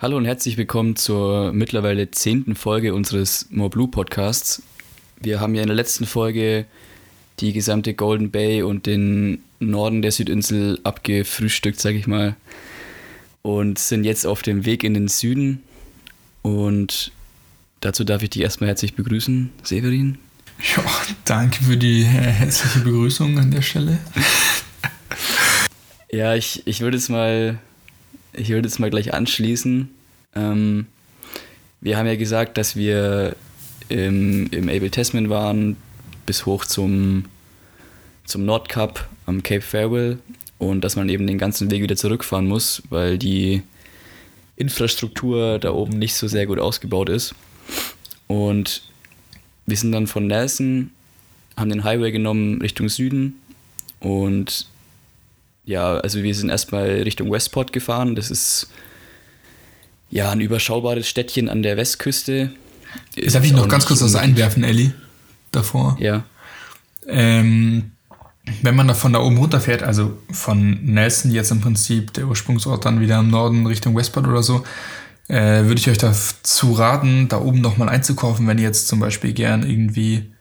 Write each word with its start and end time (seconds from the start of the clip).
Hallo 0.00 0.16
und 0.16 0.26
herzlich 0.26 0.56
willkommen 0.56 0.94
zur 0.94 1.52
mittlerweile 1.52 2.08
zehnten 2.12 2.54
Folge 2.54 2.94
unseres 2.94 3.48
More 3.50 3.68
Blue 3.68 3.88
Podcasts. 3.88 4.62
Wir 5.20 5.40
haben 5.40 5.56
ja 5.56 5.62
in 5.62 5.66
der 5.66 5.74
letzten 5.74 6.06
Folge 6.06 6.66
die 7.40 7.52
gesamte 7.52 7.94
Golden 7.94 8.30
Bay 8.30 8.62
und 8.62 8.86
den 8.86 9.42
Norden 9.58 10.00
der 10.00 10.12
Südinsel 10.12 10.78
abgefrühstückt, 10.84 11.80
sag 11.80 11.96
ich 11.96 12.06
mal. 12.06 12.36
Und 13.42 13.80
sind 13.80 14.04
jetzt 14.04 14.24
auf 14.24 14.42
dem 14.42 14.64
Weg 14.64 14.84
in 14.84 14.94
den 14.94 15.08
Süden. 15.08 15.64
Und 16.42 17.10
dazu 17.80 18.04
darf 18.04 18.22
ich 18.22 18.30
dich 18.30 18.42
erstmal 18.42 18.68
herzlich 18.68 18.94
begrüßen, 18.94 19.50
Severin. 19.64 20.18
Ja, 20.76 20.84
danke 21.24 21.64
für 21.64 21.76
die 21.76 22.04
herzliche 22.04 22.84
Begrüßung 22.84 23.36
an 23.36 23.50
der 23.50 23.62
Stelle. 23.62 23.98
ja, 26.12 26.36
ich, 26.36 26.64
ich 26.68 26.82
würde 26.82 26.98
es 26.98 27.08
mal 27.08 27.58
ich 28.32 28.48
würde 28.50 28.68
jetzt 28.68 28.78
mal 28.78 28.90
gleich 28.90 29.14
anschließen. 29.14 29.88
Ähm, 30.34 30.86
wir 31.80 31.96
haben 31.96 32.06
ja 32.06 32.16
gesagt, 32.16 32.56
dass 32.58 32.76
wir 32.76 33.36
im, 33.88 34.48
im 34.50 34.68
Abel 34.68 34.90
Tasman 34.90 35.30
waren, 35.30 35.76
bis 36.26 36.46
hoch 36.46 36.64
zum, 36.64 37.24
zum 38.24 38.44
Nordkap 38.44 39.08
am 39.26 39.42
Cape 39.42 39.62
Farewell 39.62 40.18
und 40.58 40.82
dass 40.82 40.96
man 40.96 41.08
eben 41.08 41.26
den 41.26 41.38
ganzen 41.38 41.70
Weg 41.70 41.82
wieder 41.82 41.96
zurückfahren 41.96 42.46
muss, 42.46 42.82
weil 42.90 43.18
die 43.18 43.62
Infrastruktur 44.56 45.58
da 45.58 45.72
oben 45.72 45.98
nicht 45.98 46.14
so 46.14 46.26
sehr 46.26 46.46
gut 46.46 46.58
ausgebaut 46.58 47.08
ist. 47.08 47.34
Und 48.26 48.82
wir 49.66 49.76
sind 49.76 49.92
dann 49.92 50.06
von 50.06 50.26
Nelson, 50.26 50.90
haben 51.56 51.70
den 51.70 51.84
Highway 51.84 52.10
genommen 52.10 52.60
Richtung 52.60 52.88
Süden 52.88 53.40
und 54.00 54.66
ja, 55.68 55.98
also 55.98 56.22
wir 56.22 56.34
sind 56.34 56.48
erstmal 56.48 56.88
Richtung 56.88 57.30
Westport 57.30 57.74
gefahren. 57.74 58.16
Das 58.16 58.30
ist 58.30 58.68
ja 60.08 60.30
ein 60.30 60.40
überschaubares 60.40 61.06
Städtchen 61.06 61.50
an 61.50 61.62
der 61.62 61.76
Westküste. 61.76 62.52
Ist 63.14 63.34
Darf 63.34 63.44
ich 63.44 63.52
noch 63.52 63.68
ganz 63.68 63.84
kurz 63.84 64.02
was 64.02 64.14
einwerfen, 64.14 64.64
Ellie? 64.64 64.94
Davor? 65.52 65.98
Ja. 66.00 66.24
Ähm, 67.06 67.92
wenn 68.62 68.76
man 68.76 68.88
da 68.88 68.94
von 68.94 69.12
da 69.12 69.20
oben 69.20 69.36
runterfährt, 69.36 69.82
also 69.82 70.16
von 70.30 70.82
Nelson 70.86 71.32
jetzt 71.32 71.50
im 71.50 71.60
Prinzip 71.60 72.14
der 72.14 72.28
Ursprungsort 72.28 72.86
dann 72.86 73.00
wieder 73.00 73.18
im 73.18 73.28
Norden 73.28 73.66
Richtung 73.66 73.94
Westport 73.94 74.26
oder 74.26 74.42
so, 74.42 74.64
äh, 75.28 75.64
würde 75.64 75.74
ich 75.74 75.90
euch 75.90 75.98
dazu 75.98 76.72
raten, 76.72 77.28
da 77.28 77.42
oben 77.42 77.60
nochmal 77.60 77.90
einzukaufen, 77.90 78.46
wenn 78.46 78.56
ihr 78.56 78.64
jetzt 78.64 78.88
zum 78.88 79.00
Beispiel 79.00 79.34
gern 79.34 79.68
irgendwie 79.68 80.32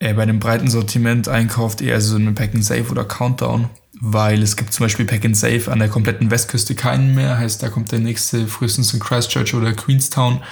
äh, 0.00 0.12
bei 0.12 0.26
dem 0.26 0.38
breiten 0.38 0.68
Sortiment 0.68 1.28
einkauft, 1.28 1.80
eher 1.80 1.98
so 2.02 2.16
eine 2.16 2.32
Pack 2.32 2.54
and 2.54 2.62
Save 2.62 2.90
oder 2.90 3.04
Countdown 3.04 3.70
weil 4.00 4.42
es 4.42 4.56
gibt 4.56 4.72
zum 4.72 4.84
Beispiel 4.84 5.04
Pack 5.04 5.24
and 5.24 5.36
Save 5.36 5.70
an 5.70 5.78
der 5.78 5.88
kompletten 5.88 6.30
Westküste 6.30 6.74
keinen 6.74 7.14
mehr, 7.14 7.38
heißt 7.38 7.62
da 7.62 7.68
kommt 7.68 7.92
der 7.92 8.00
nächste 8.00 8.46
frühestens 8.46 8.92
in 8.92 9.00
Christchurch 9.00 9.54
oder 9.54 9.72
Queenstown. 9.72 10.42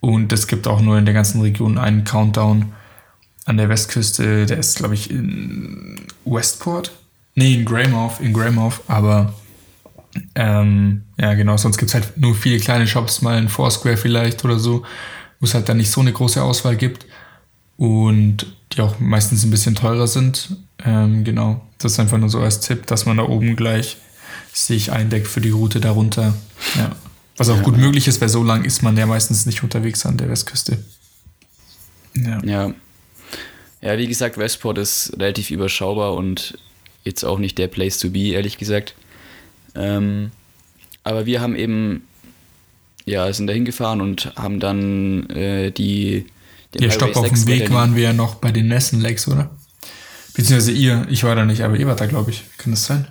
Und 0.00 0.32
es 0.32 0.46
gibt 0.46 0.66
auch 0.66 0.80
nur 0.80 0.98
in 0.98 1.06
der 1.06 1.14
ganzen 1.14 1.40
Region 1.40 1.78
einen 1.78 2.04
Countdown 2.04 2.72
an 3.46 3.56
der 3.56 3.68
Westküste, 3.68 4.46
der 4.46 4.58
ist 4.58 4.76
glaube 4.76 4.94
ich 4.94 5.10
in 5.10 6.00
Westport, 6.24 6.92
nee 7.34 7.54
in 7.54 7.64
Greymouth, 7.64 8.20
in 8.20 8.32
Greymouth, 8.32 8.80
aber 8.88 9.34
ähm, 10.34 11.02
ja 11.18 11.34
genau, 11.34 11.56
sonst 11.56 11.78
gibt 11.78 11.90
es 11.90 11.94
halt 11.94 12.16
nur 12.16 12.34
viele 12.34 12.58
kleine 12.58 12.86
Shops, 12.86 13.22
mal 13.22 13.38
in 13.38 13.48
Foursquare 13.48 13.96
vielleicht 13.96 14.44
oder 14.44 14.58
so, 14.58 14.84
wo 15.40 15.46
es 15.46 15.54
halt 15.54 15.68
dann 15.68 15.76
nicht 15.76 15.90
so 15.90 16.00
eine 16.00 16.12
große 16.12 16.42
Auswahl 16.42 16.76
gibt 16.76 17.06
und 17.76 18.46
die 18.72 18.80
auch 18.80 18.98
meistens 19.00 19.44
ein 19.44 19.50
bisschen 19.50 19.74
teurer 19.74 20.06
sind. 20.06 20.56
Ähm, 20.84 21.24
genau, 21.24 21.60
das 21.84 21.92
ist 21.92 22.00
einfach 22.00 22.18
nur 22.18 22.28
so 22.28 22.40
als 22.40 22.60
Tipp, 22.60 22.86
dass 22.86 23.06
man 23.06 23.18
da 23.18 23.24
oben 23.24 23.56
gleich 23.56 23.98
sich 24.52 24.92
eindeckt 24.92 25.26
für 25.26 25.40
die 25.40 25.50
Route 25.50 25.80
darunter. 25.80 26.34
Ja. 26.76 26.96
Was 27.36 27.48
auch 27.48 27.56
ja. 27.56 27.62
gut 27.62 27.76
möglich 27.76 28.06
ist, 28.08 28.20
weil 28.20 28.28
so 28.28 28.42
lang 28.42 28.64
ist 28.64 28.82
man 28.82 28.96
ja 28.96 29.06
meistens 29.06 29.46
nicht 29.46 29.62
unterwegs 29.62 30.06
an 30.06 30.16
der 30.16 30.28
Westküste. 30.28 30.78
Ja. 32.16 32.42
ja. 32.44 32.74
Ja, 33.82 33.98
wie 33.98 34.06
gesagt, 34.06 34.38
Westport 34.38 34.78
ist 34.78 35.12
relativ 35.18 35.50
überschaubar 35.50 36.14
und 36.14 36.56
jetzt 37.02 37.22
auch 37.22 37.38
nicht 37.38 37.58
der 37.58 37.68
Place 37.68 37.98
to 37.98 38.08
be, 38.08 38.28
ehrlich 38.28 38.56
gesagt. 38.56 38.94
Ähm, 39.74 40.30
aber 41.02 41.26
wir 41.26 41.42
haben 41.42 41.54
eben, 41.54 42.04
ja, 43.04 43.30
sind 43.30 43.46
da 43.46 43.52
hingefahren 43.52 44.00
und 44.00 44.32
haben 44.36 44.58
dann 44.58 45.28
äh, 45.28 45.70
die 45.70 46.24
ja, 46.78 46.90
stopp, 46.90 47.14
auf 47.14 47.28
dem 47.28 47.46
Weg 47.46 47.70
waren 47.72 47.94
wir 47.94 48.04
ja 48.04 48.12
noch 48.14 48.36
bei 48.36 48.52
den 48.52 48.68
Nessen 48.68 49.00
Lakes, 49.00 49.28
oder? 49.28 49.50
Beziehungsweise 50.34 50.72
ihr, 50.72 51.06
ich 51.08 51.24
war 51.24 51.34
da 51.34 51.44
nicht, 51.44 51.62
aber 51.62 51.76
ihr 51.76 51.86
wart 51.86 52.00
da, 52.00 52.06
glaube 52.06 52.30
ich. 52.30 52.44
Kann 52.58 52.72
das 52.72 52.84
sein? 52.84 53.06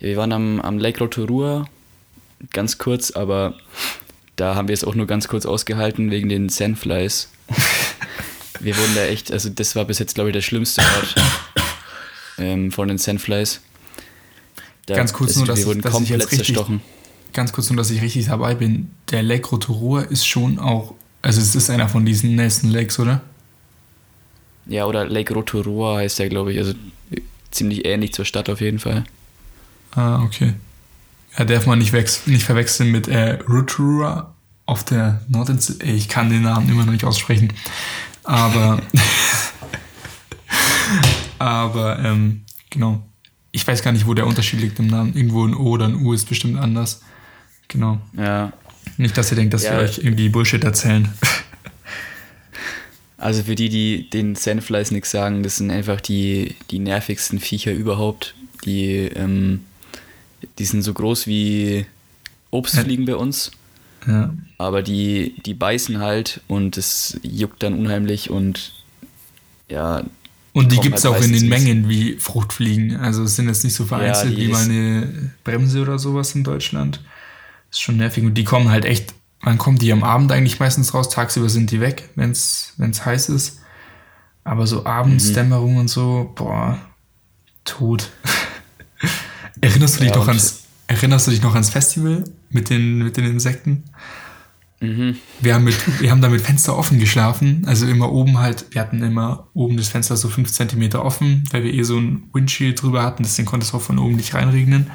Ja, 0.00 0.08
wir 0.08 0.16
waren 0.16 0.32
am, 0.32 0.60
am 0.60 0.78
Lake 0.78 0.98
Rotorua, 0.98 1.66
ganz 2.52 2.78
kurz, 2.78 3.10
aber 3.10 3.54
da 4.36 4.54
haben 4.54 4.68
wir 4.68 4.74
es 4.74 4.84
auch 4.84 4.94
nur 4.94 5.06
ganz 5.06 5.28
kurz 5.28 5.44
ausgehalten 5.46 6.10
wegen 6.10 6.28
den 6.28 6.48
Sandflies. 6.48 7.28
wir 8.60 8.76
wurden 8.76 8.94
da 8.94 9.04
echt, 9.04 9.32
also 9.32 9.48
das 9.48 9.76
war 9.76 9.84
bis 9.84 9.98
jetzt, 9.98 10.14
glaube 10.14 10.30
ich, 10.30 10.34
der 10.34 10.42
schlimmste 10.42 10.80
Ort 10.80 11.14
ähm, 12.38 12.72
von 12.72 12.88
den 12.88 12.98
Sandflies. 12.98 13.60
Da, 14.86 14.94
ganz 14.94 15.12
kurz 15.12 15.30
das, 15.30 15.38
nur, 15.38 15.46
dass, 15.46 15.58
wir 15.58 15.66
wurden 15.66 15.82
dass 15.82 15.92
komplett 15.92 16.16
ich 16.16 16.22
jetzt 16.22 16.32
richtig, 16.32 16.46
zerstochen. 16.46 16.80
Ganz 17.34 17.52
kurz 17.52 17.68
nur, 17.68 17.76
dass 17.76 17.90
ich 17.90 18.00
richtig 18.00 18.26
dabei 18.26 18.54
bin. 18.54 18.90
Der 19.10 19.22
Lake 19.22 19.48
Rotorua 19.50 20.02
ist 20.02 20.26
schon 20.26 20.58
auch 20.58 20.94
also 21.22 21.40
es 21.40 21.54
ist 21.54 21.68
einer 21.70 21.88
von 21.88 22.04
diesen 22.04 22.36
Nelson 22.36 22.70
Lakes, 22.70 22.98
oder? 22.98 23.20
Ja, 24.68 24.84
oder 24.84 25.06
Lake 25.06 25.34
Rotorua 25.34 25.98
heißt 25.98 26.18
der, 26.18 26.28
glaube 26.28 26.52
ich. 26.52 26.58
Also 26.58 26.74
ziemlich 27.50 27.84
ähnlich 27.86 28.12
zur 28.12 28.24
Stadt 28.24 28.48
auf 28.50 28.60
jeden 28.60 28.78
Fall. 28.78 29.04
Ah, 29.92 30.22
okay. 30.22 30.52
Ja, 31.36 31.44
darf 31.44 31.66
man 31.66 31.78
nicht, 31.78 31.92
nicht 32.26 32.44
verwechseln 32.44 32.90
mit 32.90 33.08
äh, 33.08 33.38
Rotorua 33.48 34.34
auf 34.66 34.84
der 34.84 35.22
Nordinsel. 35.28 35.78
Ich 35.82 36.08
kann 36.08 36.30
den 36.30 36.42
Namen 36.42 36.68
immer 36.68 36.84
noch 36.84 36.92
nicht 36.92 37.04
aussprechen. 37.04 37.52
Aber, 38.24 38.82
aber, 41.38 41.98
ähm, 42.00 42.42
genau. 42.68 43.02
Ich 43.50 43.66
weiß 43.66 43.82
gar 43.82 43.92
nicht, 43.92 44.06
wo 44.06 44.12
der 44.12 44.26
Unterschied 44.26 44.60
liegt 44.60 44.78
im 44.78 44.88
Namen. 44.88 45.14
Irgendwo 45.14 45.46
ein 45.46 45.54
O 45.54 45.70
oder 45.70 45.86
ein 45.86 45.96
U 45.96 46.12
ist 46.12 46.28
bestimmt 46.28 46.58
anders. 46.58 47.00
Genau. 47.68 47.98
Ja, 48.14 48.52
nicht, 48.98 49.16
dass 49.16 49.30
ihr 49.32 49.36
denkt, 49.36 49.54
dass 49.54 49.64
ja. 49.64 49.72
wir 49.72 49.78
euch 49.80 49.98
irgendwie 49.98 50.28
Bullshit 50.28 50.62
erzählen. 50.62 51.08
Also 53.18 53.42
für 53.42 53.56
die, 53.56 53.68
die 53.68 54.08
den 54.08 54.36
Sandflies 54.36 54.92
nichts 54.92 55.10
sagen, 55.10 55.42
das 55.42 55.56
sind 55.56 55.70
einfach 55.70 56.00
die, 56.00 56.54
die 56.70 56.78
nervigsten 56.78 57.40
Viecher 57.40 57.72
überhaupt. 57.72 58.34
Die, 58.64 58.94
ähm, 58.94 59.64
die 60.58 60.64
sind 60.64 60.82
so 60.82 60.94
groß 60.94 61.26
wie 61.26 61.84
Obstfliegen 62.50 63.04
bei 63.04 63.16
uns. 63.16 63.50
Ja. 64.06 64.32
Aber 64.56 64.82
die, 64.82 65.34
die 65.44 65.54
beißen 65.54 65.98
halt 65.98 66.40
und 66.46 66.76
es 66.76 67.18
juckt 67.22 67.62
dann 67.62 67.74
unheimlich 67.74 68.30
und 68.30 68.72
ja. 69.68 70.04
Und 70.52 70.72
die 70.72 70.78
gibt 70.78 70.98
es 70.98 71.04
halt 71.04 71.16
auch 71.16 71.22
in 71.22 71.32
den 71.32 71.48
Mengen 71.48 71.88
wie 71.88 72.14
Fruchtfliegen. 72.14 72.96
Also 72.96 73.24
es 73.24 73.36
sind 73.36 73.48
jetzt 73.48 73.64
nicht 73.64 73.74
so 73.74 73.84
vereinzelt 73.84 74.32
ja, 74.32 74.38
wie 74.38 74.48
mal 74.48 74.64
eine 74.64 75.32
Bremse 75.44 75.82
oder 75.82 75.98
sowas 75.98 76.34
in 76.34 76.44
Deutschland 76.44 77.00
ist 77.70 77.80
schon 77.80 77.96
nervig. 77.96 78.24
Und 78.24 78.34
die 78.34 78.44
kommen 78.44 78.70
halt 78.70 78.84
echt, 78.84 79.14
wann 79.42 79.58
kommen 79.58 79.78
die 79.78 79.92
am 79.92 80.02
Abend 80.02 80.32
eigentlich 80.32 80.60
meistens 80.60 80.94
raus? 80.94 81.08
Tagsüber 81.08 81.48
sind 81.48 81.70
die 81.70 81.80
weg, 81.80 82.10
wenn 82.16 82.30
es 82.32 82.74
heiß 82.78 83.28
ist. 83.28 83.60
Aber 84.44 84.66
so 84.66 84.86
abends, 84.86 85.34
mhm. 85.34 85.76
Und 85.76 85.88
so, 85.88 86.32
boah, 86.34 86.78
tot. 87.64 88.10
erinnerst 89.60 89.96
du 89.96 90.00
dich 90.00 90.10
ja, 90.10 90.16
noch 90.16 90.28
ans, 90.28 90.64
erinnerst 90.86 91.26
du 91.26 91.30
dich 91.30 91.42
noch 91.42 91.54
ans 91.54 91.70
Festival 91.70 92.24
mit 92.50 92.70
den, 92.70 92.98
mit 92.98 93.16
den 93.16 93.26
Insekten? 93.26 93.84
Mhm. 94.80 95.16
Wir, 95.40 95.54
haben 95.54 95.64
mit, 95.64 96.00
wir 96.00 96.10
haben 96.10 96.22
da 96.22 96.28
mit 96.28 96.40
Fenster 96.40 96.78
offen 96.78 96.98
geschlafen. 96.98 97.64
Also 97.66 97.86
immer 97.86 98.12
oben 98.12 98.38
halt, 98.38 98.66
wir 98.70 98.80
hatten 98.80 99.02
immer 99.02 99.48
oben 99.54 99.76
das 99.76 99.88
Fenster 99.88 100.16
so 100.16 100.28
fünf 100.28 100.52
Zentimeter 100.52 101.04
offen, 101.04 101.44
weil 101.50 101.64
wir 101.64 101.74
eh 101.74 101.82
so 101.82 101.98
ein 101.98 102.30
Windshield 102.32 102.80
drüber 102.80 103.02
hatten, 103.02 103.24
deswegen 103.24 103.46
konnte 103.46 103.66
es 103.66 103.74
auch 103.74 103.82
von 103.82 103.98
oben 103.98 104.16
nicht 104.16 104.34
reinregnen. 104.34 104.90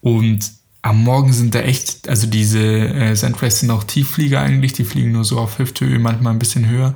Und 0.00 0.50
am 0.84 1.02
Morgen 1.02 1.32
sind 1.32 1.54
da 1.54 1.60
echt, 1.60 2.10
also 2.10 2.26
diese 2.26 2.60
äh, 2.60 3.16
Sandflies 3.16 3.60
sind 3.60 3.70
auch 3.70 3.84
Tiefflieger 3.84 4.42
eigentlich, 4.42 4.74
die 4.74 4.84
fliegen 4.84 5.12
nur 5.12 5.24
so 5.24 5.38
auf 5.38 5.58
Hüfthöhe, 5.58 5.98
manchmal 5.98 6.34
ein 6.34 6.38
bisschen 6.38 6.68
höher. 6.68 6.94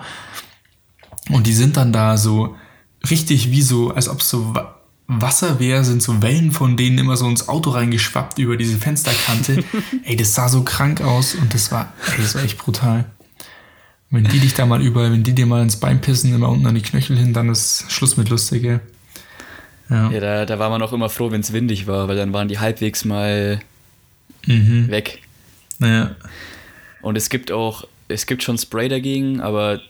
Und 1.31 1.47
die 1.47 1.55
sind 1.55 1.79
dann 1.79 1.91
da 1.91 2.19
so 2.19 2.55
richtig 3.09 3.51
wie 3.51 3.63
so, 3.63 3.95
als 3.95 4.11
ob 4.11 4.21
es 4.21 4.29
so 4.29 4.53
Wasser 5.07 5.59
wäre, 5.59 5.85
sind 5.85 6.03
so 6.03 6.21
Wellen 6.21 6.53
von 6.53 6.77
denen 6.77 6.99
immer 6.99 7.17
so 7.17 7.27
ins 7.27 7.49
Auto 7.49 7.71
reingeschwappt 7.71 8.39
über 8.39 8.59
diese 8.59 8.77
Fensterkante. 8.77 9.65
ey, 10.05 10.17
das 10.17 10.35
sah 10.35 10.51
so 10.51 10.65
krank 10.65 11.01
aus 11.01 11.35
und 11.35 11.55
das 11.55 11.73
war, 11.73 11.95
ey, 12.13 12.23
das 12.23 12.35
war 12.35 12.43
echt 12.43 12.59
brutal. 12.59 13.07
Wenn 14.11 14.25
die 14.25 14.41
dich 14.41 14.53
da 14.53 14.67
mal 14.67 14.83
überall, 14.83 15.13
wenn 15.13 15.23
die 15.23 15.35
dir 15.35 15.47
mal 15.47 15.63
ins 15.63 15.77
Bein 15.77 16.03
pissen, 16.03 16.35
immer 16.35 16.51
unten 16.51 16.67
an 16.67 16.75
die 16.75 16.83
Knöchel 16.83 17.17
hin, 17.17 17.33
dann 17.33 17.49
ist 17.49 17.87
Schluss 17.91 18.19
mit 18.19 18.29
lustig, 18.29 18.65
Ja, 18.65 20.11
ja 20.11 20.21
da, 20.21 20.45
da 20.45 20.59
war 20.59 20.69
man 20.69 20.83
auch 20.83 20.93
immer 20.93 21.09
froh, 21.09 21.31
wenn 21.31 21.41
es 21.41 21.55
windig 21.55 21.87
war, 21.87 22.07
weil 22.07 22.17
dann 22.17 22.35
waren 22.35 22.49
die 22.49 22.59
halbwegs 22.59 23.07
mal 23.07 23.61
mhm. 24.47 24.89
weg. 24.89 25.21
Ja. 25.81 26.17
Und 27.03 27.17
es 27.17 27.29
gibt 27.29 27.53
auch, 27.53 27.87
es 28.09 28.27
gibt 28.27 28.43
schon 28.43 28.59
Spray 28.59 28.89
dagegen, 28.89 29.41
aber 29.41 29.81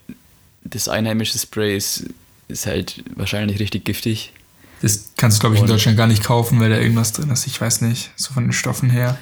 das 0.64 0.88
einheimische 0.88 1.38
Spray 1.38 1.76
ist, 1.76 2.06
ist 2.48 2.66
halt 2.66 3.02
wahrscheinlich 3.14 3.58
richtig 3.60 3.84
giftig. 3.84 4.32
Das 4.82 5.12
kannst 5.16 5.38
du, 5.38 5.40
glaube 5.40 5.56
ich, 5.56 5.62
in 5.62 5.66
Deutschland 5.66 5.96
gar 5.96 6.06
nicht 6.06 6.22
kaufen, 6.22 6.60
weil 6.60 6.70
da 6.70 6.78
irgendwas 6.78 7.12
drin 7.12 7.30
ist. 7.30 7.46
Ich 7.46 7.60
weiß 7.60 7.80
nicht, 7.80 8.10
so 8.16 8.32
von 8.32 8.44
den 8.44 8.52
Stoffen 8.52 8.90
her. 8.90 9.18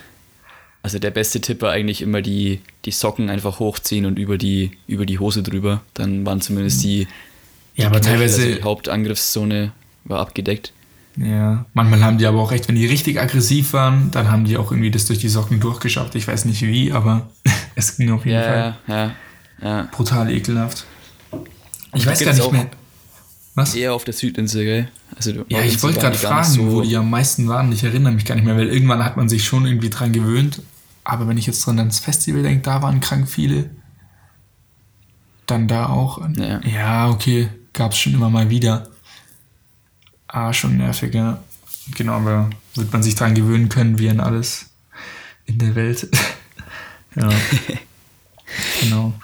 Also 0.83 0.99
der 0.99 1.11
beste 1.11 1.41
Tipp 1.41 1.63
war 1.63 1.73
eigentlich 1.73 2.03
immer 2.03 2.23
die, 2.23 2.61
die 2.85 2.91
Socken 2.91 3.31
einfach 3.31 3.59
hochziehen 3.59 4.07
und 4.07 4.19
über 4.19 4.39
die, 4.39 4.73
über 4.87 5.07
die 5.07 5.19
Hose 5.19 5.43
drüber. 5.43 5.83
Dann 5.95 6.25
waren 6.27 6.41
zumindest 6.41 6.85
die, 6.85 7.09
die 7.77 7.83
ja, 7.83 7.89
aber 7.89 8.01
Knöchel, 8.01 8.19
teilweise 8.19 8.43
also 8.43 8.55
die 8.55 8.63
Hauptangriffszone 8.63 9.73
war 10.05 10.21
abgedeckt. 10.21 10.73
Ja, 11.17 11.65
manchmal 11.73 12.03
haben 12.05 12.19
die 12.19 12.27
aber 12.27 12.41
auch 12.41 12.51
recht, 12.51 12.69
wenn 12.69 12.75
die 12.75 12.85
richtig 12.87 13.19
aggressiv 13.21 13.73
waren, 13.73 14.11
dann 14.11 14.31
haben 14.31 14.45
die 14.45 14.59
auch 14.59 14.71
irgendwie 14.71 14.91
das 14.91 15.07
durch 15.07 15.19
die 15.19 15.29
Socken 15.29 15.61
durchgeschafft. 15.61 16.15
Ich 16.15 16.29
weiß 16.29 16.45
nicht 16.45 16.61
wie, 16.63 16.93
aber 16.93 17.29
es 17.75 17.97
ging 17.97 18.11
auf 18.13 18.27
jeden 18.27 18.39
Ja, 18.39 18.43
Fall 18.45 18.77
ja, 18.87 19.13
ja. 19.63 19.89
brutal 19.93 20.31
ekelhaft. 20.31 20.85
Ich 21.95 22.03
die 22.03 22.07
weiß 22.09 22.23
gar 22.25 22.35
nicht 22.35 22.53
mehr. 22.53 22.67
Was? 23.55 23.75
Eher 23.75 23.95
auf 23.95 24.05
der 24.05 24.13
Südinsel, 24.13 24.65
gell? 24.65 24.89
Also 25.17 25.33
Ja, 25.49 25.63
ich 25.63 25.83
wollte 25.83 25.99
gerade 26.01 26.19
fragen, 26.19 26.45
so- 26.45 26.71
wo 26.73 26.83
die 26.83 26.95
am 26.95 27.09
meisten 27.09 27.49
waren. 27.49 27.73
Ich 27.73 27.83
erinnere 27.85 28.13
mich 28.13 28.27
gar 28.27 28.35
nicht 28.35 28.45
mehr, 28.45 28.57
weil 28.57 28.69
irgendwann 28.69 29.03
hat 29.03 29.17
man 29.17 29.31
sich 29.31 29.45
schon 29.47 29.65
irgendwie 29.65 29.89
dran 29.89 30.13
gewöhnt. 30.13 30.61
Aber 31.05 31.27
wenn 31.27 31.39
ich 31.39 31.47
jetzt 31.47 31.65
dran 31.65 31.79
ans 31.79 31.99
Festival 32.01 32.43
denke, 32.43 32.61
da 32.63 32.83
waren 32.83 33.01
krank 33.01 33.27
viele. 33.31 33.71
Dann 35.47 35.69
da 35.69 35.87
auch. 35.87 36.21
Ja. 36.37 36.61
ja 36.61 37.09
okay, 37.09 37.49
gab 37.73 37.93
es 37.93 37.99
schon 37.99 38.13
immer 38.15 38.29
mal 38.29 38.51
wieder. 38.51 38.89
Ah, 40.37 40.53
schon 40.53 40.77
nervig, 40.77 41.15
ja. 41.15 41.43
Genau, 41.97 42.13
aber 42.13 42.51
wird 42.75 42.93
man 42.93 43.03
sich 43.03 43.15
dran 43.15 43.35
gewöhnen 43.35 43.71
können, 43.71 43.99
wie 43.99 44.11
an 44.11 44.21
alles 44.21 44.67
in 45.47 45.57
der 45.57 45.75
Welt. 45.75 46.07
ja. 47.17 47.31
genau. 48.83 49.15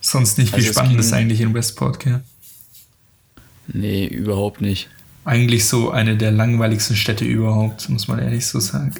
Sonst 0.00 0.38
nicht 0.38 0.50
viel 0.50 0.58
Also 0.58 0.68
es 0.70 0.76
Spannendes 0.76 1.06
ging- 1.08 1.14
eigentlich 1.16 1.40
in 1.40 1.54
Westport, 1.54 1.98
gell? 1.98 2.22
Nee, 3.66 4.06
überhaupt 4.06 4.60
nicht. 4.60 4.88
Eigentlich 5.24 5.66
so 5.66 5.90
eine 5.90 6.16
der 6.16 6.30
langweiligsten 6.30 6.94
Städte 6.94 7.24
überhaupt, 7.24 7.88
muss 7.88 8.06
man 8.06 8.20
ehrlich 8.20 8.46
so 8.46 8.60
sagen. 8.60 8.94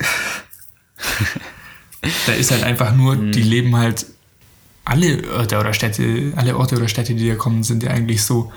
da 2.26 2.32
ist 2.32 2.50
halt 2.50 2.64
einfach 2.64 2.96
nur, 2.96 3.14
die 3.14 3.42
leben 3.42 3.76
halt 3.76 4.06
alle 4.84 5.22
Orte 5.34 5.56
oder 5.60 5.72
Städte, 5.72 6.32
alle 6.34 6.56
Orte 6.56 6.74
oder 6.74 6.88
Städte, 6.88 7.14
die 7.14 7.28
da 7.28 7.36
kommen, 7.36 7.62
sind 7.62 7.84
ja 7.84 7.90
eigentlich 7.90 8.24
so, 8.24 8.52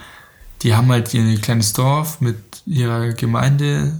die 0.63 0.73
haben 0.73 0.89
halt 0.91 1.13
ihr 1.13 1.39
kleines 1.39 1.73
Dorf 1.73 2.21
mit 2.21 2.37
ihrer 2.65 3.13
Gemeinde 3.13 3.93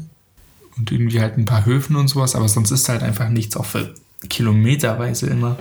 und 0.78 0.92
irgendwie 0.92 1.22
halt 1.22 1.38
ein 1.38 1.46
paar 1.46 1.66
Höfen 1.66 1.96
und 1.96 2.08
sowas, 2.08 2.36
aber 2.36 2.48
sonst 2.48 2.72
ist 2.72 2.90
halt 2.90 3.04
einfach 3.04 3.30
nichts, 3.30 3.56
auch 3.58 3.66
für 3.66 3.94
kilometerweise 4.30 5.28
immer. 5.28 5.58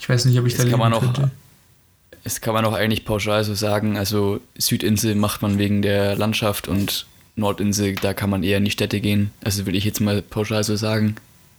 Ich 0.00 0.08
weiß 0.08 0.24
nicht, 0.26 0.38
ob 0.38 0.46
ich 0.46 0.54
Das 0.54 0.64
da 0.64 0.70
kann 0.70 0.78
man 0.78 0.92
auch-. 0.92 1.04
Das 2.24 2.40
kann 2.40 2.54
man 2.54 2.64
auch 2.64 2.74
eigentlich 2.74 3.04
pauschal 3.04 3.44
so 3.44 3.54
sagen. 3.54 3.96
Also 3.96 4.40
Südinsel 4.56 5.14
macht 5.14 5.40
man 5.40 5.58
wegen 5.58 5.82
der 5.82 6.16
Landschaft 6.16 6.68
und 6.68 7.06
Nordinsel, 7.36 7.94
da 7.94 8.12
kann 8.12 8.30
man 8.30 8.42
eher 8.42 8.58
in 8.58 8.64
die 8.64 8.70
Städte 8.70 9.00
gehen. 9.00 9.30
Also 9.42 9.66
würde 9.66 9.78
ich 9.78 9.84
jetzt 9.84 10.00
mal 10.00 10.20
pauschal 10.20 10.64
so 10.64 10.76
sagen. 10.76 11.16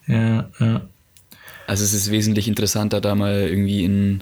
Ja, 0.08 0.50
ja. 0.60 0.82
Also 1.68 1.84
es 1.84 1.94
ist 1.94 2.12
wesentlich 2.12 2.48
interessanter, 2.48 3.00
da 3.00 3.16
mal 3.16 3.48
irgendwie 3.48 3.84
in, 3.84 4.22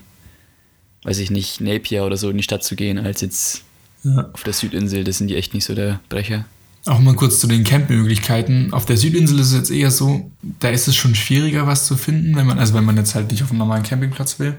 weiß 1.02 1.18
ich 1.18 1.30
nicht, 1.30 1.60
Napier 1.60 2.04
oder 2.04 2.16
so 2.16 2.30
in 2.30 2.36
die 2.36 2.42
Stadt 2.42 2.62
zu 2.62 2.76
gehen, 2.76 2.98
als 2.98 3.20
jetzt 3.20 3.64
ja. 4.04 4.30
auf 4.32 4.42
der 4.42 4.52
Südinsel. 4.52 5.04
Das 5.04 5.18
sind 5.18 5.28
die 5.28 5.36
echt 5.36 5.54
nicht 5.54 5.64
so 5.64 5.74
der 5.74 6.00
Brecher. 6.08 6.44
Auch 6.86 7.00
mal 7.00 7.14
kurz 7.14 7.40
zu 7.40 7.46
den 7.46 7.64
Campmöglichkeiten. 7.64 8.72
Auf 8.72 8.86
der 8.86 8.96
Südinsel 8.96 9.38
ist 9.40 9.48
es 9.48 9.54
jetzt 9.54 9.70
eher 9.70 9.90
so, 9.90 10.30
da 10.60 10.70
ist 10.70 10.88
es 10.88 10.96
schon 10.96 11.14
schwieriger, 11.14 11.66
was 11.66 11.86
zu 11.86 11.96
finden, 11.96 12.34
wenn 12.36 12.46
man, 12.46 12.58
also 12.58 12.74
wenn 12.74 12.84
man 12.84 12.96
jetzt 12.96 13.14
halt 13.14 13.30
nicht 13.30 13.42
auf 13.42 13.50
einem 13.50 13.58
normalen 13.58 13.82
Campingplatz 13.82 14.38
will. 14.38 14.56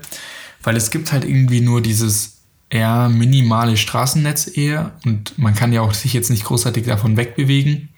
Weil 0.62 0.76
es 0.76 0.92
gibt 0.92 1.12
halt 1.12 1.24
irgendwie 1.24 1.62
nur 1.62 1.82
dieses 1.82 2.38
eher 2.70 3.10
minimale 3.10 3.78
Straßennetz 3.78 4.56
eher 4.56 4.92
und 5.06 5.38
man 5.40 5.56
kann 5.56 5.74
ja 5.74 5.82
auch 5.82 5.94
sich 5.94 6.14
jetzt 6.14 6.30
nicht 6.30 6.44
großartig 6.44 6.86
davon 6.86 7.18
wegbewegen. 7.18 7.90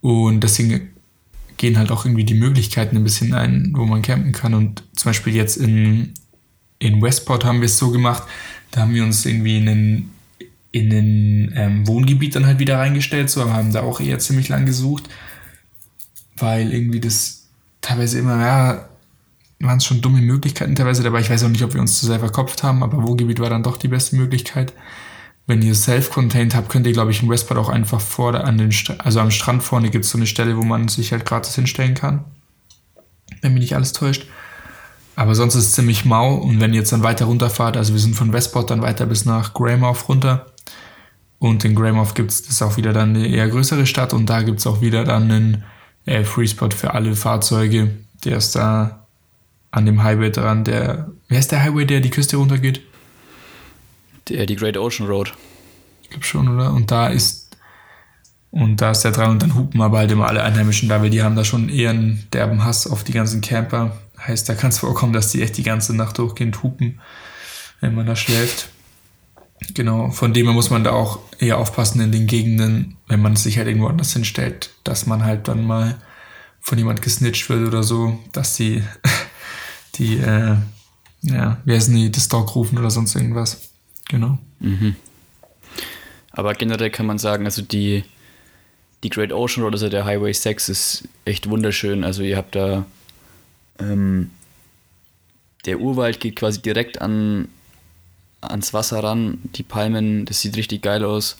Und 0.00 0.40
deswegen 0.40 0.92
gehen 1.58 1.76
halt 1.76 1.90
auch 1.90 2.06
irgendwie 2.06 2.24
die 2.24 2.34
Möglichkeiten 2.34 2.96
ein 2.96 3.04
bisschen 3.04 3.34
ein, 3.34 3.72
wo 3.76 3.84
man 3.84 4.00
campen 4.00 4.32
kann. 4.32 4.54
Und 4.54 4.84
zum 4.96 5.10
Beispiel 5.10 5.34
jetzt 5.34 5.56
in, 5.56 6.14
in 6.78 7.02
Westport 7.02 7.44
haben 7.44 7.60
wir 7.60 7.66
es 7.66 7.76
so 7.76 7.90
gemacht, 7.90 8.22
da 8.70 8.82
haben 8.82 8.94
wir 8.94 9.04
uns 9.04 9.26
irgendwie 9.26 9.58
in 9.58 9.68
einen 9.68 10.10
in 10.70 10.92
ein 10.92 11.52
ähm, 11.56 11.86
Wohngebiet 11.86 12.34
dann 12.34 12.46
halt 12.46 12.58
wieder 12.58 12.78
reingestellt, 12.78 13.30
so, 13.30 13.50
haben 13.52 13.72
da 13.72 13.82
auch 13.82 14.00
eher 14.00 14.18
ziemlich 14.18 14.48
lang 14.48 14.66
gesucht, 14.66 15.08
weil 16.36 16.72
irgendwie 16.72 17.00
das 17.00 17.46
teilweise 17.80 18.18
immer, 18.18 18.40
ja, 18.40 18.88
waren 19.60 19.78
es 19.78 19.84
schon 19.84 20.00
dumme 20.00 20.20
Möglichkeiten 20.20 20.76
teilweise 20.76 21.02
dabei. 21.02 21.20
Ich 21.20 21.30
weiß 21.30 21.42
auch 21.44 21.48
nicht, 21.48 21.64
ob 21.64 21.74
wir 21.74 21.80
uns 21.80 21.98
zu 21.98 22.06
sehr 22.06 22.20
verkopft 22.20 22.62
haben, 22.62 22.82
aber 22.82 23.02
Wohngebiet 23.02 23.40
war 23.40 23.50
dann 23.50 23.62
doch 23.62 23.76
die 23.76 23.88
beste 23.88 24.16
Möglichkeit. 24.16 24.72
Wenn 25.46 25.62
ihr 25.62 25.74
self-contained 25.74 26.54
habt, 26.54 26.68
könnt 26.68 26.86
ihr, 26.86 26.92
glaube 26.92 27.10
ich, 27.10 27.22
in 27.22 27.28
Westport 27.30 27.58
auch 27.58 27.70
einfach 27.70 28.00
vor, 28.00 28.32
der- 28.32 28.44
an 28.44 28.58
den, 28.58 28.70
Stra- 28.70 28.98
also 28.98 29.18
am 29.20 29.30
Strand 29.30 29.62
vorne 29.62 29.88
gibt 29.90 30.04
es 30.04 30.10
so 30.10 30.18
eine 30.18 30.26
Stelle, 30.26 30.56
wo 30.58 30.62
man 30.62 30.88
sich 30.88 31.10
halt 31.10 31.24
gratis 31.24 31.54
hinstellen 31.54 31.94
kann. 31.94 32.24
Wenn 33.40 33.54
mich 33.54 33.62
nicht 33.62 33.74
alles 33.74 33.94
täuscht. 33.94 34.26
Aber 35.16 35.34
sonst 35.34 35.54
ist 35.56 35.64
es 35.64 35.72
ziemlich 35.72 36.04
mau 36.04 36.34
und 36.34 36.60
wenn 36.60 36.72
ihr 36.72 36.80
jetzt 36.80 36.92
dann 36.92 37.02
weiter 37.02 37.24
runterfahrt, 37.24 37.76
also 37.76 37.92
wir 37.94 38.00
sind 38.00 38.14
von 38.14 38.32
Westport 38.32 38.70
dann 38.70 38.82
weiter 38.82 39.06
bis 39.06 39.24
nach 39.24 39.54
Greymouth 39.54 40.08
runter 40.08 40.46
und 41.38 41.64
in 41.64 41.74
Greymouth 41.74 42.14
gibt 42.14 42.30
es, 42.30 42.62
auch 42.62 42.76
wieder 42.76 42.92
dann 42.92 43.14
eine 43.14 43.26
eher 43.26 43.48
größere 43.48 43.86
Stadt 43.86 44.12
und 44.12 44.26
da 44.26 44.42
gibt 44.42 44.60
es 44.60 44.66
auch 44.66 44.80
wieder 44.80 45.04
dann 45.04 45.30
einen 45.30 45.64
äh, 46.04 46.24
Freespot 46.24 46.74
für 46.74 46.94
alle 46.94 47.14
Fahrzeuge. 47.14 47.90
Der 48.24 48.38
ist 48.38 48.56
da 48.56 49.06
an 49.70 49.86
dem 49.86 50.02
Highway 50.02 50.30
dran, 50.30 50.64
der, 50.64 51.10
wer 51.28 51.38
ist 51.38 51.52
der 51.52 51.62
Highway, 51.62 51.84
der 51.84 52.00
die 52.00 52.10
Küste 52.10 52.36
runtergeht? 52.36 52.80
Der, 54.28 54.46
die 54.46 54.56
Great 54.56 54.76
Ocean 54.76 55.08
Road. 55.08 55.34
Ich 56.02 56.10
glaube 56.10 56.24
schon, 56.24 56.48
oder? 56.48 56.72
Und 56.72 56.90
da 56.90 57.08
ist 57.08 57.48
und 58.50 58.80
da 58.80 58.92
ist 58.92 59.02
der 59.02 59.12
dran 59.12 59.32
und 59.32 59.42
dann 59.42 59.54
hupen 59.54 59.80
aber 59.82 59.98
halt 59.98 60.10
immer 60.10 60.26
alle 60.26 60.42
Einheimischen 60.42 60.88
da, 60.88 61.02
weil 61.02 61.10
die 61.10 61.22
haben 61.22 61.36
da 61.36 61.44
schon 61.44 61.68
eher 61.68 61.90
einen 61.90 62.26
derben 62.32 62.64
Hass 62.64 62.86
auf 62.86 63.04
die 63.04 63.12
ganzen 63.12 63.40
Camper. 63.42 63.98
Heißt, 64.18 64.48
da 64.48 64.54
kann 64.54 64.70
es 64.70 64.78
vorkommen, 64.78 65.12
dass 65.12 65.30
die 65.30 65.42
echt 65.42 65.56
die 65.58 65.62
ganze 65.62 65.94
Nacht 65.94 66.18
durchgehend 66.18 66.62
hupen, 66.62 67.00
wenn 67.80 67.94
man 67.94 68.06
da 68.06 68.16
schläft. 68.16 68.70
Genau, 69.74 70.10
von 70.10 70.32
dem 70.32 70.46
her 70.46 70.54
muss 70.54 70.70
man 70.70 70.84
da 70.84 70.92
auch 70.92 71.18
eher 71.38 71.58
aufpassen 71.58 72.00
in 72.00 72.12
den 72.12 72.26
Gegenden, 72.26 72.96
wenn 73.08 73.20
man 73.20 73.36
sich 73.36 73.58
halt 73.58 73.66
irgendwo 73.66 73.88
anders 73.88 74.12
hinstellt, 74.12 74.70
dass 74.84 75.06
man 75.06 75.24
halt 75.24 75.48
dann 75.48 75.66
mal 75.66 75.98
von 76.60 76.78
jemand 76.78 77.02
gesnitcht 77.02 77.48
wird 77.48 77.66
oder 77.66 77.82
so, 77.82 78.18
dass 78.32 78.54
die, 78.56 78.82
die, 79.96 80.18
äh, 80.18 80.56
ja, 81.22 81.58
wie 81.64 81.74
heißen 81.74 81.94
die, 81.94 82.10
das 82.10 82.28
Dog 82.28 82.54
rufen 82.54 82.78
oder 82.78 82.90
sonst 82.90 83.14
irgendwas. 83.14 83.70
Genau. 84.08 84.38
Mhm. 84.60 84.94
Aber 86.30 86.54
generell 86.54 86.90
kann 86.90 87.06
man 87.06 87.18
sagen, 87.18 87.44
also 87.44 87.62
die, 87.62 88.04
die 89.02 89.10
Great 89.10 89.32
Ocean 89.32 89.64
Road, 89.64 89.74
also 89.74 89.88
der 89.88 90.04
Highway 90.04 90.32
6, 90.32 90.68
ist 90.68 91.08
echt 91.24 91.48
wunderschön. 91.48 92.04
Also 92.04 92.22
ihr 92.22 92.36
habt 92.36 92.54
da 92.54 92.86
ähm, 93.80 94.30
der 95.64 95.80
Urwald 95.80 96.20
geht 96.20 96.36
quasi 96.36 96.62
direkt 96.62 97.00
an, 97.00 97.48
ans 98.40 98.72
Wasser 98.72 99.02
ran. 99.02 99.38
Die 99.54 99.62
Palmen, 99.62 100.24
das 100.24 100.40
sieht 100.40 100.56
richtig 100.56 100.82
geil 100.82 101.04
aus. 101.04 101.38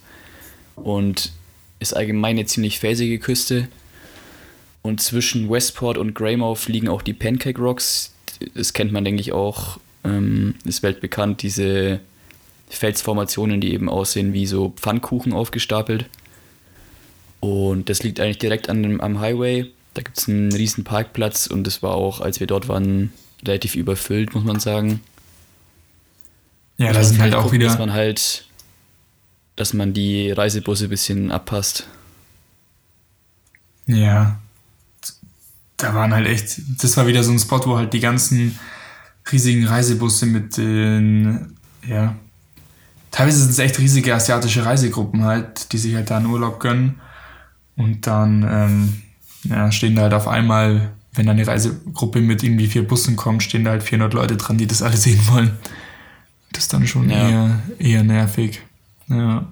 Und 0.76 1.32
ist 1.80 1.96
allgemein 1.96 2.36
eine 2.36 2.46
ziemlich 2.46 2.78
felsige 2.78 3.18
Küste. 3.18 3.68
Und 4.82 5.00
zwischen 5.00 5.50
Westport 5.50 5.98
und 5.98 6.14
Greymouth 6.14 6.68
liegen 6.68 6.88
auch 6.88 7.02
die 7.02 7.14
Pancake 7.14 7.60
Rocks. 7.60 8.12
Das 8.54 8.72
kennt 8.72 8.92
man, 8.92 9.04
denke 9.04 9.20
ich, 9.20 9.32
auch. 9.32 9.78
Ähm, 10.04 10.54
ist 10.64 10.82
weltbekannt, 10.82 11.42
diese 11.42 12.00
Felsformationen, 12.68 13.60
die 13.60 13.72
eben 13.72 13.88
aussehen 13.88 14.32
wie 14.32 14.46
so 14.46 14.70
Pfannkuchen 14.76 15.32
aufgestapelt. 15.32 16.06
Und 17.40 17.88
das 17.88 18.02
liegt 18.02 18.20
eigentlich 18.20 18.38
direkt 18.38 18.68
an 18.68 18.82
dem, 18.82 19.00
am 19.00 19.20
Highway. 19.20 19.70
Da 19.94 20.02
gibt 20.02 20.18
es 20.18 20.28
einen 20.28 20.52
riesen 20.52 20.84
Parkplatz 20.84 21.46
und 21.46 21.66
das 21.66 21.82
war 21.82 21.94
auch, 21.94 22.20
als 22.20 22.40
wir 22.40 22.46
dort 22.46 22.68
waren, 22.68 23.12
relativ 23.44 23.74
überfüllt, 23.74 24.34
muss 24.34 24.44
man 24.44 24.60
sagen. 24.60 25.00
Ja, 26.78 26.92
da 26.92 27.02
sind 27.02 27.18
halt 27.18 27.30
vielleicht 27.30 27.35
auch 27.35 27.42
gucken, 27.44 27.58
wieder. 27.58 27.68
Dass 27.68 27.78
man 27.78 27.92
halt, 27.92 28.47
dass 29.56 29.75
man 29.75 29.92
die 29.92 30.30
Reisebusse 30.30 30.85
ein 30.85 30.90
bisschen 30.90 31.30
abpasst. 31.30 31.87
Ja. 33.87 34.38
Da 35.76 35.94
waren 35.94 36.12
halt 36.12 36.26
echt, 36.26 36.61
das 36.82 36.97
war 36.97 37.06
wieder 37.06 37.23
so 37.23 37.30
ein 37.30 37.38
Spot, 37.38 37.61
wo 37.64 37.76
halt 37.76 37.92
die 37.92 38.00
ganzen 38.00 38.58
riesigen 39.30 39.66
Reisebusse 39.66 40.26
mit 40.26 40.56
den, 40.56 41.56
ja, 41.87 42.16
teilweise 43.11 43.40
sind 43.40 43.50
es 43.50 43.58
echt 43.58 43.78
riesige 43.78 44.14
asiatische 44.14 44.64
Reisegruppen 44.64 45.25
halt, 45.25 45.73
die 45.73 45.78
sich 45.78 45.94
halt 45.94 46.11
da 46.11 46.16
einen 46.16 46.26
Urlaub 46.26 46.61
gönnen. 46.61 47.00
Und 47.76 48.06
dann, 48.06 48.42
ähm, 48.49 49.02
ja, 49.44 49.70
stehen 49.70 49.94
da 49.94 50.02
halt 50.02 50.14
auf 50.14 50.26
einmal, 50.26 50.92
wenn 51.14 51.26
da 51.26 51.32
eine 51.32 51.47
Reisegruppe 51.47 52.20
mit 52.20 52.42
irgendwie 52.42 52.66
vier 52.66 52.87
Bussen 52.87 53.16
kommt, 53.16 53.42
stehen 53.42 53.64
da 53.64 53.70
halt 53.70 53.82
400 53.82 54.14
Leute 54.14 54.37
dran, 54.37 54.58
die 54.58 54.66
das 54.66 54.82
alle 54.82 54.97
sehen 54.97 55.20
wollen. 55.28 55.56
Das 56.58 56.64
ist 56.64 56.72
dann 56.72 56.88
schon 56.88 57.08
Ja. 57.08 57.28
eher, 57.28 57.62
eher 57.78 58.02
nervig. 58.02 58.60
Ja. 59.08 59.46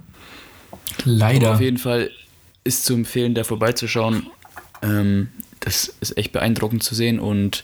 Leider. 1.05 1.47
Aber 1.47 1.55
auf 1.55 1.61
jeden 1.61 1.79
Fall 1.79 2.11
ist 2.65 2.85
zu 2.85 2.95
empfehlen, 2.95 3.33
da 3.33 3.45
vorbeizuschauen. 3.45 4.27
Ähm, 4.83 5.29
das 5.61 5.95
ist 6.01 6.19
echt 6.19 6.33
beeindruckend 6.33 6.83
zu 6.83 6.97
sehen 6.97 7.21
und 7.21 7.63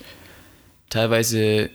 teilweise 0.90 1.70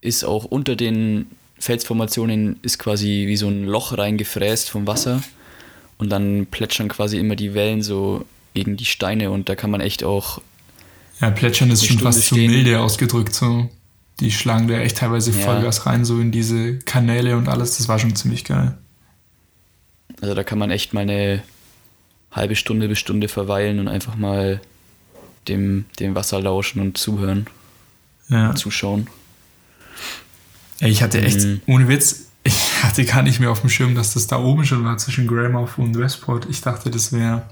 ist 0.00 0.24
auch 0.24 0.44
unter 0.46 0.76
den 0.76 1.26
Felsformationen 1.58 2.58
ist 2.62 2.78
quasi 2.78 3.24
wie 3.26 3.36
so 3.36 3.48
ein 3.48 3.64
Loch 3.66 3.96
reingefräst 3.98 4.70
vom 4.70 4.86
Wasser 4.86 5.22
und 5.98 6.08
dann 6.08 6.46
plätschern 6.46 6.88
quasi 6.88 7.18
immer 7.18 7.36
die 7.36 7.52
Wellen 7.52 7.82
so 7.82 8.24
gegen 8.54 8.78
die 8.78 8.84
Steine 8.86 9.30
und 9.30 9.50
da 9.50 9.56
kann 9.56 9.70
man 9.70 9.82
echt 9.82 10.04
auch 10.04 10.40
Ja, 11.20 11.30
Plätschern 11.30 11.70
ist 11.70 11.84
schon 11.84 11.98
fast 11.98 12.24
zu 12.24 12.36
milde 12.36 12.80
ausgedrückt. 12.80 13.34
So. 13.34 13.68
Die 14.20 14.30
schlagen 14.30 14.66
da 14.66 14.78
echt 14.78 14.98
teilweise 14.98 15.30
ja. 15.30 15.44
Vollgas 15.44 15.86
rein, 15.86 16.04
so 16.04 16.20
in 16.20 16.32
diese 16.32 16.78
Kanäle 16.78 17.36
und 17.36 17.48
alles. 17.48 17.76
Das 17.76 17.88
war 17.88 17.98
schon 17.98 18.16
ziemlich 18.16 18.44
geil. 18.44 18.76
Also 20.20 20.34
da 20.34 20.42
kann 20.42 20.58
man 20.58 20.70
echt 20.70 20.94
mal 20.94 21.02
eine 21.02 21.42
halbe 22.32 22.56
Stunde 22.56 22.88
bis 22.88 22.98
Stunde 22.98 23.28
verweilen 23.28 23.78
und 23.78 23.88
einfach 23.88 24.16
mal 24.16 24.60
dem, 25.48 25.84
dem 25.98 26.14
Wasser 26.14 26.40
lauschen 26.40 26.80
und 26.80 26.98
zuhören. 26.98 27.46
Ja. 28.28 28.50
Und 28.50 28.56
zuschauen. 28.56 29.08
Ey, 30.80 30.90
ich 30.90 31.02
hatte 31.02 31.20
echt, 31.20 31.40
mhm. 31.40 31.60
ohne 31.66 31.88
Witz, 31.88 32.26
ich 32.44 32.82
hatte 32.82 33.04
gar 33.04 33.22
nicht 33.22 33.40
mehr 33.40 33.50
auf 33.50 33.60
dem 33.60 33.70
Schirm, 33.70 33.94
dass 33.94 34.14
das 34.14 34.26
da 34.26 34.38
oben 34.38 34.64
schon 34.64 34.84
war 34.84 34.98
zwischen 34.98 35.26
Greymouth 35.26 35.78
und 35.78 35.98
Westport. 35.98 36.46
Ich 36.50 36.60
dachte, 36.60 36.90
das 36.90 37.12
wäre 37.12 37.48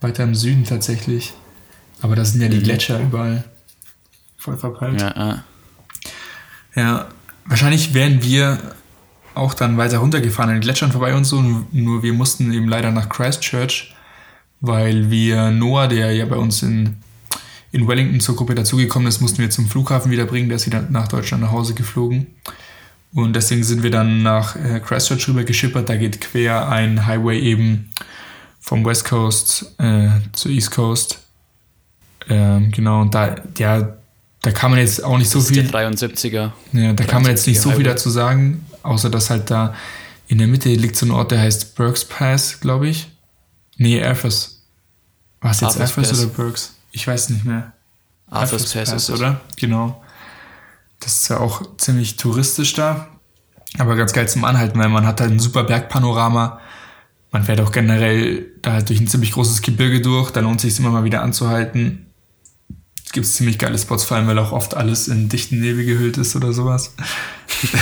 weiter 0.00 0.24
im 0.24 0.34
Süden 0.34 0.64
tatsächlich. 0.64 1.32
Aber 2.00 2.16
da 2.16 2.24
sind 2.24 2.42
ja 2.42 2.48
die 2.48 2.58
mhm. 2.58 2.64
Gletscher 2.64 3.00
überall 3.00 3.44
voll 4.36 4.56
verpeilt. 4.56 5.00
Ja, 5.00 5.14
ja. 5.16 5.44
Ja, 6.74 7.08
wahrscheinlich 7.46 7.94
wären 7.94 8.22
wir 8.22 8.58
auch 9.34 9.54
dann 9.54 9.76
weiter 9.76 9.98
runtergefahren 9.98 10.50
an 10.50 10.56
den 10.56 10.62
Gletschern 10.62 10.92
vorbei 10.92 11.14
und 11.14 11.24
so. 11.24 11.42
Nur 11.72 12.02
wir 12.02 12.12
mussten 12.12 12.52
eben 12.52 12.68
leider 12.68 12.90
nach 12.90 13.08
Christchurch, 13.08 13.94
weil 14.60 15.10
wir 15.10 15.50
Noah, 15.50 15.88
der 15.88 16.12
ja 16.12 16.24
bei 16.26 16.36
uns 16.36 16.62
in, 16.62 16.96
in 17.72 17.86
Wellington 17.88 18.20
zur 18.20 18.36
Gruppe 18.36 18.54
dazugekommen 18.54 19.08
ist, 19.08 19.20
mussten 19.20 19.38
wir 19.38 19.50
zum 19.50 19.66
Flughafen 19.66 20.10
wieder 20.10 20.26
bringen. 20.26 20.48
Der 20.48 20.56
ist 20.56 20.66
wieder 20.66 20.82
nach 20.88 21.08
Deutschland 21.08 21.42
nach 21.42 21.52
Hause 21.52 21.74
geflogen. 21.74 22.28
Und 23.12 23.34
deswegen 23.34 23.62
sind 23.62 23.82
wir 23.82 23.90
dann 23.90 24.22
nach 24.22 24.56
äh, 24.56 24.80
Christchurch 24.80 25.28
rüber 25.28 25.44
geschippert. 25.44 25.88
Da 25.88 25.96
geht 25.96 26.20
quer 26.20 26.68
ein 26.68 27.06
Highway 27.06 27.38
eben 27.38 27.90
vom 28.60 28.84
West 28.84 29.04
Coast 29.04 29.74
äh, 29.78 30.08
zur 30.32 30.50
East 30.50 30.72
Coast. 30.72 31.20
Ähm, 32.28 32.72
genau, 32.72 33.02
und 33.02 33.14
da, 33.14 33.36
ja, 33.58 33.96
da 34.44 34.50
kann 34.50 34.70
man 34.70 34.80
jetzt 34.80 35.02
auch 35.02 35.16
nicht 35.16 35.30
so 35.30 35.40
viel. 35.40 35.62
Der 35.62 35.90
73er. 35.90 36.52
Ja, 36.72 36.92
da 36.92 37.04
kann 37.04 37.22
man 37.22 37.30
jetzt 37.30 37.46
nicht 37.46 37.60
so 37.60 37.70
viel 37.70 37.84
dazu 37.84 38.10
sagen, 38.10 38.66
außer 38.82 39.08
dass 39.08 39.30
halt 39.30 39.50
da 39.50 39.74
in 40.26 40.36
der 40.36 40.46
Mitte 40.46 40.68
liegt 40.68 40.96
so 40.96 41.06
ein 41.06 41.12
Ort, 41.12 41.30
der 41.30 41.40
heißt 41.40 41.74
Burks 41.76 42.04
Pass, 42.04 42.60
glaube 42.60 42.88
ich. 42.88 43.08
Nee, 43.78 43.98
Airfus. 43.98 44.62
War 45.40 45.52
es 45.52 45.60
jetzt 45.60 45.78
Airfus 45.78 46.12
oder 46.12 46.26
Burks? 46.28 46.74
Ich 46.92 47.06
weiß 47.06 47.30
nicht 47.30 47.46
mehr. 47.46 47.72
Arthur's 48.30 48.72
Pass, 48.72 48.90
Pass 48.90 49.08
ist 49.08 49.10
oder? 49.10 49.40
Genau. 49.56 50.02
Das 51.00 51.14
ist 51.14 51.28
ja 51.28 51.40
auch 51.40 51.62
ziemlich 51.78 52.16
touristisch 52.16 52.74
da. 52.74 53.08
Aber 53.78 53.96
ganz 53.96 54.12
geil 54.12 54.28
zum 54.28 54.44
Anhalten, 54.44 54.78
weil 54.78 54.90
man 54.90 55.06
hat 55.06 55.22
halt 55.22 55.30
ein 55.30 55.40
super 55.40 55.64
Bergpanorama. 55.64 56.60
Man 57.30 57.44
fährt 57.44 57.60
auch 57.60 57.72
generell 57.72 58.46
da 58.60 58.74
halt 58.74 58.90
durch 58.90 59.00
ein 59.00 59.08
ziemlich 59.08 59.32
großes 59.32 59.62
Gebirge 59.62 60.02
durch. 60.02 60.30
Da 60.30 60.40
lohnt 60.40 60.62
es 60.62 60.70
sich 60.70 60.78
immer 60.78 60.90
mal 60.90 61.04
wieder 61.04 61.22
anzuhalten. 61.22 62.03
Es 63.14 63.16
gibt 63.16 63.26
ziemlich 63.28 63.58
geile 63.60 63.78
Spots, 63.78 64.02
vor 64.02 64.16
allem 64.16 64.26
weil 64.26 64.40
auch 64.40 64.50
oft 64.50 64.76
alles 64.76 65.06
in 65.06 65.28
dichten 65.28 65.60
Nebel 65.60 65.84
gehüllt 65.84 66.18
ist 66.18 66.34
oder 66.34 66.52
sowas. 66.52 66.96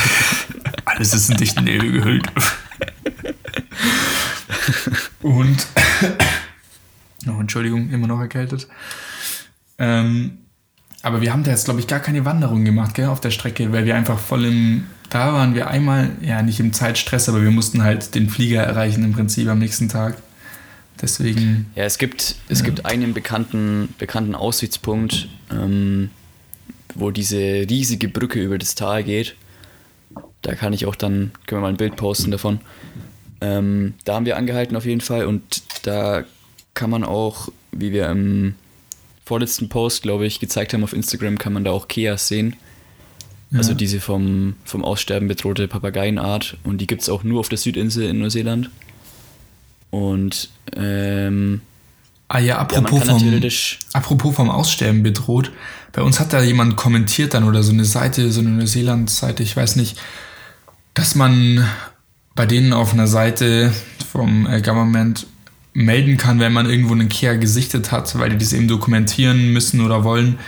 alles 0.84 1.14
ist 1.14 1.30
in 1.30 1.38
dichten 1.38 1.64
Nebel 1.64 1.90
gehüllt. 1.90 2.26
Und 5.22 5.66
oh, 7.28 7.40
Entschuldigung, 7.40 7.88
immer 7.88 8.08
noch 8.08 8.20
erkältet. 8.20 8.68
Ähm, 9.78 10.36
aber 11.00 11.22
wir 11.22 11.32
haben 11.32 11.44
da 11.44 11.50
jetzt, 11.50 11.64
glaube 11.64 11.80
ich, 11.80 11.86
gar 11.86 12.00
keine 12.00 12.26
Wanderung 12.26 12.66
gemacht, 12.66 12.92
gell, 12.94 13.06
auf 13.06 13.22
der 13.22 13.30
Strecke, 13.30 13.72
weil 13.72 13.86
wir 13.86 13.96
einfach 13.96 14.18
voll 14.18 14.44
im. 14.44 14.86
Da 15.08 15.32
waren 15.32 15.54
wir 15.54 15.68
einmal, 15.68 16.10
ja, 16.20 16.42
nicht 16.42 16.60
im 16.60 16.74
Zeitstress, 16.74 17.30
aber 17.30 17.40
wir 17.40 17.50
mussten 17.50 17.82
halt 17.82 18.14
den 18.14 18.28
Flieger 18.28 18.64
erreichen 18.64 19.02
im 19.02 19.14
Prinzip 19.14 19.48
am 19.48 19.60
nächsten 19.60 19.88
Tag. 19.88 20.18
Deswegen. 21.02 21.66
Ja, 21.74 21.84
es 21.84 21.98
gibt, 21.98 22.36
es 22.48 22.60
ja. 22.60 22.64
gibt 22.64 22.86
einen 22.86 23.12
bekannten, 23.12 23.92
bekannten 23.98 24.34
Aussichtspunkt, 24.34 25.28
ähm, 25.50 26.10
wo 26.94 27.10
diese 27.10 27.36
riesige 27.36 28.08
Brücke 28.08 28.40
über 28.40 28.56
das 28.56 28.76
Tal 28.76 29.02
geht. 29.02 29.34
Da 30.42 30.54
kann 30.54 30.72
ich 30.72 30.86
auch 30.86 30.94
dann, 30.94 31.32
können 31.46 31.60
wir 31.60 31.66
mal 31.66 31.68
ein 31.68 31.76
Bild 31.76 31.96
posten 31.96 32.30
davon. 32.30 32.60
Ähm, 33.40 33.94
da 34.04 34.14
haben 34.14 34.26
wir 34.26 34.36
angehalten 34.36 34.76
auf 34.76 34.86
jeden 34.86 35.00
Fall 35.00 35.26
und 35.26 35.42
da 35.82 36.24
kann 36.74 36.90
man 36.90 37.02
auch, 37.02 37.48
wie 37.72 37.92
wir 37.92 38.08
im 38.08 38.54
vorletzten 39.24 39.68
Post, 39.68 40.02
glaube 40.02 40.26
ich, 40.26 40.38
gezeigt 40.38 40.72
haben 40.72 40.84
auf 40.84 40.92
Instagram, 40.92 41.38
kann 41.38 41.52
man 41.52 41.64
da 41.64 41.72
auch 41.72 41.88
Keas 41.88 42.28
sehen. 42.28 42.56
Ja. 43.50 43.58
Also 43.58 43.74
diese 43.74 44.00
vom, 44.00 44.54
vom 44.64 44.84
Aussterben 44.84 45.28
bedrohte 45.28 45.68
Papageienart. 45.68 46.56
Und 46.64 46.78
die 46.78 46.86
gibt 46.86 47.02
es 47.02 47.08
auch 47.08 47.22
nur 47.22 47.40
auf 47.40 47.48
der 47.48 47.58
Südinsel 47.58 48.08
in 48.08 48.18
Neuseeland. 48.18 48.70
Und 49.92 50.48
ähm, 50.74 51.60
Ah 52.34 52.38
ja, 52.38 52.56
apropos, 52.56 53.06
ja, 53.06 53.18
vom, 53.18 53.42
apropos 53.92 54.34
vom 54.34 54.48
Aussterben 54.48 55.02
bedroht. 55.02 55.52
Bei 55.92 56.00
uns 56.00 56.18
hat 56.18 56.32
da 56.32 56.40
jemand 56.40 56.76
kommentiert 56.76 57.34
dann 57.34 57.44
oder 57.44 57.62
so 57.62 57.72
eine 57.72 57.84
Seite, 57.84 58.32
so 58.32 58.40
eine 58.40 58.48
Neuseeland-Seite, 58.48 59.42
ich 59.42 59.54
weiß 59.54 59.76
nicht, 59.76 59.98
dass 60.94 61.14
man 61.14 61.68
bei 62.34 62.46
denen 62.46 62.72
auf 62.72 62.94
einer 62.94 63.06
Seite 63.06 63.70
vom 64.10 64.46
äh, 64.46 64.62
Government 64.62 65.26
melden 65.74 66.16
kann, 66.16 66.40
wenn 66.40 66.54
man 66.54 66.70
irgendwo 66.70 66.94
einen 66.94 67.10
Kehr 67.10 67.36
gesichtet 67.36 67.92
hat, 67.92 68.18
weil 68.18 68.30
die 68.30 68.38
das 68.38 68.54
eben 68.54 68.66
dokumentieren 68.66 69.52
müssen 69.52 69.82
oder 69.82 70.02
wollen, 70.02 70.38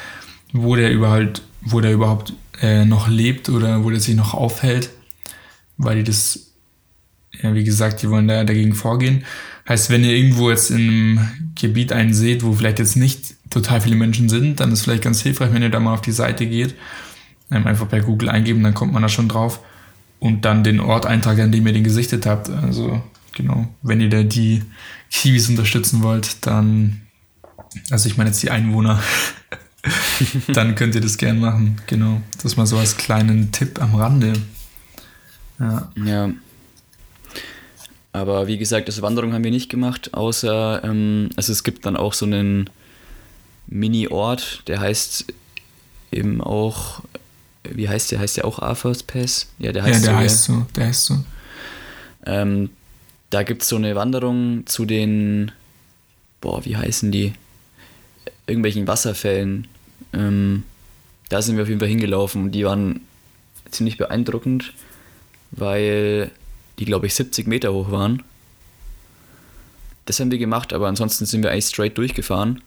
wo 0.54 0.76
der 0.76 0.90
überhaupt, 0.90 1.42
wo 1.60 1.82
der 1.82 1.92
überhaupt 1.92 2.32
äh, 2.62 2.86
noch 2.86 3.08
lebt 3.08 3.50
oder 3.50 3.84
wo 3.84 3.90
der 3.90 4.00
sich 4.00 4.14
noch 4.14 4.32
aufhält, 4.32 4.88
weil 5.76 5.96
die 5.96 6.04
das, 6.04 6.52
ja, 7.42 7.54
wie 7.54 7.64
gesagt, 7.64 8.02
die 8.02 8.10
wollen 8.10 8.28
da 8.28 8.44
dagegen 8.44 8.74
vorgehen. 8.74 9.24
Heißt, 9.68 9.90
wenn 9.90 10.04
ihr 10.04 10.14
irgendwo 10.14 10.50
jetzt 10.50 10.70
in 10.70 10.76
einem 10.76 11.28
Gebiet 11.54 11.92
einen 11.92 12.12
seht, 12.12 12.42
wo 12.42 12.52
vielleicht 12.52 12.78
jetzt 12.78 12.96
nicht 12.96 13.34
total 13.50 13.80
viele 13.80 13.96
Menschen 13.96 14.28
sind, 14.28 14.60
dann 14.60 14.72
ist 14.72 14.82
vielleicht 14.82 15.02
ganz 15.02 15.22
hilfreich, 15.22 15.52
wenn 15.52 15.62
ihr 15.62 15.70
da 15.70 15.80
mal 15.80 15.94
auf 15.94 16.02
die 16.02 16.12
Seite 16.12 16.46
geht, 16.46 16.74
ähm, 17.50 17.66
einfach 17.66 17.86
bei 17.86 18.00
Google 18.00 18.28
eingeben, 18.28 18.62
dann 18.62 18.74
kommt 18.74 18.92
man 18.92 19.02
da 19.02 19.08
schon 19.08 19.28
drauf 19.28 19.60
und 20.18 20.44
dann 20.44 20.64
den 20.64 20.80
Ort 20.80 21.06
eintragen, 21.06 21.42
an 21.42 21.52
dem 21.52 21.66
ihr 21.66 21.72
den 21.72 21.84
gesichtet 21.84 22.26
habt. 22.26 22.50
Also 22.50 23.02
genau, 23.32 23.68
wenn 23.82 24.00
ihr 24.00 24.10
da 24.10 24.22
die 24.22 24.62
Kiwis 25.10 25.48
unterstützen 25.48 26.02
wollt, 26.02 26.46
dann, 26.46 27.02
also 27.90 28.08
ich 28.08 28.16
meine 28.16 28.30
jetzt 28.30 28.42
die 28.42 28.50
Einwohner, 28.50 29.02
dann 30.48 30.74
könnt 30.74 30.94
ihr 30.94 31.00
das 31.00 31.16
gern 31.16 31.38
machen. 31.38 31.76
Genau, 31.86 32.20
das 32.42 32.56
mal 32.56 32.66
so 32.66 32.78
als 32.78 32.96
kleinen 32.96 33.52
Tipp 33.52 33.80
am 33.80 33.94
Rande. 33.94 34.32
Ja. 35.58 35.90
ja. 36.04 36.30
Aber 38.14 38.46
wie 38.46 38.58
gesagt, 38.58 38.86
das 38.86 39.02
Wanderung 39.02 39.32
haben 39.32 39.42
wir 39.42 39.50
nicht 39.50 39.68
gemacht, 39.68 40.14
außer, 40.14 40.84
ähm, 40.84 41.30
also 41.34 41.50
es 41.50 41.64
gibt 41.64 41.84
dann 41.84 41.96
auch 41.96 42.12
so 42.12 42.24
einen 42.26 42.70
Mini-Ort, 43.66 44.62
der 44.68 44.78
heißt 44.78 45.24
eben 46.12 46.40
auch, 46.40 47.02
wie 47.64 47.88
heißt 47.88 48.12
der? 48.12 48.20
Heißt 48.20 48.36
der 48.36 48.44
auch 48.44 48.60
Arthur's 48.60 49.02
Pass? 49.02 49.48
Ja, 49.58 49.72
der 49.72 49.82
heißt 49.82 50.06
ja, 50.06 50.12
der 50.12 50.12
so. 50.12 50.18
Heißt 50.20 50.48
ja. 50.48 50.54
so 50.54 50.66
der 50.76 50.86
heißt 50.86 51.04
so. 51.06 51.24
Ähm, 52.24 52.70
da 53.30 53.42
gibt 53.42 53.62
es 53.62 53.68
so 53.68 53.74
eine 53.74 53.96
Wanderung 53.96 54.64
zu 54.66 54.84
den, 54.84 55.50
boah, 56.40 56.64
wie 56.64 56.76
heißen 56.76 57.10
die? 57.10 57.32
Irgendwelchen 58.46 58.86
Wasserfällen. 58.86 59.66
Ähm, 60.12 60.62
da 61.30 61.42
sind 61.42 61.56
wir 61.56 61.64
auf 61.64 61.68
jeden 61.68 61.80
Fall 61.80 61.88
hingelaufen 61.88 62.44
und 62.44 62.52
die 62.52 62.64
waren 62.64 63.00
ziemlich 63.72 63.98
beeindruckend, 63.98 64.72
weil 65.50 66.30
die, 66.78 66.84
glaube 66.84 67.06
ich, 67.06 67.14
70 67.14 67.46
Meter 67.46 67.72
hoch 67.72 67.90
waren. 67.90 68.22
Das 70.06 70.20
haben 70.20 70.30
wir 70.30 70.38
gemacht, 70.38 70.72
aber 70.72 70.88
ansonsten 70.88 71.24
sind 71.26 71.42
wir 71.42 71.50
eigentlich 71.50 71.66
straight 71.66 71.96
durchgefahren. 71.96 72.62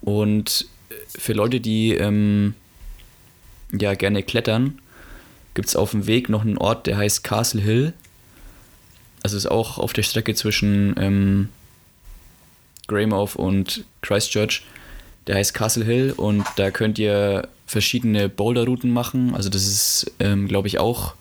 Und 0.00 0.66
für 1.08 1.32
Leute, 1.32 1.60
die 1.60 1.94
ähm, 1.94 2.54
ja 3.72 3.94
gerne 3.94 4.22
klettern, 4.22 4.78
gibt 5.54 5.68
es 5.68 5.76
auf 5.76 5.90
dem 5.90 6.06
Weg 6.06 6.28
noch 6.28 6.42
einen 6.42 6.58
Ort, 6.58 6.86
der 6.86 6.96
heißt 6.96 7.24
Castle 7.24 7.60
Hill 7.60 7.94
also 9.22 9.36
ist 9.36 9.46
auch 9.46 9.78
auf 9.78 9.92
der 9.92 10.02
Strecke 10.02 10.34
zwischen 10.34 10.94
ähm, 10.98 11.48
Greymouth 12.86 13.36
und 13.36 13.84
Christchurch. 14.02 14.62
Der 15.26 15.36
heißt 15.36 15.54
Castle 15.54 15.84
Hill 15.84 16.14
und 16.16 16.44
da 16.56 16.70
könnt 16.70 16.98
ihr 16.98 17.48
verschiedene 17.66 18.28
Boulderrouten 18.28 18.90
machen. 18.90 19.34
Also 19.34 19.50
das 19.50 19.66
ist, 19.66 20.12
ähm, 20.20 20.48
glaube 20.48 20.68
ich, 20.68 20.78
auch. 20.78 21.14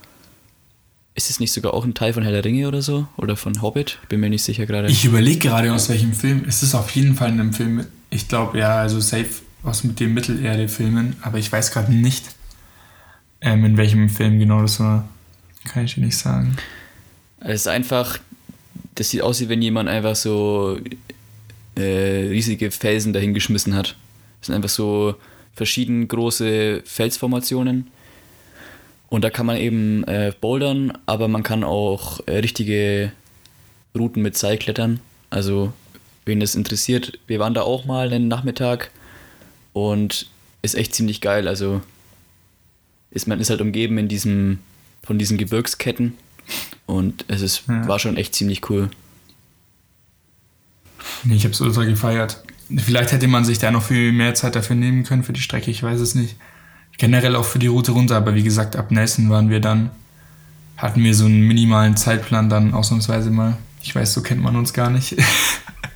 Ist 1.18 1.32
es 1.32 1.40
nicht 1.40 1.52
sogar 1.52 1.74
auch 1.74 1.84
ein 1.84 1.96
Teil 1.96 2.14
von 2.14 2.22
Herr 2.22 2.32
der 2.32 2.46
Ringe 2.46 2.68
oder 2.68 2.84
so? 2.84 3.08
Oder 3.18 3.36
von 3.36 3.64
Hobbit? 3.64 3.98
Bin 4.08 4.20
mir 4.20 4.30
nicht 4.30 4.44
sicher 4.44 4.68
gerade. 4.68 4.88
Ich 4.88 5.04
überlege 5.04 5.40
gerade, 5.40 5.74
aus 5.74 5.90
welchem 5.90 6.14
Film. 6.14 6.46
Es 6.48 6.62
ist 6.62 6.76
auf 6.76 6.92
jeden 6.92 7.16
Fall 7.16 7.30
in 7.30 7.40
einem 7.40 7.54
Film. 7.54 7.88
Ich 8.12 8.28
glaube, 8.28 8.60
ja, 8.60 8.78
also 8.78 9.00
safe 9.00 9.28
aus 9.64 9.84
mit 9.84 10.00
den 10.00 10.14
Mittelerde-Filmen, 10.14 11.16
aber 11.24 11.40
ich 11.40 11.52
weiß 11.52 11.72
gerade 11.72 11.92
nicht, 11.92 12.24
ähm, 13.42 13.66
in 13.66 13.78
welchem 13.78 14.10
Film 14.10 14.38
genau 14.38 14.62
das 14.62 14.80
war. 14.80 15.10
Kann 15.66 15.86
ich 15.86 15.96
dir 15.96 16.02
nicht 16.02 16.16
sagen. 16.16 16.56
Es 17.40 17.62
ist 17.62 17.68
einfach, 17.68 18.20
das 18.94 19.10
sieht 19.10 19.24
aus, 19.24 19.42
wie 19.42 19.50
wenn 19.50 19.64
jemand 19.64 19.90
einfach 19.90 20.16
so 20.16 20.80
äh, 21.76 22.28
riesige 22.30 22.70
Felsen 22.70 23.12
dahingeschmissen 23.12 23.74
hat. 23.74 23.96
Das 24.40 24.48
sind 24.48 24.56
einfach 24.56 24.70
so 24.70 25.16
verschieden 25.56 26.08
große 26.08 26.84
Felsformationen. 26.86 27.88
Und 29.10 29.24
da 29.24 29.30
kann 29.30 29.46
man 29.46 29.58
eben 29.58 30.04
äh, 30.04 30.34
bouldern, 30.40 30.94
aber 31.06 31.28
man 31.28 31.44
kann 31.44 31.64
auch 31.64 32.20
äh, 32.28 32.38
richtige 32.38 33.12
Routen 33.98 34.22
mit 34.22 34.38
Seil 34.38 34.58
klettern. 34.58 35.00
Also, 35.30 35.74
wen 36.26 36.40
das 36.40 36.56
interessiert, 36.56 37.20
wir 37.28 37.40
waren 37.40 37.54
da 37.54 37.62
auch 37.62 37.86
mal 37.86 38.08
einen 38.12 38.28
Nachmittag 38.28 38.92
und 39.74 40.28
ist 40.62 40.76
echt 40.76 40.94
ziemlich 40.94 41.22
geil. 41.22 41.48
Also 41.48 41.82
ist 43.12 43.28
man 43.28 43.40
ist 43.40 43.50
halt 43.50 43.62
umgeben 43.62 43.98
in 43.98 44.08
diesem 44.08 44.60
von 45.04 45.18
diesen 45.18 45.38
Gebirgsketten 45.38 46.18
und 46.86 47.26
es 47.28 47.42
ist, 47.42 47.64
ja. 47.68 47.88
war 47.88 48.00
schon 48.00 48.18
echt 48.18 48.36
ziemlich 48.36 48.70
cool. 48.70 48.90
Nee, 51.24 51.36
ich 51.36 51.44
habe 51.44 51.54
es 51.54 51.62
ultra 51.62 51.86
gefeiert. 51.86 52.44
Vielleicht 52.76 53.14
hätte 53.14 53.28
man 53.28 53.46
sich 53.46 53.60
da 53.60 53.72
noch 53.72 53.84
viel 53.84 54.12
mehr 54.12 54.36
Zeit 54.36 54.56
dafür 54.56 54.76
nehmen 54.76 55.04
können 55.04 55.24
für 55.24 55.32
die 55.32 55.42
Strecke, 55.42 55.72
ich 55.72 55.82
weiß 55.82 56.02
es 56.02 56.16
nicht. 56.16 56.36
Generell 56.98 57.36
auch 57.36 57.46
für 57.46 57.60
die 57.60 57.68
Route 57.68 57.92
runter, 57.92 58.18
aber 58.18 58.36
wie 58.36 58.44
gesagt, 58.44 58.76
ab 58.76 58.92
Nelson 58.92 59.30
waren 59.30 59.50
wir 59.50 59.60
dann, 59.60 59.92
hatten 60.78 61.04
wir 61.04 61.14
so 61.14 61.26
einen 61.26 61.42
minimalen 61.42 61.96
Zeitplan 61.96 62.50
dann 62.50 62.74
ausnahmsweise 62.74 63.30
mal. 63.30 63.58
Ich 63.82 63.96
weiß, 63.96 64.14
so 64.14 64.22
kennt 64.22 64.42
man 64.42 64.56
uns 64.56 64.74
gar 64.74 64.90
nicht. 64.90 65.16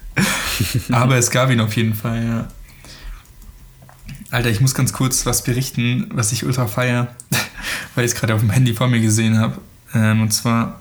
aber 0.92 1.18
es 1.18 1.32
gab 1.32 1.50
ihn 1.50 1.60
auf 1.60 1.76
jeden 1.76 1.96
Fall, 1.96 2.24
ja. 2.24 2.48
Alter, 4.30 4.50
ich 4.50 4.62
muss 4.62 4.76
ganz 4.76 4.94
kurz 4.94 5.26
was 5.26 5.44
berichten, 5.44 6.10
was 6.14 6.32
ich 6.32 6.46
ultra 6.46 6.68
feier, 6.68 7.16
weil 7.96 8.06
ich 8.06 8.12
es 8.12 8.18
gerade 8.18 8.34
auf 8.34 8.40
dem 8.40 8.50
Handy 8.50 8.74
vor 8.74 8.88
mir 8.88 9.02
gesehen 9.02 9.40
habe. 9.40 9.58
Ähm, 9.94 10.22
und 10.22 10.32
zwar 10.32 10.80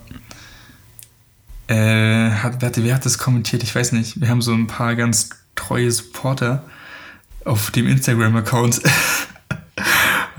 äh, 1.67 2.31
hat, 2.31 2.62
warte, 2.62 2.85
wer 2.85 2.95
hat 2.95 3.07
das 3.07 3.19
kommentiert? 3.19 3.62
Ich 3.62 3.75
weiß 3.75 3.93
nicht. 3.93 4.21
Wir 4.21 4.29
haben 4.29 4.43
so 4.43 4.53
ein 4.53 4.67
paar 4.67 4.95
ganz 4.97 5.31
treue 5.57 5.91
Supporter 5.91 6.65
auf 7.45 7.71
dem 7.71 7.87
Instagram-Account. 7.87 8.83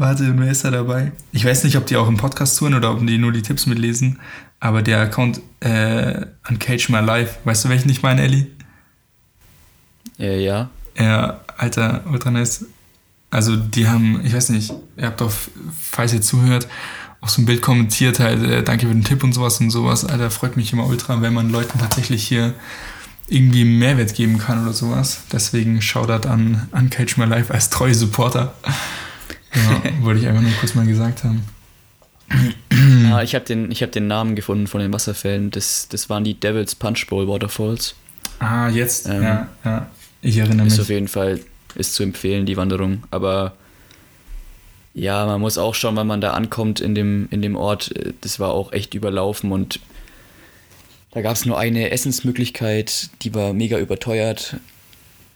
warte, 0.02 0.34
wer 0.38 0.52
ist 0.52 0.66
da 0.66 0.72
dabei? 0.72 1.14
Ich 1.32 1.46
weiß 1.46 1.64
nicht, 1.64 1.78
ob 1.78 1.86
die 1.86 1.96
auch 1.96 2.08
im 2.08 2.18
Podcast 2.18 2.58
tun 2.58 2.74
oder 2.74 2.92
ob 2.92 3.06
die 3.06 3.18
nur 3.18 3.32
die 3.32 3.42
Tipps 3.42 3.66
mitlesen. 3.66 4.20
Aber 4.60 4.82
der 4.82 5.00
Account 5.00 5.42
äh, 5.62 6.26
Uncage 6.50 6.90
My 6.90 7.00
Life, 7.00 7.38
weißt 7.46 7.66
du, 7.66 7.70
welchen 7.70 7.90
ich 7.90 8.04
meine, 8.04 8.22
Ellie? 8.24 8.48
Äh, 10.20 10.44
ja. 10.44 10.70
Ja, 10.98 11.42
Alter, 11.58 12.04
ultra 12.12 12.32
nice. 12.32 12.66
Also 13.30 13.56
die 13.56 13.88
haben, 13.88 14.22
ich 14.26 14.34
weiß 14.34 14.50
nicht, 14.50 14.74
ihr 14.98 15.06
habt 15.06 15.22
doch, 15.22 15.32
falls 15.80 16.14
ihr 16.14 16.22
zuhört, 16.22 16.68
auch 17.22 17.30
so 17.30 17.42
ein 17.42 17.46
Bild 17.46 17.62
kommentiert, 17.62 18.20
halt, 18.20 18.44
äh, 18.44 18.64
danke 18.64 18.88
für 18.88 18.94
den 18.94 19.06
Tipp 19.06 19.24
und 19.24 19.32
sowas 19.34 19.62
und 19.62 19.70
sowas. 19.70 20.04
Alter, 20.04 20.30
freut 20.32 20.58
mich 20.58 20.74
immer 20.74 20.86
ultra, 20.86 21.22
wenn 21.22 21.34
man 21.34 21.50
Leuten 21.50 21.80
tatsächlich 21.80 22.28
hier 22.28 22.54
irgendwie 23.28 23.64
Mehrwert 23.64 24.14
geben 24.14 24.38
kann 24.38 24.64
oder 24.64 24.74
sowas. 24.74 25.22
Deswegen 25.32 25.82
Shoutout 25.82 26.28
an, 26.28 26.68
an 26.72 26.90
Catch 26.90 27.18
My 27.18 27.26
Life 27.26 27.54
als 27.54 27.70
treue 27.70 27.94
Supporter. 27.94 28.54
Ja, 29.54 29.82
wollte 30.02 30.22
ich 30.22 30.28
einfach 30.28 30.42
nur 30.42 30.52
kurz 30.60 30.76
mal 30.76 30.86
gesagt 30.86 31.24
haben. 31.24 31.44
Ja, 33.10 33.22
ich 33.24 33.36
habe 33.36 33.46
den, 33.46 33.72
hab 33.72 33.92
den 33.92 34.08
Namen 34.08 34.36
gefunden 34.36 34.68
von 34.68 34.80
den 34.80 34.94
Wasserfällen. 34.94 35.52
Das, 35.52 35.88
das 35.90 36.10
waren 36.10 36.24
die 36.24 36.40
Devil's 36.40 36.76
Punch 36.76 37.08
Bowl 37.08 37.28
Waterfalls. 37.28 37.96
Ah, 38.40 38.70
jetzt? 38.70 39.08
Ähm, 39.08 39.24
ja, 39.24 39.48
ja. 39.66 39.88
Ich 40.22 40.38
erinnere 40.38 40.66
mich. 40.66 40.74
Ist 40.74 40.80
auf 40.80 40.90
jeden 40.90 41.08
Fall 41.08 41.40
ist 41.76 41.94
zu 41.94 42.04
empfehlen, 42.04 42.46
die 42.46 42.58
Wanderung. 42.58 43.04
Aber 43.12 43.54
ja, 44.94 45.26
man 45.26 45.42
muss 45.42 45.58
auch 45.58 45.76
schauen, 45.76 45.96
wann 45.96 46.08
man 46.08 46.22
da 46.22 46.32
ankommt 46.32 46.80
in 46.80 46.96
dem, 46.96 47.28
in 47.32 47.42
dem 47.42 47.56
Ort. 47.56 47.94
Das 48.22 48.40
war 48.40 48.52
auch 48.52 48.72
echt 48.74 48.94
überlaufen 48.94 49.52
und 49.52 49.80
da 51.12 51.22
gab 51.22 51.34
es 51.34 51.46
nur 51.46 51.60
eine 51.60 51.92
Essensmöglichkeit, 51.92 53.10
die 53.22 53.36
war 53.36 53.52
mega 53.54 53.78
überteuert. 53.78 54.56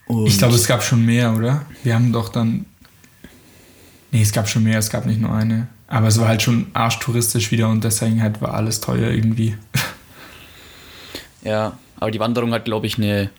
Und 0.07 0.27
ich 0.27 0.37
glaube, 0.37 0.55
es 0.55 0.67
gab 0.67 0.83
schon 0.83 1.05
mehr, 1.05 1.33
oder? 1.35 1.65
Wir 1.83 1.95
haben 1.95 2.13
doch 2.13 2.29
dann. 2.29 2.65
Nee, 4.15 4.21
es 4.21 4.31
gab 4.31 4.47
schon 4.47 4.63
mehr, 4.63 4.79
es 4.79 4.89
gab 4.89 5.05
nicht 5.05 5.19
nur 5.19 5.33
eine. 5.33 5.67
Aber 5.89 6.07
es 6.07 6.17
war 6.17 6.29
halt 6.29 6.41
schon 6.41 6.67
arschtouristisch 6.71 7.51
wieder 7.51 7.67
und 7.67 7.83
deswegen 7.83 8.21
halt 8.21 8.41
war 8.41 8.53
alles 8.53 8.79
teuer 8.79 9.11
irgendwie. 9.11 9.57
Ja, 11.43 11.77
aber 11.97 12.11
die 12.11 12.19
Wanderung 12.21 12.53
hat, 12.53 12.63
glaube 12.63 12.87
ich, 12.87 12.97
eine 12.97 13.29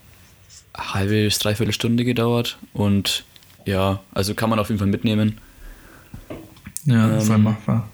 halbe 0.76 1.24
bis 1.24 1.38
dreiviertel 1.38 1.72
Stunde 1.72 2.04
gedauert 2.04 2.58
und 2.74 3.24
ja, 3.64 4.00
also 4.12 4.34
kann 4.34 4.50
man 4.50 4.58
auf 4.58 4.68
jeden 4.68 4.78
Fall 4.78 4.86
mitnehmen. 4.86 5.38
Ja, 6.84 7.10
ähm, 7.10 7.20
voll 7.22 7.38
machbar. 7.38 7.88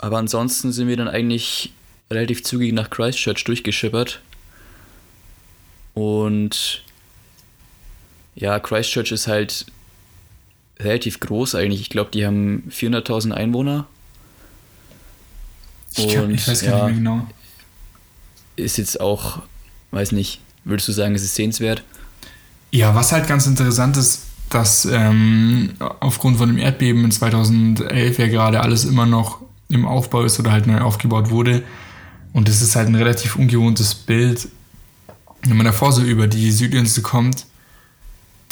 Aber 0.00 0.18
ansonsten 0.18 0.72
sind 0.72 0.88
wir 0.88 0.96
dann 0.96 1.08
eigentlich 1.08 1.72
relativ 2.10 2.42
zügig 2.42 2.72
nach 2.72 2.90
Christchurch 2.90 3.44
durchgeschippert. 3.44 4.20
Und 5.94 6.82
ja, 8.34 8.58
Christchurch 8.58 9.12
ist 9.12 9.28
halt 9.28 9.66
relativ 10.78 11.20
groß 11.20 11.54
eigentlich. 11.54 11.80
Ich 11.80 11.90
glaube, 11.90 12.10
die 12.10 12.26
haben 12.26 12.64
400.000 12.70 13.32
Einwohner. 13.32 13.86
Ich, 15.96 16.14
kann, 16.14 16.34
ich 16.34 16.46
weiß 16.46 16.62
gar 16.62 16.70
ja, 16.70 16.88
nicht 16.88 17.00
mehr 17.02 17.14
genau. 17.16 17.28
Ist 18.56 18.78
jetzt 18.78 19.00
auch, 19.00 19.42
weiß 19.92 20.12
nicht, 20.12 20.40
Würdest 20.64 20.88
du 20.88 20.92
sagen, 20.92 21.14
es 21.14 21.22
ist 21.22 21.34
sehenswert? 21.34 21.82
Ja, 22.70 22.94
was 22.94 23.12
halt 23.12 23.28
ganz 23.28 23.46
interessant 23.46 23.96
ist, 23.96 24.22
dass 24.48 24.86
ähm, 24.86 25.74
aufgrund 26.00 26.38
von 26.38 26.48
dem 26.48 26.58
Erdbeben 26.58 27.04
in 27.04 27.10
2011 27.10 28.18
ja 28.18 28.26
gerade 28.28 28.60
alles 28.60 28.84
immer 28.84 29.06
noch 29.06 29.40
im 29.68 29.86
Aufbau 29.86 30.22
ist 30.22 30.38
oder 30.40 30.52
halt 30.52 30.66
neu 30.66 30.80
aufgebaut 30.80 31.30
wurde. 31.30 31.62
Und 32.32 32.48
es 32.48 32.62
ist 32.62 32.76
halt 32.76 32.88
ein 32.88 32.94
relativ 32.94 33.36
ungewohntes 33.36 33.94
Bild, 33.94 34.48
wenn 35.42 35.56
man 35.56 35.66
davor 35.66 35.92
so 35.92 36.02
über 36.02 36.26
die 36.26 36.50
Südinsel 36.50 37.02
kommt, 37.02 37.46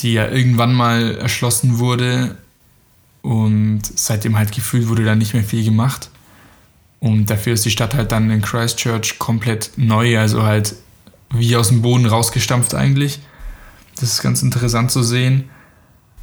die 0.03 0.15
ja 0.15 0.29
irgendwann 0.29 0.75
mal 0.75 1.17
erschlossen 1.17 1.79
wurde 1.79 2.37
und 3.23 3.83
seitdem 3.95 4.37
halt 4.37 4.53
gefühlt 4.53 4.89
wurde 4.89 5.05
da 5.05 5.15
nicht 5.15 5.33
mehr 5.33 5.45
viel 5.45 5.65
gemacht. 5.65 6.11
Und 6.99 7.31
dafür 7.31 7.55
ist 7.55 7.65
die 7.65 7.71
Stadt 7.71 7.95
halt 7.95 8.13
dann 8.13 8.31
in 8.31 8.43
Christchurch 8.43 9.19
komplett 9.19 9.71
neu, 9.77 10.19
also 10.19 10.43
halt 10.43 10.75
wie 11.31 11.57
aus 11.57 11.69
dem 11.69 11.83
Boden 11.83 12.07
rausgestampft 12.07 12.75
eigentlich. 12.75 13.21
Das 13.97 14.13
ist 14.13 14.23
ganz 14.23 14.43
interessant 14.43 14.91
zu 14.91 15.03
sehen. 15.03 15.45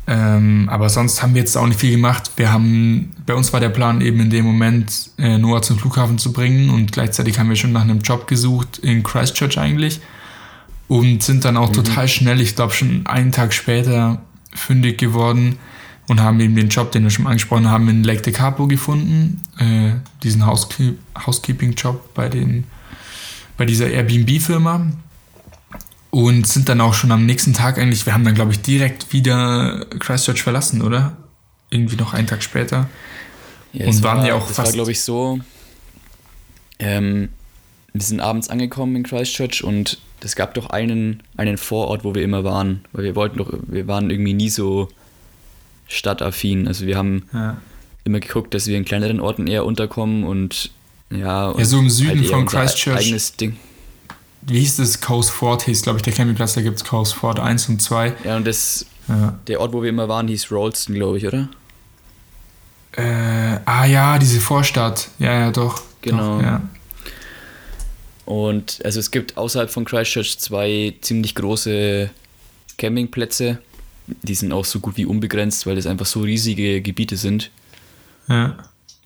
Ähm, 0.07 0.67
aber 0.69 0.89
sonst 0.89 1.21
haben 1.21 1.35
wir 1.35 1.41
jetzt 1.41 1.55
auch 1.55 1.67
nicht 1.67 1.79
viel 1.79 1.91
gemacht. 1.91 2.31
Wir 2.37 2.51
haben, 2.51 3.11
bei 3.25 3.33
uns 3.33 3.53
war 3.53 3.59
der 3.59 3.69
Plan 3.69 4.01
eben 4.01 4.19
in 4.21 4.29
dem 4.29 4.45
Moment, 4.45 5.11
äh, 5.17 5.37
Noah 5.37 5.61
zum 5.61 5.77
Flughafen 5.77 6.17
zu 6.17 6.33
bringen 6.33 6.69
und 6.69 6.91
gleichzeitig 6.91 7.37
haben 7.37 7.49
wir 7.49 7.55
schon 7.55 7.73
nach 7.73 7.81
einem 7.81 7.99
Job 7.99 8.27
gesucht 8.27 8.79
in 8.79 9.03
Christchurch 9.03 9.59
eigentlich 9.59 10.01
und 10.89 11.23
sind 11.23 11.45
dann 11.45 11.55
auch 11.55 11.69
mhm. 11.69 11.73
total 11.73 12.07
schnell, 12.09 12.41
ich 12.41 12.55
glaube 12.55 12.73
schon 12.73 13.05
einen 13.05 13.31
Tag 13.31 13.53
später, 13.53 14.21
fündig 14.53 14.97
geworden 14.97 15.59
und 16.07 16.19
haben 16.19 16.39
eben 16.39 16.55
den 16.55 16.69
Job, 16.69 16.91
den 16.91 17.03
wir 17.03 17.11
schon 17.11 17.27
angesprochen 17.27 17.69
haben, 17.69 17.87
in 17.87 18.03
Lake 18.03 18.23
de 18.23 18.33
Capo 18.33 18.67
gefunden, 18.67 19.43
äh, 19.59 19.91
diesen 20.23 20.45
Housekeeping-Job 20.45 22.13
bei 22.13 22.27
den 22.27 22.65
bei 23.55 23.65
dieser 23.65 23.87
Airbnb-Firma 23.89 24.87
und 26.09 26.47
sind 26.47 26.69
dann 26.69 26.81
auch 26.81 26.93
schon 26.93 27.11
am 27.11 27.25
nächsten 27.25 27.53
Tag 27.53 27.77
eigentlich, 27.77 28.05
wir 28.05 28.13
haben 28.13 28.23
dann 28.23 28.33
glaube 28.33 28.51
ich 28.51 28.61
direkt 28.61 29.13
wieder 29.13 29.85
Christchurch 29.99 30.41
verlassen, 30.41 30.81
oder? 30.81 31.17
Irgendwie 31.69 31.97
noch 31.97 32.13
einen 32.13 32.25
Tag 32.25 32.41
später. 32.41 32.89
Ja, 33.73 33.85
und 33.85 34.01
waren 34.01 34.19
war, 34.19 34.27
ja 34.27 34.33
auch 34.33 34.47
das 34.47 34.55
fast. 34.55 34.69
war 34.69 34.73
glaube 34.73 34.91
ich 34.91 35.01
so, 35.01 35.39
ähm, 36.79 37.29
wir 37.93 38.01
sind 38.01 38.21
abends 38.21 38.49
angekommen 38.49 38.95
in 38.95 39.03
Christchurch 39.03 39.63
und 39.63 39.99
es 40.23 40.35
gab 40.35 40.53
doch 40.53 40.69
einen, 40.69 41.23
einen 41.37 41.57
Vorort, 41.57 42.03
wo 42.03 42.15
wir 42.15 42.23
immer 42.23 42.43
waren, 42.43 42.85
weil 42.91 43.03
wir 43.03 43.15
wollten 43.15 43.37
doch, 43.37 43.51
wir 43.67 43.87
waren 43.87 44.09
irgendwie 44.09 44.33
nie 44.33 44.49
so 44.49 44.89
stadtaffin. 45.87 46.67
Also 46.67 46.85
wir 46.85 46.97
haben 46.97 47.27
ja. 47.33 47.57
immer 48.03 48.19
geguckt, 48.19 48.53
dass 48.53 48.67
wir 48.67 48.77
in 48.77 48.85
kleineren 48.85 49.19
Orten 49.19 49.47
eher 49.47 49.65
unterkommen 49.65 50.23
und 50.23 50.71
ja, 51.09 51.57
ja 51.57 51.65
so 51.65 51.79
im 51.79 51.89
Süden 51.89 52.19
halt 52.19 52.27
von 52.27 52.45
Christchurch. 52.45 52.97
Eigenes 53.07 53.35
Ding. 53.35 53.57
Wie 54.41 54.59
hieß 54.59 54.77
das? 54.77 55.01
Coast 55.01 55.31
Ford 55.31 55.63
hieß, 55.63 55.81
glaube 55.81 55.97
ich, 55.97 56.03
der 56.03 56.13
Campingplatz, 56.13 56.53
da 56.53 56.61
gibt 56.61 56.77
es 56.77 56.85
Coast 56.85 57.13
Ford 57.13 57.39
1 57.39 57.69
und 57.69 57.81
2. 57.81 58.13
Ja, 58.23 58.37
und 58.37 58.47
das, 58.47 58.85
ja. 59.07 59.37
der 59.47 59.59
Ort, 59.59 59.73
wo 59.73 59.81
wir 59.81 59.89
immer 59.89 60.07
waren, 60.07 60.27
hieß 60.27 60.51
Rolston, 60.51 60.95
glaube 60.95 61.17
ich, 61.17 61.27
oder? 61.27 61.49
Äh, 62.93 63.59
ah 63.65 63.85
ja, 63.85 64.17
diese 64.17 64.39
Vorstadt. 64.39 65.09
Ja, 65.19 65.33
ja, 65.33 65.51
doch. 65.51 65.81
Genau. 66.01 66.37
Doch, 66.37 66.43
ja. 66.43 66.61
Und 68.29 68.79
also 68.85 68.99
es 68.99 69.09
gibt 69.09 69.37
außerhalb 69.37 69.71
von 69.71 69.85
Christchurch 69.85 70.37
zwei 70.37 70.93
ziemlich 71.01 71.33
große 71.33 72.11
Campingplätze. 72.77 73.57
Die 74.05 74.35
sind 74.35 74.51
auch 74.51 74.65
so 74.65 74.79
gut 74.79 74.97
wie 74.97 75.05
unbegrenzt, 75.07 75.65
weil 75.65 75.75
das 75.75 75.87
einfach 75.87 76.05
so 76.05 76.19
riesige 76.19 76.79
Gebiete 76.83 77.17
sind. 77.17 77.49
Ja. 78.27 78.55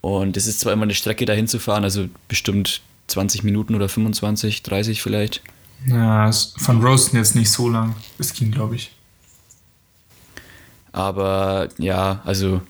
Und 0.02 0.36
es 0.36 0.46
ist 0.46 0.60
zwar 0.60 0.74
immer 0.74 0.82
eine 0.82 0.92
Strecke 0.92 1.24
dahin 1.24 1.48
zu 1.48 1.58
fahren, 1.58 1.84
also 1.84 2.06
bestimmt 2.28 2.82
20 3.06 3.44
Minuten 3.44 3.74
oder 3.74 3.88
25, 3.88 4.62
30 4.62 5.00
vielleicht. 5.00 5.40
Ja, 5.86 6.30
von 6.58 6.82
Roaston 6.82 7.18
jetzt 7.18 7.34
nicht 7.34 7.50
so 7.50 7.70
lang. 7.70 7.96
Es 8.18 8.34
ging, 8.34 8.50
glaube 8.50 8.76
ich. 8.76 8.92
Aber 10.92 11.70
ja, 11.78 12.20
also 12.26 12.60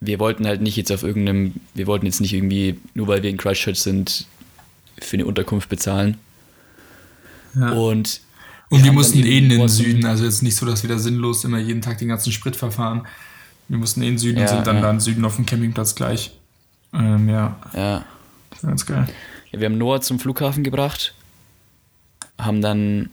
wir 0.00 0.20
wollten 0.20 0.46
halt 0.46 0.62
nicht 0.62 0.76
jetzt 0.76 0.92
auf 0.92 1.02
irgendeinem, 1.02 1.54
wir 1.74 1.88
wollten 1.88 2.06
jetzt 2.06 2.20
nicht 2.20 2.32
irgendwie, 2.32 2.78
nur 2.94 3.08
weil 3.08 3.24
wir 3.24 3.30
in 3.30 3.38
Christchurch 3.38 3.80
sind, 3.80 4.28
für 5.00 5.16
eine 5.16 5.26
Unterkunft 5.26 5.68
bezahlen. 5.68 6.18
Ja. 7.54 7.72
Und, 7.72 8.20
und 8.70 8.84
wir 8.84 8.92
mussten 8.92 9.24
eh 9.24 9.38
in 9.38 9.48
den 9.48 9.68
Süden, 9.68 10.04
also 10.06 10.24
jetzt 10.24 10.42
nicht 10.42 10.56
so, 10.56 10.66
dass 10.66 10.82
wir 10.82 10.90
da 10.90 10.98
sinnlos 10.98 11.44
immer 11.44 11.58
jeden 11.58 11.80
Tag 11.80 11.98
den 11.98 12.08
ganzen 12.08 12.32
Sprit 12.32 12.56
verfahren. 12.56 13.06
Wir 13.68 13.78
mussten 13.78 14.02
in 14.02 14.12
den 14.12 14.18
Süden 14.18 14.38
ja, 14.38 14.44
und 14.44 14.48
sind 14.48 14.66
dann 14.66 14.76
ja. 14.76 14.82
da 14.82 14.90
im 14.90 15.00
Süden 15.00 15.24
auf 15.24 15.36
dem 15.36 15.46
Campingplatz 15.46 15.94
gleich. 15.94 16.32
Ähm, 16.92 17.28
ja. 17.28 17.56
Ja. 17.74 18.04
Das 18.50 18.62
war 18.62 18.70
ganz 18.70 18.86
geil. 18.86 19.06
Ja, 19.52 19.60
wir 19.60 19.66
haben 19.66 19.78
Noah 19.78 20.00
zum 20.00 20.18
Flughafen 20.18 20.64
gebracht, 20.64 21.14
haben 22.38 22.60
dann 22.60 23.10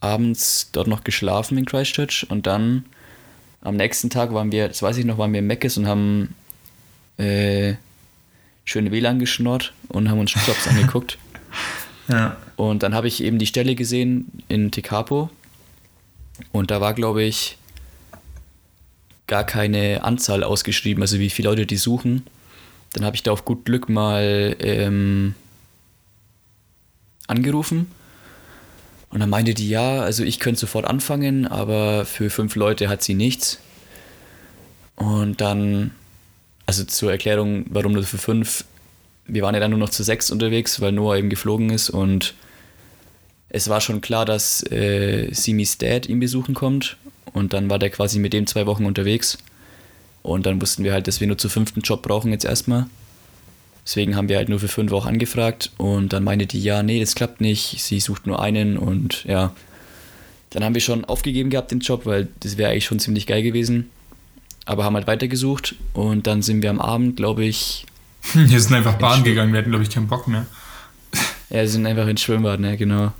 abends 0.00 0.70
dort 0.72 0.88
noch 0.88 1.04
geschlafen 1.04 1.58
in 1.58 1.64
Christchurch 1.64 2.26
und 2.28 2.46
dann 2.46 2.84
am 3.60 3.76
nächsten 3.76 4.10
Tag 4.10 4.32
waren 4.32 4.50
wir, 4.50 4.68
das 4.68 4.82
weiß 4.82 4.96
ich 4.96 5.04
noch, 5.04 5.18
waren 5.18 5.32
wir 5.32 5.38
in 5.38 5.46
Meckes 5.46 5.76
und 5.78 5.86
haben 5.86 6.34
äh, 7.18 7.74
schöne 8.64 8.90
WLAN 8.90 9.18
geschnurrt 9.18 9.72
und 9.88 10.10
haben 10.10 10.18
uns 10.18 10.32
Jobs 10.32 10.68
angeguckt. 10.68 11.18
Ja. 12.08 12.36
Und 12.56 12.82
dann 12.82 12.94
habe 12.94 13.08
ich 13.08 13.22
eben 13.22 13.38
die 13.38 13.46
Stelle 13.46 13.74
gesehen 13.74 14.30
in 14.48 14.70
Tekapo 14.70 15.30
und 16.50 16.70
da 16.70 16.80
war, 16.80 16.94
glaube 16.94 17.22
ich, 17.22 17.58
gar 19.26 19.44
keine 19.44 20.04
Anzahl 20.04 20.44
ausgeschrieben, 20.44 21.02
also 21.02 21.18
wie 21.18 21.30
viele 21.30 21.48
Leute 21.48 21.66
die 21.66 21.76
suchen. 21.76 22.26
Dann 22.92 23.04
habe 23.04 23.16
ich 23.16 23.22
da 23.22 23.32
auf 23.32 23.44
gut 23.44 23.64
Glück 23.64 23.88
mal 23.88 24.56
ähm, 24.60 25.34
angerufen 27.26 27.86
und 29.12 29.20
dann 29.20 29.28
meinte 29.28 29.52
die, 29.52 29.68
ja, 29.68 30.00
also 30.00 30.24
ich 30.24 30.40
könnte 30.40 30.60
sofort 30.60 30.86
anfangen, 30.86 31.46
aber 31.46 32.06
für 32.06 32.30
fünf 32.30 32.56
Leute 32.56 32.88
hat 32.88 33.02
sie 33.02 33.14
nichts. 33.14 33.58
Und 34.96 35.42
dann, 35.42 35.92
also 36.66 36.84
zur 36.84 37.12
Erklärung, 37.12 37.66
warum 37.68 37.92
nur 37.92 38.02
für 38.04 38.18
fünf, 38.18 38.64
wir 39.26 39.42
waren 39.42 39.54
ja 39.54 39.60
dann 39.60 39.70
nur 39.70 39.80
noch 39.80 39.90
zu 39.90 40.02
sechs 40.02 40.30
unterwegs, 40.30 40.80
weil 40.80 40.92
Noah 40.92 41.16
eben 41.16 41.30
geflogen 41.30 41.70
ist 41.70 41.90
und 41.90 42.34
es 43.48 43.68
war 43.68 43.80
schon 43.80 44.00
klar, 44.00 44.24
dass 44.24 44.62
äh, 44.70 45.28
Simis 45.32 45.78
Dad 45.78 46.08
ihn 46.08 46.20
besuchen 46.20 46.54
kommt 46.54 46.96
und 47.32 47.52
dann 47.52 47.68
war 47.68 47.78
der 47.78 47.90
quasi 47.90 48.18
mit 48.18 48.32
dem 48.32 48.46
zwei 48.46 48.66
Wochen 48.66 48.86
unterwegs 48.86 49.38
und 50.22 50.46
dann 50.46 50.60
wussten 50.60 50.84
wir 50.84 50.92
halt, 50.92 51.06
dass 51.08 51.20
wir 51.20 51.26
nur 51.26 51.38
zu 51.38 51.48
fünften 51.48 51.80
Job 51.80 52.02
brauchen 52.02 52.32
jetzt 52.32 52.44
erstmal 52.44 52.86
Deswegen 53.84 54.14
haben 54.14 54.28
wir 54.28 54.36
halt 54.36 54.48
nur 54.48 54.60
für 54.60 54.68
fünf 54.68 54.92
Wochen 54.92 55.08
angefragt 55.08 55.72
und 55.76 56.12
dann 56.12 56.22
meinte 56.22 56.46
die, 56.46 56.62
ja, 56.62 56.82
nee, 56.82 57.00
das 57.00 57.14
klappt 57.14 57.40
nicht, 57.40 57.80
sie 57.80 57.98
sucht 57.98 58.26
nur 58.26 58.40
einen 58.40 58.76
und 58.76 59.24
ja. 59.24 59.54
Dann 60.50 60.64
haben 60.64 60.74
wir 60.74 60.82
schon 60.82 61.04
aufgegeben 61.04 61.50
gehabt 61.50 61.70
den 61.70 61.80
Job, 61.80 62.04
weil 62.04 62.28
das 62.40 62.58
wäre 62.58 62.70
eigentlich 62.70 62.84
schon 62.84 63.00
ziemlich 63.00 63.26
geil 63.26 63.42
gewesen. 63.42 63.90
Aber 64.64 64.84
haben 64.84 64.94
halt 64.94 65.06
weitergesucht 65.06 65.74
und 65.92 66.26
dann 66.26 66.42
sind 66.42 66.62
wir 66.62 66.70
am 66.70 66.80
Abend, 66.80 67.16
glaube 67.16 67.44
ich. 67.44 67.86
Wir 68.34 68.60
sind 68.60 68.74
einfach 68.74 68.94
Bahn 68.94 69.24
gegangen, 69.24 69.52
wir 69.52 69.58
hatten, 69.58 69.70
glaube 69.70 69.84
ich, 69.84 69.90
keinen 69.90 70.06
Bock 70.06 70.28
mehr. 70.28 70.46
Ja, 71.50 71.56
wir 71.58 71.68
sind 71.68 71.86
einfach 71.86 72.06
ins 72.06 72.22
Schwimmbad, 72.22 72.60
ne, 72.60 72.76
genau. 72.76 73.12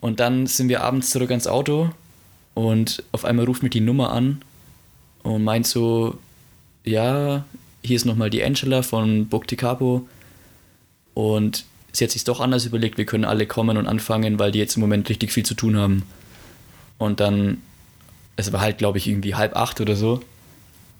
Und 0.00 0.18
dann 0.18 0.46
sind 0.46 0.68
wir 0.68 0.82
abends 0.82 1.10
zurück 1.10 1.30
ans 1.30 1.46
Auto 1.46 1.90
und 2.54 3.02
auf 3.12 3.24
einmal 3.24 3.44
ruft 3.44 3.62
mich 3.62 3.72
die 3.72 3.80
Nummer 3.80 4.12
an 4.12 4.40
und 5.22 5.44
meint 5.44 5.66
so, 5.66 6.18
ja, 6.84 7.44
hier 7.82 7.96
ist 7.96 8.06
nochmal 8.06 8.30
die 8.30 8.42
Angela 8.42 8.82
von 8.82 9.26
Bukti 9.26 9.56
Capo 9.56 10.08
und 11.14 11.64
sie 11.92 12.04
hat 12.04 12.10
sich 12.10 12.24
doch 12.24 12.40
anders 12.40 12.64
überlegt, 12.64 12.98
wir 12.98 13.04
können 13.04 13.24
alle 13.24 13.46
kommen 13.46 13.76
und 13.76 13.86
anfangen, 13.86 14.38
weil 14.38 14.52
die 14.52 14.58
jetzt 14.58 14.76
im 14.76 14.80
Moment 14.80 15.08
richtig 15.08 15.32
viel 15.32 15.44
zu 15.44 15.54
tun 15.54 15.76
haben. 15.76 16.02
Und 16.98 17.20
dann, 17.20 17.58
es 18.36 18.52
war 18.52 18.60
halt, 18.60 18.78
glaube 18.78 18.98
ich, 18.98 19.06
irgendwie 19.06 19.34
halb 19.34 19.56
acht 19.56 19.80
oder 19.80 19.96
so. 19.96 20.22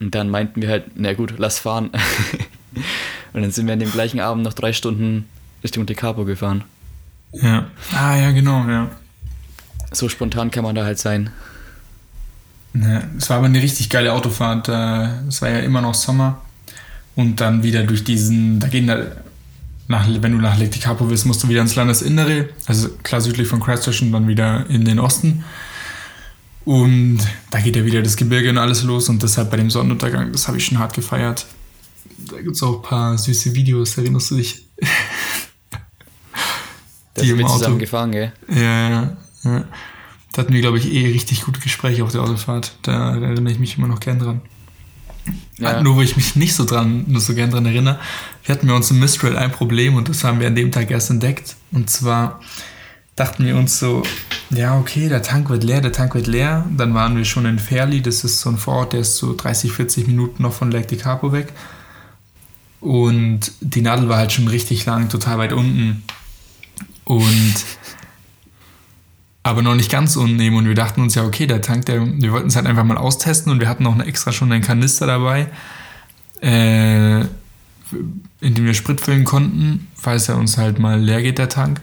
Und 0.01 0.15
dann 0.15 0.31
meinten 0.31 0.63
wir 0.63 0.69
halt, 0.69 0.85
na 0.95 1.13
gut, 1.13 1.35
lass 1.37 1.59
fahren. 1.59 1.91
und 3.33 3.43
dann 3.43 3.51
sind 3.51 3.67
wir 3.67 3.75
an 3.75 3.81
dem 3.81 3.93
gleichen 3.93 4.21
Abend 4.21 4.43
noch 4.43 4.55
drei 4.55 4.73
Stunden 4.73 5.27
Richtung 5.63 5.87
Capo 5.87 6.25
gefahren. 6.25 6.65
Ja. 7.33 7.67
Ah, 7.93 8.17
ja, 8.17 8.31
genau, 8.33 8.67
ja. 8.67 8.91
So 9.93 10.09
spontan 10.09 10.51
kann 10.51 10.65
man 10.65 10.75
da 10.75 10.85
halt 10.85 10.99
sein. 10.99 11.31
Ja, 12.75 13.03
es 13.19 13.29
war 13.29 13.39
aber 13.39 13.47
eine 13.47 13.61
richtig 13.61 13.91
geile 13.91 14.13
Autofahrt. 14.13 14.69
Es 15.29 15.43
war 15.43 15.51
ja 15.51 15.59
immer 15.59 15.81
noch 15.81 15.95
Sommer 15.95 16.41
und 17.17 17.41
dann 17.41 17.63
wieder 17.63 17.83
durch 17.83 18.05
diesen, 18.05 18.61
da 18.61 18.69
gehen 18.69 18.87
da, 18.87 19.07
nach, 19.89 20.07
wenn 20.09 20.33
du 20.33 20.39
nach 20.39 20.59
Lake 20.59 20.79
Capo 20.79 21.11
willst, 21.11 21.27
musst 21.27 21.43
du 21.43 21.49
wieder 21.49 21.61
ins 21.61 21.75
Landesinnere, 21.75 22.49
also 22.67 22.89
klar 23.03 23.21
südlich 23.21 23.49
von 23.49 23.61
Christchurch 23.61 24.03
und 24.03 24.13
dann 24.13 24.29
wieder 24.29 24.65
in 24.71 24.85
den 24.85 25.01
Osten. 25.01 25.45
Und 26.65 27.21
da 27.51 27.59
geht 27.61 27.77
ja 27.77 27.85
wieder 27.85 28.03
das 28.03 28.17
Gebirge 28.17 28.51
und 28.51 28.59
alles 28.59 28.83
los 28.83 29.09
und 29.09 29.23
deshalb 29.23 29.51
bei 29.51 29.57
dem 29.57 29.71
Sonnenuntergang, 29.71 30.33
das 30.33 30.47
habe 30.47 30.59
ich 30.59 30.67
schon 30.67 30.79
hart 30.79 30.95
gefeiert. 30.95 31.47
Da 32.19 32.41
gibt 32.41 32.57
es 32.57 32.63
auch 32.63 32.77
ein 32.77 32.83
paar 32.83 33.19
süße 33.19 33.55
Videos, 33.55 33.97
erinnerst 33.97 34.31
du 34.31 34.37
dich? 34.37 34.67
Da 37.15 37.25
sind 37.25 37.39
wir 37.39 37.47
zusammen 37.47 37.79
gefahren, 37.79 38.13
gell? 38.13 38.33
Ja, 38.49 38.91
ja, 38.91 39.17
ja. 39.45 39.65
Da 40.33 40.43
hatten 40.43 40.53
wir, 40.53 40.61
glaube 40.61 40.79
ich, 40.79 40.93
eh 40.93 41.07
richtig 41.09 41.43
gute 41.43 41.61
Gespräche 41.61 42.05
auf 42.05 42.13
der 42.13 42.23
Autofahrt. 42.23 42.77
Da 42.83 43.17
erinnere 43.17 43.53
ich 43.53 43.59
mich 43.59 43.77
immer 43.77 43.89
noch 43.89 44.01
gern 44.01 44.19
dran. 44.19 44.43
Ja. 45.59 45.83
Nur 45.83 45.97
wo 45.97 46.03
ich 46.03 46.17
mich 46.17 46.37
nicht 46.37 46.55
so 46.55 46.65
dran, 46.65 47.05
nur 47.09 47.21
so 47.21 47.35
gern 47.35 47.51
dran 47.51 47.67
erinnere, 47.67 47.99
wir 48.45 48.55
hatten 48.55 48.67
wir 48.67 48.75
uns 48.75 48.91
im 48.91 48.99
Mistral 48.99 49.37
ein 49.37 49.53
Problem 49.53 49.97
und 49.97 50.09
das 50.09 50.25
haben 50.25 50.41
wir 50.41 50.47
an 50.47 50.55
dem 50.55 50.73
Tag 50.73 50.91
erst 50.91 51.11
entdeckt. 51.11 51.57
Und 51.73 51.91
zwar 51.91 52.41
dachten 53.21 53.45
wir 53.45 53.55
uns 53.57 53.79
so, 53.79 54.03
ja, 54.49 54.79
okay, 54.79 55.11
der 55.11 55.23
Tank 55.23 55.51
wird 55.51 55.63
leer, 55.63 55.83
der 55.83 55.93
Tank 55.93 56.15
wird 56.15 56.27
leer. 56.27 56.65
Dann 56.75 56.95
waren 56.95 57.17
wir 57.17 57.27
schon 57.27 57.45
in 57.45 57.59
Fairley, 57.59 58.01
das 58.01 58.25
ist 58.25 58.41
so 58.41 58.49
ein 58.49 58.57
Vorort, 58.57 58.95
der 58.95 59.01
ist 59.01 59.17
so 59.17 59.37
30, 59.37 59.73
40 59.73 60.07
Minuten 60.07 60.43
noch 60.43 60.55
von 60.55 60.71
Lake 60.71 60.87
de 60.87 60.99
Capo 60.99 61.31
weg. 61.31 61.53
Und 62.81 63.53
die 63.61 63.83
Nadel 63.83 64.09
war 64.09 64.17
halt 64.17 64.33
schon 64.33 64.49
richtig 64.49 64.87
lang, 64.87 65.11
total 65.11 65.37
weit 65.37 65.53
unten. 65.53 66.03
Und 67.05 67.55
aber 69.43 69.63
noch 69.63 69.75
nicht 69.75 69.91
ganz 69.91 70.17
unnehmen 70.17 70.57
und 70.57 70.67
wir 70.67 70.75
dachten 70.75 71.01
uns 71.01 71.15
ja, 71.15 71.25
okay, 71.25 71.47
der 71.47 71.61
Tank, 71.61 71.87
der, 71.87 72.05
wir 72.07 72.33
wollten 72.33 72.49
es 72.49 72.57
halt 72.57 72.67
einfach 72.67 72.85
mal 72.85 72.99
austesten 72.99 73.51
und 73.51 73.61
wir 73.61 73.69
hatten 73.69 73.87
auch 73.87 73.95
eine 73.95 74.05
extra 74.05 74.33
schon 74.33 74.53
einen 74.53 74.63
Kanister 74.63 75.07
dabei, 75.07 75.49
äh, 76.43 77.21
in 77.21 78.55
dem 78.55 78.65
wir 78.65 78.75
Sprit 78.75 79.01
füllen 79.01 79.25
konnten, 79.25 79.89
falls 79.95 80.29
er 80.29 80.37
uns 80.37 80.57
halt 80.59 80.79
mal 80.79 81.01
leer 81.01 81.23
geht, 81.23 81.39
der 81.39 81.49
Tank. 81.49 81.81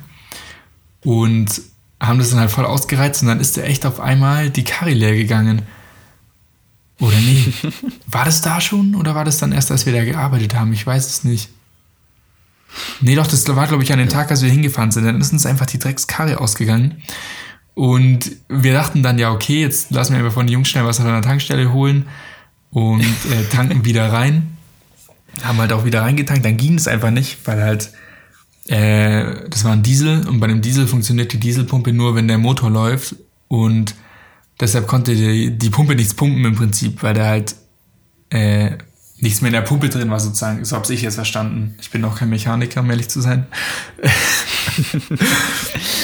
Und 1.07 1.61
haben 2.01 2.19
das 2.19 2.31
dann 2.31 2.39
halt 2.41 2.51
voll 2.51 2.65
ausgereizt 2.65 3.21
und 3.21 3.29
dann 3.29 3.39
ist 3.39 3.55
der 3.55 3.65
echt 3.65 3.85
auf 3.85 4.01
einmal 4.01 4.49
die 4.49 4.65
Karre 4.65 4.91
leer 4.91 5.15
gegangen. 5.15 5.61
Oder 6.99 7.15
nee? 7.15 7.45
War 8.07 8.25
das 8.25 8.41
da 8.41 8.59
schon 8.59 8.93
oder 8.93 9.15
war 9.15 9.23
das 9.23 9.37
dann 9.37 9.53
erst, 9.53 9.71
als 9.71 9.85
wir 9.85 9.93
da 9.93 10.03
gearbeitet 10.03 10.53
haben? 10.53 10.73
Ich 10.73 10.85
weiß 10.85 11.07
es 11.07 11.23
nicht. 11.23 11.49
Nee, 12.99 13.15
doch, 13.15 13.25
das 13.25 13.47
war, 13.47 13.67
glaube 13.67 13.83
ich, 13.83 13.93
an 13.93 13.99
dem 13.99 14.09
Tag, 14.09 14.29
als 14.31 14.41
wir 14.41 14.49
hingefahren 14.49 14.91
sind. 14.91 15.05
Dann 15.05 15.21
ist 15.21 15.31
uns 15.31 15.45
einfach 15.45 15.65
die 15.65 15.79
Dreckskarre 15.79 16.41
ausgegangen. 16.41 17.01
Und 17.73 18.31
wir 18.49 18.73
dachten 18.73 19.01
dann, 19.01 19.17
ja, 19.17 19.31
okay, 19.31 19.61
jetzt 19.61 19.91
lassen 19.91 20.11
wir 20.11 20.19
einfach 20.19 20.33
von 20.33 20.45
den 20.45 20.53
Jungs 20.53 20.67
schnell 20.67 20.83
was 20.83 20.99
an 20.99 21.05
der 21.05 21.21
Tankstelle 21.21 21.71
holen 21.71 22.05
und 22.71 23.01
äh, 23.01 23.45
tanken 23.49 23.85
wieder 23.85 24.11
rein. 24.11 24.57
Haben 25.41 25.59
halt 25.59 25.71
auch 25.71 25.85
wieder 25.85 26.01
reingetankt, 26.01 26.43
dann 26.43 26.57
ging 26.57 26.75
es 26.75 26.87
einfach 26.89 27.11
nicht, 27.11 27.37
weil 27.45 27.63
halt, 27.63 27.93
äh, 28.67 29.49
das 29.49 29.63
war 29.63 29.73
ein 29.73 29.83
Diesel 29.83 30.27
und 30.27 30.39
bei 30.39 30.47
dem 30.47 30.61
Diesel 30.61 30.87
funktioniert 30.87 31.33
die 31.33 31.39
Dieselpumpe 31.39 31.93
nur, 31.93 32.15
wenn 32.15 32.27
der 32.27 32.37
Motor 32.37 32.69
läuft 32.69 33.15
und 33.47 33.95
deshalb 34.59 34.87
konnte 34.87 35.15
die, 35.15 35.57
die 35.57 35.69
Pumpe 35.69 35.95
nichts 35.95 36.13
pumpen 36.13 36.43
im 36.45 36.55
Prinzip, 36.55 37.03
weil 37.03 37.13
der 37.13 37.27
halt 37.27 37.55
äh, 38.29 38.77
nichts 39.19 39.41
mehr 39.41 39.49
in 39.49 39.53
der 39.53 39.61
Pumpe 39.61 39.89
drin 39.89 40.09
war 40.09 40.19
sozusagen. 40.19 40.63
So 40.63 40.75
habe 40.75 40.93
ich 40.93 41.01
jetzt 41.01 41.15
verstanden. 41.15 41.75
Ich 41.81 41.89
bin 41.89 42.03
auch 42.05 42.17
kein 42.17 42.29
Mechaniker, 42.29 42.81
um 42.81 42.89
ehrlich 42.89 43.09
zu 43.09 43.21
sein. 43.21 43.47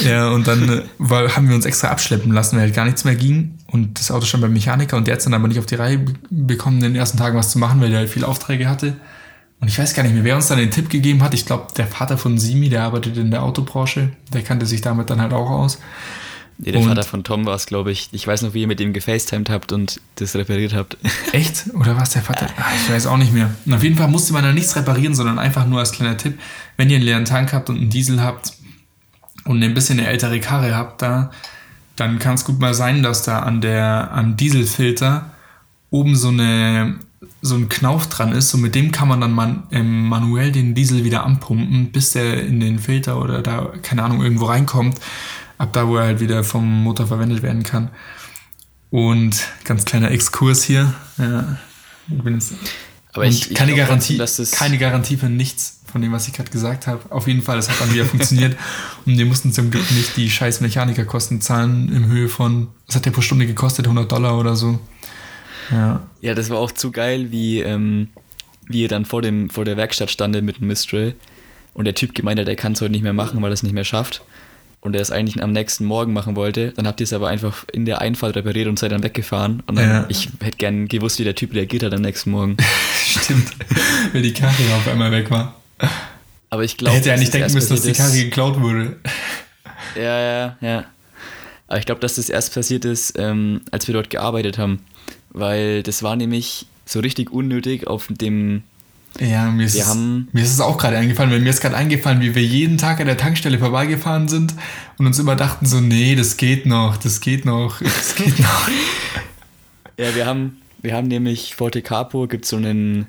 ja, 0.04 0.30
und 0.30 0.48
dann 0.48 0.70
äh, 0.70 0.82
war, 0.98 1.36
haben 1.36 1.48
wir 1.48 1.56
uns 1.56 1.66
extra 1.66 1.90
abschleppen 1.90 2.32
lassen, 2.32 2.56
weil 2.56 2.64
halt 2.64 2.76
gar 2.76 2.86
nichts 2.86 3.04
mehr 3.04 3.16
ging. 3.16 3.60
Und 3.68 4.00
das 4.00 4.10
Auto 4.10 4.26
stand 4.26 4.42
beim 4.42 4.54
Mechaniker 4.54 4.98
und 4.98 5.08
der 5.08 5.16
hat 5.16 5.26
dann 5.26 5.34
aber 5.34 5.48
nicht 5.48 5.60
auf 5.60 5.66
die 5.66 5.76
Reihe 5.76 6.04
bekommen, 6.30 6.78
in 6.78 6.84
den 6.84 6.96
ersten 6.96 7.18
Tagen 7.18 7.38
was 7.38 7.52
zu 7.52 7.60
machen, 7.60 7.80
weil 7.82 7.90
der 7.90 8.00
halt 8.00 8.10
viele 8.10 8.28
Aufträge 8.28 8.68
hatte. 8.68 8.96
Und 9.64 9.70
ich 9.70 9.80
weiß 9.80 9.94
gar 9.94 10.04
nicht 10.04 10.14
mehr, 10.14 10.26
wer 10.26 10.36
uns 10.36 10.50
dann 10.50 10.58
den 10.58 10.72
Tipp 10.72 10.90
gegeben 10.90 11.24
hat. 11.24 11.34
Ich 11.34 11.46
glaube, 11.46 11.68
der 11.78 11.88
Vater 11.88 12.18
von 12.18 12.38
Simi, 12.38 12.68
der 12.68 12.84
arbeitet 12.84 13.16
in 13.16 13.32
der 13.32 13.44
Autobranche. 13.44 14.10
Der 14.34 14.42
kannte 14.42 14.66
sich 14.66 14.82
damit 14.82 15.10
dann 15.10 15.22
halt 15.22 15.32
auch 15.32 15.50
aus. 15.50 15.80
Nee, 16.58 16.74
der 16.74 16.82
und 16.82 16.90
Vater 16.90 17.04
von 17.04 17.24
Tom 17.24 17.46
war 17.46 17.56
es, 17.56 17.66
glaube 17.66 17.90
ich. 17.90 18.10
Ich 18.12 18.28
weiß 18.28 18.42
noch, 18.42 18.54
wie 18.54 18.64
ihr 18.64 18.68
mit 18.68 18.82
ihm 18.82 18.92
gefacetimed 18.92 19.50
habt 19.50 19.72
und 19.72 20.02
das 20.16 20.36
repariert 20.36 20.74
habt. 20.74 20.98
Echt? 21.32 21.74
Oder 21.76 21.96
war 21.96 22.04
es 22.04 22.10
der 22.10 22.24
Vater? 22.24 22.50
Ach, 22.58 22.74
ich 22.76 22.94
weiß 22.94 23.08
auch 23.08 23.16
nicht 23.16 23.32
mehr. 23.32 23.52
Und 23.66 23.74
auf 23.74 23.82
jeden 23.82 23.96
Fall 23.96 24.10
musste 24.10 24.34
man 24.34 24.44
da 24.44 24.52
nichts 24.52 24.76
reparieren, 24.76 25.16
sondern 25.16 25.40
einfach 25.40 25.66
nur 25.66 25.80
als 25.80 25.94
kleiner 25.94 26.18
Tipp, 26.18 26.38
wenn 26.76 26.90
ihr 26.90 26.98
einen 26.98 27.06
leeren 27.06 27.24
Tank 27.24 27.54
habt 27.54 27.70
und 27.70 27.78
einen 27.78 27.90
Diesel 27.90 28.22
habt 28.22 28.52
und 29.46 29.64
ein 29.64 29.74
bisschen 29.74 29.98
eine 29.98 30.10
ältere 30.10 30.42
Karre 30.42 30.76
habt 30.76 31.02
da, 31.02 31.32
dann 31.96 32.20
kann 32.20 32.36
es 32.36 32.44
gut 32.44 32.60
mal 32.60 32.74
sein, 32.74 33.02
dass 33.02 33.24
da 33.24 33.40
an 33.40 33.62
der, 33.62 34.12
am 34.12 34.36
Dieselfilter 34.36 35.32
oben 35.90 36.18
so 36.18 36.28
eine 36.28 36.96
so 37.42 37.56
ein 37.56 37.70
Knauf 37.70 38.08
dran 38.08 38.32
ist 38.32 38.54
und 38.54 38.62
mit 38.62 38.76
dem 38.76 38.92
kann 38.92 39.08
man 39.08 39.22
dann 39.22 39.32
man, 39.32 39.64
ähm, 39.72 40.08
manuell 40.08 40.52
den 40.52 40.76
Diesel 40.76 41.04
wieder 41.04 41.26
anpumpen, 41.26 41.92
bis 41.92 42.12
der 42.12 42.46
in 42.46 42.60
den 42.60 42.80
Filter 42.80 43.22
oder 43.22 43.42
da, 43.42 43.74
keine 43.82 44.04
Ahnung, 44.04 44.24
irgendwo 44.24 44.46
reinkommt 44.46 45.00
ab 45.58 45.74
da, 45.74 45.88
wo 45.88 45.98
er 45.98 46.06
halt 46.06 46.20
wieder 46.20 46.44
vom 46.44 46.84
Motor 46.84 47.08
verwendet 47.08 47.42
werden 47.42 47.64
kann. 47.64 47.90
Und 48.90 49.48
ganz 49.64 49.86
kleiner 49.86 50.12
Exkurs 50.12 50.64
hier. 50.64 50.94
Ja, 51.18 51.58
bin 52.08 52.36
jetzt, 52.36 52.54
Aber 53.14 53.26
ich, 53.26 53.50
ich 53.50 53.58
keine 53.58 53.76
Garantie, 53.76 54.18
trotzdem, 54.18 54.52
keine 54.52 54.78
Garantie 54.78 55.18
für 55.18 55.30
nichts 55.30 55.82
von 55.92 56.02
dem, 56.02 56.12
was 56.12 56.28
ich 56.28 56.34
gerade 56.34 56.52
gesagt 56.52 56.86
habe. 56.86 57.12
Auf 57.12 57.28
jeden 57.28 57.42
Fall, 57.42 57.58
es 57.58 57.70
hat 57.70 57.80
dann 57.80 57.94
wieder 57.94 58.06
funktioniert. 58.06 58.58
Und 59.06 59.18
wir 59.18 59.26
mussten 59.26 59.52
zum 59.52 59.72
Glück 59.72 59.90
nicht 59.92 60.16
die 60.18 60.30
scheiß 60.30 60.62
Mechanikerkosten 60.62 61.42
zahlen 61.42 61.92
in 61.92 62.06
Höhe 62.06 62.30
von, 62.30 62.68
was 62.88 62.96
hat 62.96 63.06
der 63.06 63.12
pro 63.12 63.22
Stunde 63.22 63.48
gekostet? 63.48 63.86
100 63.86 64.12
Dollar 64.12 64.38
oder 64.38 64.56
so. 64.56 64.80
Ja. 65.72 66.02
Ja, 66.22 66.34
das 66.36 66.50
war 66.50 66.58
auch 66.58 66.72
zu 66.72 66.92
geil, 66.92 67.32
wie, 67.32 67.62
ähm, 67.62 68.10
wie 68.68 68.82
ihr 68.82 68.88
dann 68.88 69.06
vor, 69.06 69.22
dem, 69.22 69.50
vor 69.50 69.66
der 69.66 69.78
Werkstatt 69.78 70.12
standet 70.12 70.44
mit 70.44 70.60
dem 70.60 70.68
Mistral 70.68 71.16
und 71.74 71.86
der 71.86 71.96
Typ 71.96 72.14
gemeint 72.16 72.40
hat, 72.40 72.48
er 72.48 72.56
kann 72.56 72.74
es 72.74 72.82
heute 72.82 72.92
nicht 72.92 73.04
mehr 73.04 73.14
machen, 73.14 73.42
weil 73.42 73.52
er 73.52 73.54
es 73.54 73.64
nicht 73.64 73.74
mehr 73.74 73.84
schafft. 73.84 74.22
und 74.82 74.96
er 74.96 75.02
es 75.02 75.12
eigentlich 75.12 75.42
am 75.42 75.54
nächsten 75.54 75.86
Morgen 75.86 76.12
machen 76.12 76.36
wollte. 76.36 76.74
Dann 76.74 76.86
habt 76.88 77.00
ihr 77.00 77.06
es 77.06 77.14
aber 77.14 77.30
einfach 77.30 77.64
in 77.72 77.86
der 77.86 78.02
Einfahrt 78.02 78.36
repariert 78.36 78.68
und 78.68 78.78
seid 78.78 78.92
dann 78.92 79.02
weggefahren. 79.02 79.64
Und 79.66 79.78
dann, 79.78 79.90
ja. 79.90 80.06
ich 80.10 80.28
hätte 80.42 80.58
gern 80.58 80.90
gewusst, 80.90 81.20
wie 81.20 81.24
der 81.24 81.36
Typ 81.36 81.54
reagiert 81.54 81.84
hat 81.84 81.94
am 81.94 82.02
nächsten 82.02 82.32
Morgen. 82.32 82.58
Stimmt, 82.98 83.50
weil 84.12 84.22
die 84.22 84.34
Karre 84.34 84.52
auf 84.76 84.88
einmal 84.90 85.10
weg 85.12 85.32
war. 85.32 85.56
Aber 86.50 86.66
ich 86.66 86.76
glaube. 86.76 86.96
Er 86.96 87.00
hätte 87.00 87.10
ja 87.10 87.18
nicht 87.18 87.34
denken 87.34 87.54
müssen, 87.54 87.70
dass 87.70 87.84
die 87.84 87.94
Karre 87.94 88.12
geklaut 88.12 88.60
wurde. 88.60 88.98
Ja, 89.96 90.20
ja, 90.20 90.58
ja. 90.60 90.86
Aber 91.68 91.80
ich 91.80 91.86
glaube, 91.86 92.02
dass 92.02 92.16
das 92.16 92.30
erst 92.30 92.54
passiert 92.54 92.84
ist, 92.84 93.18
ähm, 93.18 93.62
als 93.72 93.88
wir 93.88 93.94
dort 93.94 94.10
gearbeitet 94.10 94.58
haben. 94.58 94.84
Weil 95.34 95.84
das 95.84 96.04
war 96.04 96.16
nämlich 96.16 96.68
so 96.86 97.00
richtig 97.00 97.32
unnötig 97.32 97.88
auf 97.88 98.08
dem 98.10 98.64
ja, 99.20 99.52
mir 99.52 99.66
ist, 99.66 99.76
es, 99.76 99.96
mir 99.96 100.42
ist 100.42 100.54
es 100.54 100.60
auch 100.60 100.78
gerade 100.78 100.98
eingefallen, 100.98 101.32
weil 101.32 101.40
mir 101.40 101.52
ist 101.52 101.62
gerade 101.62 101.76
eingefallen, 101.76 102.20
wie 102.22 102.34
wir 102.34 102.44
jeden 102.44 102.80
Tag 102.80 103.00
an 103.00 103.06
der 103.06 103.18
Tankstelle 103.18 103.60
vorbeigefahren 103.60 104.28
sind 104.28 104.56
und 104.98 105.06
uns 105.06 105.20
immer 105.20 105.36
dachten 105.36 105.68
so, 105.68 105.80
nee, 105.80 106.16
das 106.16 106.36
geht 106.38 106.66
noch, 106.66 106.98
das 106.98 107.20
geht 107.20 107.46
noch, 107.46 107.80
das 107.84 108.16
geht 108.16 108.40
noch. 108.40 108.68
ja, 110.00 110.16
wir 110.16 110.26
haben, 110.26 110.58
wir 110.82 110.96
haben 110.96 111.08
nämlich 111.08 111.54
vor 111.54 111.70
Capo 111.70 112.28
gibt 112.28 112.46
so 112.46 112.58
einen 112.58 113.08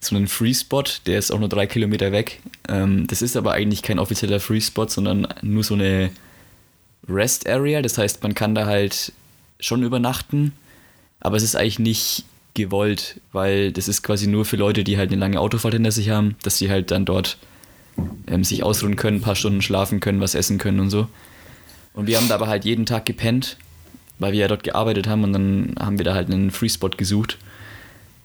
so 0.00 0.16
einen 0.16 0.28
Free 0.28 0.54
Spot, 0.54 0.84
der 1.06 1.18
ist 1.18 1.32
auch 1.32 1.40
nur 1.40 1.48
drei 1.48 1.66
Kilometer 1.66 2.12
weg. 2.12 2.40
Ähm, 2.68 3.06
das 3.06 3.22
ist 3.22 3.36
aber 3.36 3.52
eigentlich 3.52 3.82
kein 3.82 3.98
offizieller 3.98 4.40
Free 4.40 4.60
Spot, 4.60 4.88
sondern 4.88 5.26
nur 5.42 5.64
so 5.64 5.74
eine 5.74 6.10
Rest 7.08 7.48
Area. 7.48 7.82
Das 7.82 7.98
heißt, 7.98 8.22
man 8.22 8.34
kann 8.34 8.54
da 8.54 8.66
halt 8.66 9.12
schon 9.58 9.82
übernachten, 9.82 10.52
aber 11.20 11.36
es 11.36 11.42
ist 11.42 11.56
eigentlich 11.56 11.78
nicht 11.78 12.24
gewollt, 12.54 13.20
weil 13.32 13.72
das 13.72 13.88
ist 13.88 14.02
quasi 14.02 14.26
nur 14.26 14.44
für 14.44 14.56
Leute, 14.56 14.82
die 14.82 14.96
halt 14.96 15.10
eine 15.10 15.20
lange 15.20 15.40
Autofahrt 15.40 15.74
hinter 15.74 15.92
sich 15.92 16.10
haben, 16.10 16.36
dass 16.42 16.58
sie 16.58 16.70
halt 16.70 16.90
dann 16.90 17.04
dort 17.04 17.38
ähm, 18.26 18.44
sich 18.44 18.62
ausruhen 18.62 18.96
können, 18.96 19.18
ein 19.18 19.22
paar 19.22 19.36
Stunden 19.36 19.62
schlafen 19.62 20.00
können, 20.00 20.20
was 20.20 20.34
essen 20.34 20.58
können 20.58 20.80
und 20.80 20.90
so. 20.90 21.08
Und 21.92 22.06
wir 22.06 22.16
haben 22.16 22.28
da 22.28 22.34
aber 22.34 22.48
halt 22.48 22.64
jeden 22.64 22.86
Tag 22.86 23.06
gepennt, 23.06 23.56
weil 24.18 24.32
wir 24.32 24.40
ja 24.40 24.48
dort 24.48 24.64
gearbeitet 24.64 25.06
haben 25.06 25.24
und 25.24 25.32
dann 25.32 25.74
haben 25.78 25.98
wir 25.98 26.04
da 26.04 26.14
halt 26.14 26.30
einen 26.30 26.50
Free 26.50 26.68
Spot 26.68 26.90
gesucht. 26.90 27.38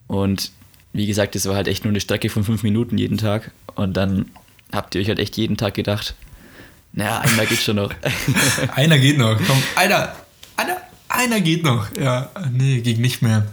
Und 0.08 0.52
wie 0.94 1.08
gesagt, 1.08 1.36
das 1.36 1.46
war 1.46 1.56
halt 1.56 1.68
echt 1.68 1.84
nur 1.84 1.92
eine 1.92 2.02
Strecke 2.02 2.30
von 2.30 2.44
fünf 2.44 2.64
Minuten 2.64 2.98
jeden 2.98 3.18
Tag. 3.18 3.52
Und 3.76 3.96
dann 3.96 4.26
habt 4.74 4.96
ihr 4.96 5.02
euch 5.02 5.08
halt 5.08 5.20
echt 5.20 5.38
jeden 5.38 5.58
Tag 5.58 5.74
gedacht, 5.74 6.16
naja, 6.94 7.20
einer 7.20 7.46
geht 7.46 7.60
schon 7.60 7.78
noch. 7.78 7.94
einer 8.76 9.00
geht 9.00 9.18
noch, 9.18 9.38
komm, 9.38 9.64
einer, 9.76 10.14
einer, 11.22 11.42
geht 11.42 11.64
noch. 11.64 11.88
Ja, 11.98 12.30
nee, 12.52 12.82
ging 12.82 13.02
nicht 13.02 13.22
mehr. 13.22 13.48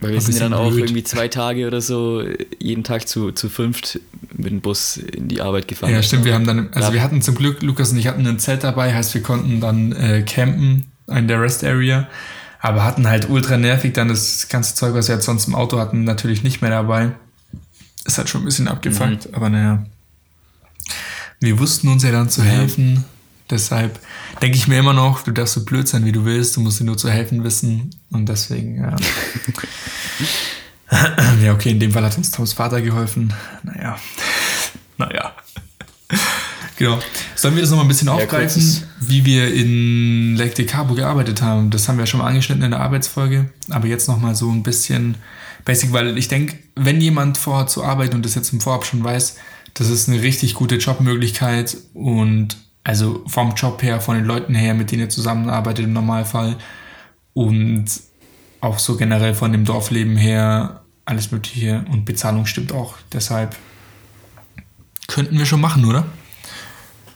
Weil 0.00 0.12
wir 0.12 0.20
sind 0.20 0.34
ja 0.34 0.42
dann 0.42 0.54
auch 0.54 0.72
irgendwie 0.72 1.02
zwei 1.02 1.26
Tage 1.26 1.66
oder 1.66 1.80
so 1.80 2.22
jeden 2.60 2.84
Tag 2.84 3.08
zu, 3.08 3.32
zu 3.32 3.48
fünft 3.48 3.98
mit 4.32 4.50
dem 4.50 4.60
Bus 4.60 4.96
in 4.96 5.26
die 5.26 5.40
Arbeit 5.40 5.66
gefahren. 5.66 5.92
Ja, 5.92 6.02
stimmt. 6.02 6.24
Wir 6.24 6.34
haben 6.34 6.46
dann, 6.46 6.68
also 6.72 6.88
ja. 6.88 6.94
wir 6.94 7.02
hatten 7.02 7.20
zum 7.20 7.34
Glück, 7.34 7.62
Lukas 7.62 7.90
und 7.90 7.98
ich 7.98 8.06
hatten 8.06 8.24
ein 8.24 8.38
Zelt 8.38 8.62
dabei, 8.62 8.94
heißt 8.94 9.14
wir 9.14 9.22
konnten 9.22 9.60
dann 9.60 9.92
äh, 9.92 10.22
campen 10.22 10.86
in 11.08 11.26
der 11.26 11.40
Rest 11.40 11.64
Area, 11.64 12.06
aber 12.60 12.84
hatten 12.84 13.08
halt 13.08 13.28
ultra 13.28 13.56
nervig 13.56 13.92
dann 13.94 14.08
das 14.08 14.48
ganze 14.48 14.76
Zeug, 14.76 14.94
was 14.94 15.08
wir 15.08 15.16
jetzt 15.16 15.24
sonst 15.24 15.48
im 15.48 15.56
Auto 15.56 15.80
hatten, 15.80 16.04
natürlich 16.04 16.44
nicht 16.44 16.62
mehr 16.62 16.70
dabei. 16.70 17.12
Ist 18.04 18.18
halt 18.18 18.28
schon 18.28 18.42
ein 18.42 18.44
bisschen 18.44 18.68
abgefuckt, 18.68 19.28
mhm. 19.28 19.34
aber 19.34 19.50
naja. 19.50 19.84
Wir 21.40 21.58
wussten 21.58 21.88
uns 21.88 22.04
ja 22.04 22.12
dann 22.12 22.30
zu 22.30 22.42
helfen. 22.42 23.04
Deshalb 23.50 23.98
denke 24.42 24.56
ich 24.56 24.68
mir 24.68 24.78
immer 24.78 24.92
noch, 24.92 25.22
du 25.22 25.32
darfst 25.32 25.54
so 25.54 25.64
blöd 25.64 25.88
sein, 25.88 26.04
wie 26.04 26.12
du 26.12 26.24
willst, 26.24 26.56
du 26.56 26.60
musst 26.60 26.80
dir 26.80 26.84
nur 26.84 26.96
zu 26.96 27.10
helfen 27.10 27.44
wissen. 27.44 27.90
Und 28.10 28.28
deswegen, 28.28 28.76
ja. 28.76 28.96
ja, 31.44 31.52
okay, 31.52 31.70
in 31.70 31.80
dem 31.80 31.92
Fall 31.92 32.04
hat 32.04 32.16
uns 32.16 32.30
Toms 32.30 32.52
Vater 32.52 32.80
geholfen. 32.80 33.32
Naja. 33.62 33.98
naja. 34.96 35.32
Genau. 36.76 37.00
Sollen 37.34 37.56
wir 37.56 37.62
das 37.62 37.70
nochmal 37.70 37.86
ein 37.86 37.88
bisschen 37.88 38.08
aufgreifen, 38.08 38.62
ja, 38.62 38.86
wie 39.00 39.24
wir 39.24 39.52
in 39.52 40.36
Lake 40.36 40.54
de 40.54 40.64
Cabo 40.64 40.94
gearbeitet 40.94 41.42
haben? 41.42 41.70
Das 41.70 41.88
haben 41.88 41.98
wir 41.98 42.06
schon 42.06 42.20
mal 42.20 42.28
angeschnitten 42.28 42.62
in 42.62 42.70
der 42.70 42.80
Arbeitsfolge, 42.80 43.50
aber 43.68 43.88
jetzt 43.88 44.06
nochmal 44.06 44.36
so 44.36 44.48
ein 44.50 44.62
bisschen 44.62 45.16
basic, 45.64 45.92
weil 45.92 46.16
ich 46.16 46.28
denke, 46.28 46.56
wenn 46.76 47.00
jemand 47.00 47.36
vorhat 47.36 47.68
zu 47.68 47.82
arbeiten 47.82 48.14
und 48.14 48.24
das 48.24 48.36
jetzt 48.36 48.52
im 48.52 48.60
Vorab 48.60 48.86
schon 48.86 49.02
weiß, 49.02 49.36
das 49.74 49.90
ist 49.90 50.08
eine 50.08 50.22
richtig 50.22 50.54
gute 50.54 50.76
Jobmöglichkeit 50.76 51.76
und 51.94 52.56
also 52.88 53.22
vom 53.26 53.52
Job 53.54 53.82
her, 53.82 54.00
von 54.00 54.14
den 54.14 54.24
Leuten 54.24 54.54
her, 54.54 54.72
mit 54.72 54.90
denen 54.90 55.02
ihr 55.02 55.08
zusammenarbeitet 55.10 55.84
im 55.84 55.92
Normalfall. 55.92 56.56
Und 57.34 57.84
auch 58.62 58.78
so 58.78 58.96
generell 58.96 59.34
von 59.34 59.52
dem 59.52 59.66
Dorfleben 59.66 60.16
her, 60.16 60.80
alles 61.04 61.30
Mögliche. 61.30 61.84
Und 61.90 62.06
Bezahlung 62.06 62.46
stimmt 62.46 62.72
auch. 62.72 62.94
Deshalb 63.12 63.56
könnten 65.06 65.38
wir 65.38 65.44
schon 65.44 65.60
machen, 65.60 65.84
oder? 65.84 66.06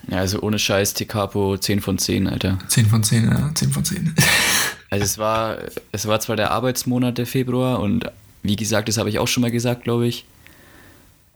Ja, 0.08 0.18
also 0.18 0.42
ohne 0.42 0.58
Scheiß, 0.58 0.92
Tikapo 0.92 1.56
10 1.56 1.80
von 1.80 1.96
10, 1.96 2.26
Alter. 2.26 2.58
10 2.68 2.87
von 2.90 3.02
10, 3.02 3.30
ja, 3.30 3.50
10 3.54 3.72
von 3.72 3.82
10. 3.82 4.14
also 4.90 5.02
es 5.02 5.16
war, 5.16 5.56
es 5.90 6.06
war 6.06 6.20
zwar 6.20 6.37
der 6.37 6.50
Arbeitsmonat 6.50 7.16
der 7.16 7.26
Februar 7.26 7.80
und 7.80 8.04
wie 8.42 8.56
gesagt, 8.56 8.88
das 8.88 8.98
habe 8.98 9.08
ich 9.08 9.18
auch 9.18 9.28
schon 9.28 9.40
mal 9.40 9.50
gesagt, 9.50 9.85
glaube 9.85 10.06
ich, 10.06 10.26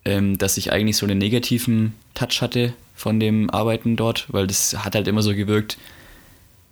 ähm, 0.06 0.38
dass 0.38 0.56
ich 0.56 0.72
eigentlich 0.72 0.96
so 0.96 1.04
einen 1.04 1.18
negativen 1.18 1.92
Touch 2.14 2.40
hatte 2.40 2.72
von 2.94 3.18
dem 3.18 3.50
Arbeiten 3.50 3.96
dort, 3.96 4.26
weil 4.28 4.46
das 4.46 4.84
hat 4.84 4.94
halt 4.94 5.08
immer 5.08 5.20
so 5.20 5.34
gewirkt, 5.34 5.76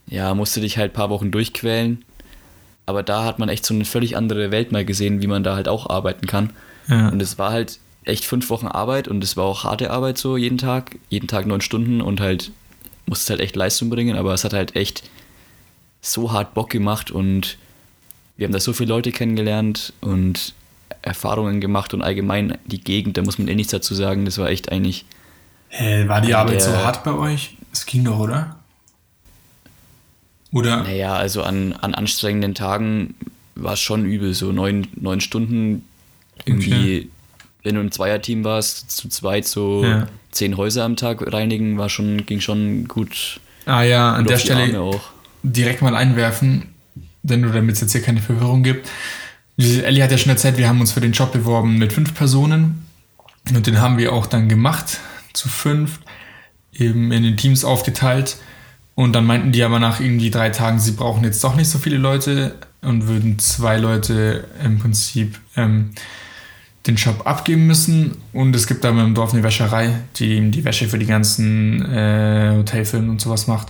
ja, 0.07 0.35
musste 0.35 0.61
dich 0.61 0.79
halt 0.79 0.93
ein 0.93 0.95
paar 0.95 1.11
Wochen 1.11 1.33
durchquälen. 1.33 2.05
Aber 2.87 3.03
da 3.03 3.25
hat 3.25 3.39
man 3.39 3.49
echt 3.49 3.67
so 3.67 3.75
eine 3.75 3.85
völlig 3.85 4.17
andere 4.17 4.51
Welt 4.51 4.71
mal 4.71 4.85
gesehen, 4.85 5.21
wie 5.21 5.27
man 5.27 5.43
da 5.43 5.57
halt 5.57 5.69
auch 5.69 5.91
arbeiten 5.91 6.27
kann. 6.27 6.51
Ja. 6.87 7.09
Und 7.09 7.21
es 7.21 7.37
war 7.39 7.51
halt 7.51 7.81
echt 8.05 8.25
fünf 8.25 8.51
Wochen 8.51 8.69
Arbeit 8.69 9.09
und 9.09 9.25
es 9.25 9.37
war 9.37 9.45
auch 9.45 9.65
harte 9.65 9.91
Arbeit 9.91 10.17
so 10.17 10.37
jeden 10.37 10.59
Tag, 10.59 10.99
jeden 11.09 11.27
Tag 11.27 11.47
neun 11.47 11.61
Stunden 11.61 12.01
und 12.01 12.21
halt 12.21 12.53
musste 13.07 13.33
halt 13.33 13.41
echt 13.41 13.57
Leistung 13.57 13.91
bringen, 13.91 14.17
aber 14.17 14.33
es 14.33 14.45
hat 14.45 14.53
halt 14.53 14.77
echt 14.77 15.03
so 16.01 16.33
hart 16.33 16.55
Bock 16.55 16.71
gemacht 16.71 17.11
und 17.11 17.59
wir 18.37 18.47
haben 18.47 18.53
da 18.53 18.61
so 18.61 18.73
viele 18.73 18.91
Leute 18.91 19.11
kennengelernt 19.11 19.93
und 20.01 20.55
Erfahrungen 21.05 21.61
gemacht 21.61 21.95
und 21.95 22.03
allgemein 22.03 22.59
die 22.67 22.81
Gegend, 22.81 23.17
da 23.17 23.23
muss 23.23 23.39
man 23.39 23.49
eh 23.49 23.55
nichts 23.55 23.73
dazu 23.73 23.95
sagen, 23.95 24.25
das 24.25 24.39
war 24.39 24.49
echt 24.49 24.73
eigentlich 24.73 25.05
Hä, 25.69 26.07
war 26.09 26.21
die 26.21 26.35
Arbeit 26.35 26.55
der, 26.55 26.61
so 26.61 26.77
hart 26.77 27.03
bei 27.05 27.13
euch? 27.13 27.57
Es 27.73 27.85
ging 27.85 28.05
doch, 28.05 28.19
oder? 28.19 28.57
Oder? 30.53 30.85
Naja, 30.85 31.17
also 31.17 31.43
an, 31.43 31.73
an 31.73 31.95
anstrengenden 31.95 32.55
Tagen 32.55 33.17
war 33.57 33.73
es 33.73 33.81
schon 33.81 34.05
übel. 34.05 34.35
So 34.35 34.53
neun, 34.53 34.87
neun 34.95 35.21
Stunden 35.21 35.85
irgendwie, 36.45 36.99
okay. 36.99 37.09
wenn 37.65 37.75
du 37.75 37.81
ein 37.81 37.91
Zweierteam 37.91 38.45
warst, 38.45 38.93
zu 38.93 39.09
zweit 39.09 39.47
so 39.47 39.85
ja. 39.85 40.07
zehn 40.31 40.57
Häuser 40.57 40.85
am 40.85 40.95
Tag 40.95 41.33
reinigen, 41.33 41.77
war 41.77 41.89
schon, 41.89 42.25
ging 42.25 42.41
schon 42.41 42.87
gut. 42.87 43.41
Ah 43.67 43.83
ja, 43.83 44.15
an 44.15 44.27
der 44.27 44.39
Stelle 44.39 45.01
direkt 45.43 45.83
mal 45.83 45.97
einwerfen, 45.97 46.67
denn 47.25 47.41
nur 47.41 47.53
damit 47.53 47.75
es 47.75 47.81
jetzt 47.81 47.93
hier 47.93 48.03
keine 48.03 48.21
Verwirrung 48.21 48.63
gibt. 48.63 48.89
Ellie 49.57 50.03
hat 50.03 50.11
ja 50.11 50.19
schon 50.19 50.31
erzählt, 50.31 50.57
wir 50.57 50.69
haben 50.69 50.81
uns 50.81 50.93
für 50.93 51.01
den 51.01 51.13
Job 51.13 51.33
beworben 51.33 51.79
mit 51.79 51.93
fünf 51.93 52.15
Personen 52.15 52.87
und 53.55 53.67
den 53.67 53.81
haben 53.81 53.99
wir 53.99 54.13
auch 54.13 54.27
dann 54.27 54.49
gemacht 54.49 54.99
zu 55.33 55.49
fünf 55.49 56.01
eben 56.73 57.13
in 57.13 57.23
den 57.23 57.37
Teams 57.37 57.65
aufgeteilt. 57.65 58.37
Und 58.95 59.13
dann 59.13 59.27
meinten 59.27 59.53
die 59.53 59.63
aber 59.63 59.81
nach 59.81 60.01
irgendwie 60.01 60.31
drei 60.31 60.51
Tagen, 60.51 60.79
sie 60.79 60.93
brauchen 60.93 61.25
jetzt 61.25 61.43
doch 61.43 61.57
nicht 61.57 61.69
so 61.69 61.79
viele 61.79 61.99
Leute 61.99 62.55
und 62.81 63.09
würden 63.09 63.39
zwei 63.39 63.77
Leute 63.79 64.47
im 64.63 64.79
Prinzip 64.79 65.39
ähm, 65.57 65.91
den 66.87 66.97
Job 66.97 67.23
abgeben 67.27 67.67
müssen. 67.67 68.17
Und 68.33 68.55
es 68.55 68.67
gibt 68.67 68.85
da 68.85 68.91
im 68.91 69.15
Dorf 69.15 69.33
eine 69.33 69.43
Wäscherei, 69.43 70.01
die 70.17 70.33
eben 70.33 70.53
die 70.53 70.65
Wäsche 70.65 70.89
für 70.89 70.99
die 70.99 71.07
ganzen 71.07 71.85
äh, 71.85 72.55
Hotelfilme 72.57 73.11
und 73.11 73.21
sowas 73.21 73.47
macht. 73.47 73.69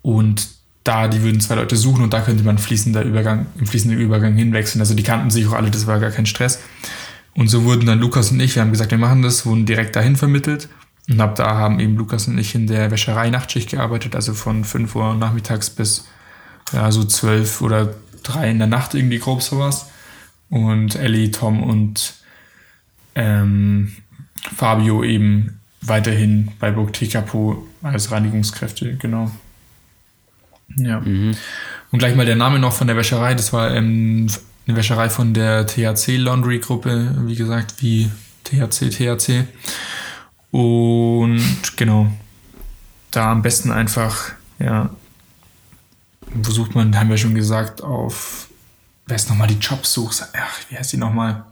Und 0.00 0.48
da, 0.88 1.06
die 1.06 1.22
würden 1.22 1.40
zwei 1.40 1.56
Leute 1.56 1.76
suchen 1.76 2.02
und 2.02 2.14
da 2.14 2.22
könnte 2.22 2.42
man 2.44 2.56
fließender 2.56 3.02
Übergang, 3.02 3.46
im 3.58 3.66
fließenden 3.66 4.00
Übergang 4.00 4.34
hinwechseln. 4.34 4.80
Also 4.80 4.94
die 4.94 5.02
kannten 5.02 5.30
sich 5.30 5.46
auch 5.46 5.52
alle, 5.52 5.70
das 5.70 5.86
war 5.86 6.00
gar 6.00 6.10
kein 6.10 6.24
Stress. 6.24 6.60
Und 7.34 7.48
so 7.48 7.64
wurden 7.64 7.86
dann 7.86 8.00
Lukas 8.00 8.30
und 8.30 8.40
ich, 8.40 8.54
wir 8.54 8.62
haben 8.62 8.70
gesagt, 8.70 8.90
wir 8.90 8.98
machen 8.98 9.22
das, 9.22 9.44
wurden 9.44 9.66
direkt 9.66 9.94
dahin 9.96 10.16
vermittelt. 10.16 10.68
Und 11.08 11.20
ab 11.20 11.36
da 11.36 11.56
haben 11.56 11.78
eben 11.78 11.96
Lukas 11.96 12.26
und 12.26 12.38
ich 12.38 12.54
in 12.54 12.66
der 12.66 12.90
Wäscherei 12.90 13.28
Nachtschicht 13.28 13.70
gearbeitet, 13.70 14.14
also 14.14 14.32
von 14.32 14.64
5 14.64 14.94
Uhr 14.94 15.14
nachmittags 15.14 15.68
bis 15.70 16.06
ja, 16.72 16.90
so 16.90 17.04
12 17.04 17.60
oder 17.60 17.94
3 18.22 18.50
in 18.50 18.58
der 18.58 18.66
Nacht 18.66 18.94
irgendwie 18.94 19.18
grob 19.18 19.42
sowas. 19.42 19.90
Und 20.48 20.96
Ellie, 20.96 21.30
Tom 21.30 21.62
und 21.62 22.14
ähm, 23.14 23.92
Fabio 24.56 25.04
eben 25.04 25.60
weiterhin 25.82 26.52
bei 26.58 26.70
Burg 26.70 26.94
Tekapo 26.94 27.66
als 27.82 28.10
Reinigungskräfte, 28.10 28.96
genau. 28.96 29.30
Ja. 30.76 31.00
Mhm. 31.00 31.36
Und 31.90 31.98
gleich 31.98 32.14
mal 32.14 32.26
der 32.26 32.36
Name 32.36 32.58
noch 32.58 32.72
von 32.72 32.86
der 32.86 32.96
Wäscherei, 32.96 33.34
das 33.34 33.52
war 33.52 33.74
ähm, 33.74 34.28
eine 34.66 34.76
Wäscherei 34.76 35.08
von 35.08 35.32
der 35.32 35.66
THC 35.66 36.16
Laundry 36.16 36.58
Gruppe, 36.58 37.14
wie 37.26 37.34
gesagt, 37.34 37.82
wie 37.82 38.10
THC, 38.44 38.90
THC. 38.90 39.46
Und 40.50 41.76
genau, 41.76 42.10
da 43.10 43.32
am 43.32 43.42
besten 43.42 43.70
einfach, 43.70 44.32
ja, 44.58 44.90
versucht 46.42 46.74
man, 46.74 46.98
haben 46.98 47.10
wir 47.10 47.18
schon 47.18 47.34
gesagt, 47.34 47.82
auf, 47.82 48.48
wer 49.06 49.16
ist 49.16 49.28
nochmal 49.28 49.48
die 49.48 49.58
Jobsuche? 49.58 50.26
Ach, 50.34 50.58
wie 50.68 50.76
heißt 50.76 50.92
die 50.92 50.98
nochmal? 50.98 51.44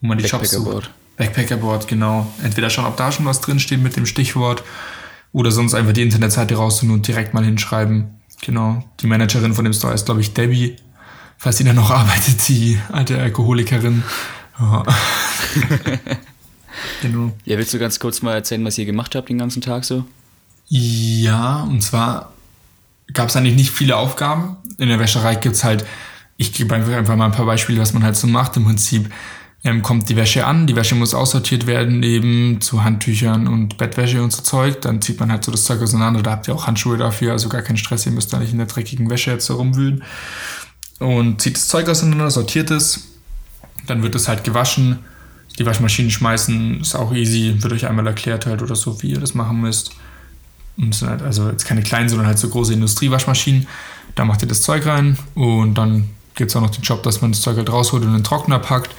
Wo 0.00 0.08
man 0.08 0.18
die 0.18 0.24
Jobs 0.24 0.50
sucht. 0.50 0.90
Backpackerboard, 1.16 1.86
genau. 1.86 2.32
Entweder 2.42 2.70
schauen, 2.70 2.86
ob 2.86 2.96
da 2.96 3.12
schon 3.12 3.26
was 3.26 3.40
drinsteht 3.42 3.82
mit 3.82 3.96
dem 3.96 4.06
Stichwort 4.06 4.62
Oder 5.32 5.50
sonst 5.50 5.74
einfach 5.74 5.92
die 5.92 6.02
Internetseite 6.02 6.56
raussuchen 6.56 6.90
und 6.90 7.06
direkt 7.06 7.34
mal 7.34 7.44
hinschreiben. 7.44 8.20
Genau. 8.42 8.84
Die 9.00 9.06
Managerin 9.06 9.54
von 9.54 9.64
dem 9.64 9.74
Store 9.74 9.94
ist, 9.94 10.06
glaube 10.06 10.20
ich, 10.20 10.34
Debbie. 10.34 10.76
Falls 11.38 11.58
sie 11.58 11.64
da 11.64 11.72
noch 11.72 11.90
arbeitet, 11.90 12.48
die 12.48 12.78
alte 12.90 13.18
Alkoholikerin. 13.18 14.02
Ja. 14.58 14.82
genau. 17.02 17.32
Ja, 17.44 17.58
willst 17.58 17.72
du 17.72 17.78
ganz 17.78 17.98
kurz 17.98 18.22
mal 18.22 18.34
erzählen, 18.34 18.64
was 18.64 18.76
ihr 18.78 18.84
gemacht 18.84 19.14
habt 19.14 19.28
den 19.28 19.38
ganzen 19.38 19.62
Tag 19.62 19.84
so? 19.84 20.04
Ja, 20.68 21.62
und 21.62 21.82
zwar 21.82 22.32
gab 23.12 23.28
es 23.28 23.36
eigentlich 23.36 23.56
nicht 23.56 23.70
viele 23.70 23.96
Aufgaben. 23.96 24.56
In 24.78 24.88
der 24.88 24.98
Wäscherei 24.98 25.34
gibt 25.34 25.56
es 25.56 25.64
halt, 25.64 25.84
ich 26.36 26.52
gebe 26.52 26.74
einfach 26.74 27.16
mal 27.16 27.26
ein 27.26 27.32
paar 27.32 27.46
Beispiele, 27.46 27.80
was 27.80 27.92
man 27.92 28.02
halt 28.02 28.16
so 28.16 28.26
macht. 28.26 28.56
Im 28.56 28.64
Prinzip 28.64 29.10
ähm, 29.62 29.82
kommt 29.82 30.08
die 30.08 30.16
Wäsche 30.16 30.46
an, 30.46 30.66
die 30.66 30.74
Wäsche 30.74 30.94
muss 30.94 31.12
aussortiert 31.12 31.66
werden, 31.66 32.02
eben 32.02 32.60
zu 32.60 32.82
Handtüchern 32.82 33.46
und 33.46 33.76
Bettwäsche 33.76 34.22
und 34.22 34.32
so 34.32 34.42
Zeug. 34.42 34.80
Dann 34.80 35.02
zieht 35.02 35.20
man 35.20 35.30
halt 35.30 35.44
so 35.44 35.52
das 35.52 35.64
Zeug 35.64 35.82
auseinander. 35.82 36.22
Da 36.22 36.30
habt 36.30 36.48
ihr 36.48 36.54
auch 36.54 36.66
Handschuhe 36.66 36.96
dafür, 36.96 37.32
also 37.32 37.48
gar 37.48 37.62
keinen 37.62 37.76
Stress, 37.76 38.06
ihr 38.06 38.12
müsst 38.12 38.32
da 38.32 38.38
nicht 38.38 38.52
in 38.52 38.58
der 38.58 38.66
dreckigen 38.66 39.10
Wäsche 39.10 39.32
jetzt 39.32 39.46
so 39.46 39.56
rumwühlen. 39.56 40.02
Und 40.98 41.42
zieht 41.42 41.56
das 41.56 41.68
Zeug 41.68 41.88
auseinander, 41.88 42.30
sortiert 42.30 42.70
es. 42.70 43.08
Dann 43.86 44.02
wird 44.02 44.14
es 44.14 44.28
halt 44.28 44.44
gewaschen. 44.44 45.00
Die 45.58 45.66
Waschmaschinen 45.66 46.10
schmeißen, 46.10 46.80
ist 46.80 46.94
auch 46.94 47.12
easy, 47.12 47.56
wird 47.58 47.72
euch 47.72 47.86
einmal 47.86 48.06
erklärt 48.06 48.46
halt 48.46 48.62
oder 48.62 48.76
so, 48.76 49.02
wie 49.02 49.10
ihr 49.10 49.20
das 49.20 49.34
machen 49.34 49.60
müsst. 49.60 49.92
Und 50.78 50.94
sind 50.94 51.10
halt 51.10 51.22
also 51.22 51.50
jetzt 51.50 51.66
keine 51.66 51.82
kleinen, 51.82 52.08
sondern 52.08 52.26
halt 52.26 52.38
so 52.38 52.48
große 52.48 52.72
Industriewaschmaschinen. 52.72 53.66
Da 54.14 54.24
macht 54.24 54.40
ihr 54.42 54.48
das 54.48 54.62
Zeug 54.62 54.86
rein 54.86 55.18
und 55.34 55.74
dann 55.74 56.08
gibt 56.34 56.50
es 56.50 56.56
auch 56.56 56.62
noch 56.62 56.70
den 56.70 56.82
Job, 56.82 57.02
dass 57.02 57.20
man 57.20 57.32
das 57.32 57.42
Zeug 57.42 57.56
halt 57.58 57.70
rausholt 57.70 58.02
und 58.02 58.08
in 58.10 58.14
den 58.14 58.24
Trockner 58.24 58.58
packt. 58.58 58.94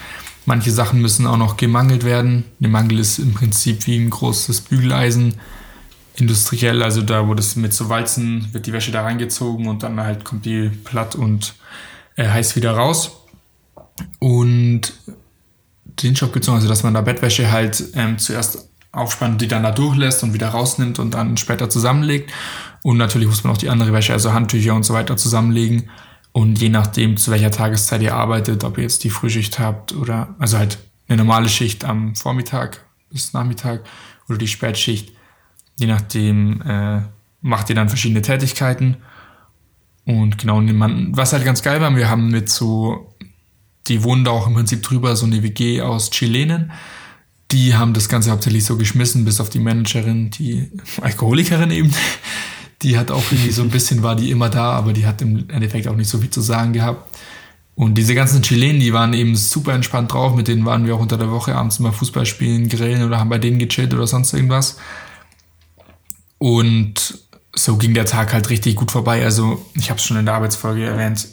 Manche 0.45 0.71
Sachen 0.71 1.01
müssen 1.01 1.27
auch 1.27 1.37
noch 1.37 1.57
gemangelt 1.57 2.03
werden. 2.03 2.45
Ein 2.61 2.71
Mangel 2.71 2.99
ist 2.99 3.19
im 3.19 3.33
Prinzip 3.33 3.85
wie 3.87 3.97
ein 3.97 4.09
großes 4.09 4.61
Bügeleisen. 4.61 5.35
Industriell, 6.15 6.83
also 6.83 7.01
da, 7.01 7.27
wo 7.27 7.33
das 7.33 7.55
mit 7.55 7.73
so 7.73 7.89
Walzen 7.89 8.53
wird 8.53 8.65
die 8.65 8.73
Wäsche 8.73 8.91
da 8.91 9.03
reingezogen 9.03 9.67
und 9.67 9.83
dann 9.83 9.99
halt 9.99 10.25
kommt 10.25 10.45
die 10.45 10.69
platt 10.69 11.15
und 11.15 11.55
äh, 12.15 12.27
heiß 12.27 12.55
wieder 12.55 12.73
raus. 12.73 13.11
Und 14.19 14.93
den 15.85 16.13
es 16.13 16.21
noch, 16.21 16.55
also 16.55 16.67
dass 16.67 16.83
man 16.83 16.93
da 16.93 17.01
Bettwäsche 17.01 17.51
halt 17.51 17.83
ähm, 17.95 18.17
zuerst 18.17 18.67
aufspannt, 18.91 19.41
die 19.41 19.47
dann 19.47 19.63
da 19.63 19.71
durchlässt 19.71 20.23
und 20.23 20.33
wieder 20.33 20.49
rausnimmt 20.49 20.99
und 20.99 21.13
dann 21.13 21.37
später 21.37 21.69
zusammenlegt. 21.69 22.31
Und 22.83 22.97
natürlich 22.97 23.27
muss 23.27 23.43
man 23.43 23.53
auch 23.53 23.57
die 23.57 23.69
andere 23.69 23.93
Wäsche, 23.93 24.13
also 24.13 24.33
Handtücher 24.33 24.73
und 24.73 24.83
so 24.83 24.93
weiter 24.93 25.17
zusammenlegen. 25.17 25.89
Und 26.33 26.61
je 26.61 26.69
nachdem, 26.69 27.17
zu 27.17 27.31
welcher 27.31 27.51
Tageszeit 27.51 28.01
ihr 28.01 28.15
arbeitet, 28.15 28.63
ob 28.63 28.77
ihr 28.77 28.83
jetzt 28.83 29.03
die 29.03 29.09
Frühschicht 29.09 29.59
habt 29.59 29.93
oder 29.93 30.33
also 30.39 30.57
halt 30.57 30.79
eine 31.07 31.17
normale 31.17 31.49
Schicht 31.49 31.83
am 31.83 32.15
Vormittag 32.15 32.85
bis 33.09 33.33
Nachmittag 33.33 33.81
oder 34.29 34.37
die 34.37 34.47
Spätschicht, 34.47 35.11
je 35.77 35.87
nachdem 35.87 36.61
äh, 36.61 37.01
macht 37.41 37.69
ihr 37.69 37.75
dann 37.75 37.89
verschiedene 37.89 38.21
Tätigkeiten. 38.21 38.97
Und 40.05 40.37
genau, 40.37 40.61
was 41.11 41.33
halt 41.33 41.43
ganz 41.43 41.61
geil 41.61 41.81
war, 41.81 41.95
wir 41.95 42.09
haben 42.09 42.29
mit 42.29 42.49
so, 42.49 43.13
die 43.87 44.03
wohnen 44.03 44.23
da 44.23 44.31
auch 44.31 44.47
im 44.47 44.53
Prinzip 44.53 44.83
drüber, 44.83 45.15
so 45.15 45.25
eine 45.25 45.43
WG 45.43 45.81
aus 45.81 46.11
Chilenen. 46.11 46.71
Die 47.51 47.75
haben 47.75 47.93
das 47.93 48.07
Ganze 48.07 48.31
hauptsächlich 48.31 48.63
so 48.63 48.77
geschmissen, 48.77 49.25
bis 49.25 49.41
auf 49.41 49.49
die 49.49 49.59
Managerin, 49.59 50.31
die 50.31 50.71
Alkoholikerin 51.01 51.71
eben 51.71 51.93
die 52.81 52.97
hat 52.97 53.11
auch 53.11 53.23
irgendwie 53.31 53.51
so 53.51 53.61
ein 53.61 53.69
bisschen, 53.69 54.03
war 54.03 54.15
die 54.15 54.31
immer 54.31 54.49
da, 54.49 54.71
aber 54.71 54.93
die 54.93 55.05
hat 55.05 55.21
im 55.21 55.49
Endeffekt 55.49 55.87
auch 55.87 55.95
nicht 55.95 56.09
so 56.09 56.19
viel 56.19 56.29
zu 56.29 56.41
sagen 56.41 56.73
gehabt. 56.73 57.17
Und 57.75 57.95
diese 57.95 58.15
ganzen 58.15 58.41
Chilenen, 58.41 58.79
die 58.79 58.93
waren 58.93 59.13
eben 59.13 59.35
super 59.35 59.73
entspannt 59.73 60.13
drauf, 60.13 60.35
mit 60.35 60.47
denen 60.47 60.65
waren 60.65 60.85
wir 60.85 60.95
auch 60.95 60.99
unter 60.99 61.17
der 61.17 61.31
Woche 61.31 61.55
abends 61.55 61.79
mal 61.79 61.91
Fußball 61.91 62.25
spielen, 62.25 62.69
grillen 62.69 63.03
oder 63.03 63.19
haben 63.19 63.29
bei 63.29 63.37
denen 63.37 63.59
gechillt 63.59 63.93
oder 63.93 64.07
sonst 64.07 64.33
irgendwas. 64.33 64.77
Und 66.37 67.19
so 67.55 67.77
ging 67.77 67.93
der 67.93 68.05
Tag 68.05 68.33
halt 68.33 68.49
richtig 68.49 68.75
gut 68.75 68.91
vorbei. 68.91 69.23
Also, 69.23 69.65
ich 69.75 69.89
habe 69.89 69.99
es 69.99 70.05
schon 70.05 70.17
in 70.17 70.25
der 70.25 70.35
Arbeitsfolge 70.35 70.85
erwähnt, 70.85 71.27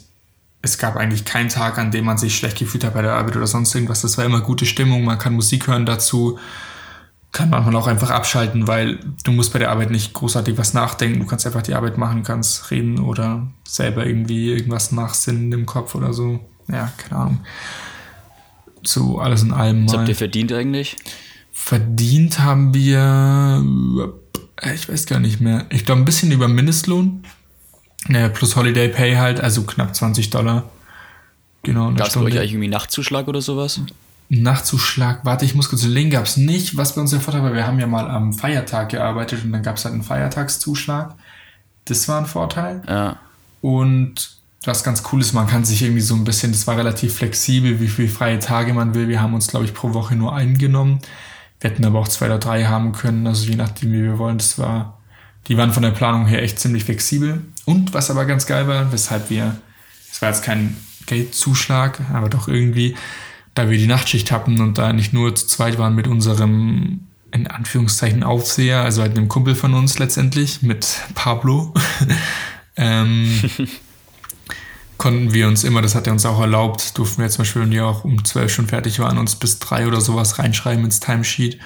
es 0.61 0.77
gab 0.77 0.97
eigentlich 0.97 1.25
keinen 1.25 1.49
Tag, 1.49 1.77
an 1.77 1.91
dem 1.91 2.05
man 2.05 2.17
sich 2.17 2.35
schlecht 2.35 2.57
gefühlt 2.57 2.83
hat 2.83 2.93
bei 2.93 3.01
der 3.01 3.13
Arbeit 3.13 3.37
oder 3.37 3.47
sonst 3.47 3.73
irgendwas. 3.73 4.01
Das 4.01 4.17
war 4.17 4.25
immer 4.25 4.41
gute 4.41 4.65
Stimmung, 4.65 5.03
man 5.05 5.17
kann 5.17 5.33
Musik 5.33 5.67
hören 5.67 5.85
dazu 5.85 6.37
kann 7.31 7.49
manchmal 7.51 7.75
auch 7.75 7.87
einfach 7.87 8.09
abschalten, 8.09 8.67
weil 8.67 8.99
du 9.23 9.31
musst 9.31 9.53
bei 9.53 9.59
der 9.59 9.69
Arbeit 9.69 9.91
nicht 9.91 10.13
großartig 10.13 10.57
was 10.57 10.73
nachdenken. 10.73 11.19
Du 11.19 11.25
kannst 11.25 11.45
einfach 11.45 11.61
die 11.61 11.75
Arbeit 11.75 11.97
machen, 11.97 12.23
kannst 12.23 12.71
reden 12.71 12.99
oder 12.99 13.47
selber 13.67 14.05
irgendwie 14.05 14.49
irgendwas 14.51 14.91
nachsinnen 14.91 15.51
im 15.51 15.65
Kopf 15.65 15.93
oder 15.93 16.13
so. 16.13 16.39
Ja, 16.67 16.91
keine 16.97 17.21
Ahnung. 17.21 17.39
So 18.83 19.19
alles 19.19 19.43
in 19.43 19.53
allem. 19.53 19.85
Was 19.85 19.97
habt 19.97 20.09
ihr 20.09 20.15
verdient 20.15 20.51
eigentlich? 20.53 20.97
Verdient 21.51 22.39
haben 22.39 22.73
wir, 22.73 24.13
äh, 24.61 24.73
ich 24.73 24.89
weiß 24.89 25.05
gar 25.05 25.19
nicht 25.19 25.39
mehr. 25.39 25.65
Ich 25.69 25.85
glaube 25.85 26.01
ein 26.01 26.05
bisschen 26.05 26.31
über 26.31 26.47
Mindestlohn. 26.47 27.23
Ja, 28.07 28.29
plus 28.29 28.55
Holiday 28.55 28.87
Pay 28.87 29.15
halt, 29.17 29.41
also 29.41 29.63
knapp 29.63 29.95
20 29.95 30.29
Dollar. 30.29 30.69
Genau. 31.63 31.91
Gab 31.91 32.07
es 32.07 32.13
bei 32.13 32.21
euch 32.21 32.37
eigentlich 32.37 32.53
irgendwie 32.53 32.69
Nachtzuschlag 32.69 33.27
oder 33.27 33.41
sowas? 33.41 33.81
Nachtzuschlag, 34.29 35.25
warte, 35.25 35.43
ich 35.43 35.55
muss 35.55 35.69
kurz 35.69 35.83
überlegen, 35.83 36.11
gab 36.11 36.25
es 36.25 36.37
nicht. 36.37 36.77
Was 36.77 36.93
bei 36.93 37.01
uns 37.01 37.09
der 37.09 37.19
Vorteil 37.19 37.41
war, 37.41 37.53
wir 37.53 37.65
haben 37.65 37.79
ja 37.79 37.87
mal 37.87 38.09
am 38.09 38.31
Feiertag 38.33 38.89
gearbeitet 38.89 39.43
und 39.43 39.51
dann 39.51 39.63
gab 39.63 39.77
es 39.77 39.85
halt 39.85 39.93
einen 39.93 40.03
Feiertagszuschlag. 40.03 41.15
Das 41.85 42.07
war 42.07 42.19
ein 42.19 42.27
Vorteil. 42.27 42.83
Ja. 42.87 43.17
Und 43.61 44.37
was 44.63 44.83
ganz 44.83 45.03
cool 45.11 45.21
ist, 45.21 45.33
man 45.33 45.47
kann 45.47 45.65
sich 45.65 45.81
irgendwie 45.81 46.01
so 46.01 46.13
ein 46.13 46.25
bisschen, 46.25 46.51
das 46.51 46.67
war 46.67 46.77
relativ 46.77 47.15
flexibel, 47.15 47.79
wie 47.79 47.87
viele 47.87 48.07
freie 48.07 48.39
Tage 48.39 48.73
man 48.73 48.93
will. 48.93 49.07
Wir 49.07 49.21
haben 49.21 49.33
uns, 49.33 49.47
glaube 49.47 49.65
ich, 49.65 49.73
pro 49.73 49.93
Woche 49.93 50.15
nur 50.15 50.35
einen 50.35 50.57
genommen. 50.59 50.99
Wir 51.59 51.71
hätten 51.71 51.85
aber 51.85 51.99
auch 51.99 52.07
zwei 52.07 52.27
oder 52.27 52.39
drei 52.39 52.65
haben 52.65 52.91
können, 52.91 53.25
also 53.25 53.49
je 53.49 53.55
nachdem, 53.55 53.91
wie 53.93 54.03
wir 54.03 54.19
wollen. 54.19 54.37
Das 54.37 54.59
war, 54.59 54.99
die 55.47 55.57
waren 55.57 55.73
von 55.73 55.83
der 55.83 55.91
Planung 55.91 56.27
her 56.27 56.43
echt 56.43 56.59
ziemlich 56.59 56.83
flexibel. 56.83 57.41
Und 57.65 57.93
was 57.93 58.11
aber 58.11 58.25
ganz 58.25 58.45
geil 58.45 58.67
war, 58.67 58.91
weshalb 58.91 59.29
wir, 59.29 59.57
es 60.11 60.21
war 60.21 60.29
jetzt 60.29 60.43
kein 60.43 60.77
Geldzuschlag, 61.05 61.99
aber 62.13 62.29
doch 62.29 62.47
irgendwie, 62.47 62.95
da 63.59 63.69
wir 63.69 63.77
die 63.77 63.87
Nachtschicht 63.87 64.31
hatten 64.31 64.61
und 64.61 64.77
da 64.77 64.93
nicht 64.93 65.11
nur 65.11 65.35
zu 65.35 65.45
zweit 65.45 65.77
waren 65.77 65.93
mit 65.93 66.07
unserem 66.07 67.01
in 67.31 67.45
Anführungszeichen 67.45 68.23
Aufseher, 68.23 68.81
also 68.81 69.01
halt 69.01 69.17
einem 69.17 69.27
Kumpel 69.27 69.53
von 69.53 69.73
uns 69.73 69.99
letztendlich, 69.99 70.61
mit 70.61 70.87
Pablo, 71.13 71.73
ähm, 72.77 73.27
konnten 74.97 75.33
wir 75.33 75.49
uns 75.49 75.65
immer, 75.65 75.81
das 75.81 75.93
hat 75.93 76.07
er 76.07 76.13
uns 76.13 76.25
auch 76.25 76.39
erlaubt, 76.39 76.97
durften 76.97 77.21
wir 77.21 77.29
zum 77.29 77.39
Beispiel, 77.39 77.63
wenn 77.63 77.71
wir 77.71 77.85
auch 77.85 78.05
um 78.05 78.23
zwölf 78.23 78.53
schon 78.53 78.67
fertig 78.67 78.97
waren, 78.99 79.17
uns 79.17 79.35
bis 79.35 79.59
drei 79.59 79.87
oder 79.87 79.99
sowas 79.99 80.39
reinschreiben 80.39 80.85
ins 80.85 81.01
Timesheet 81.01 81.59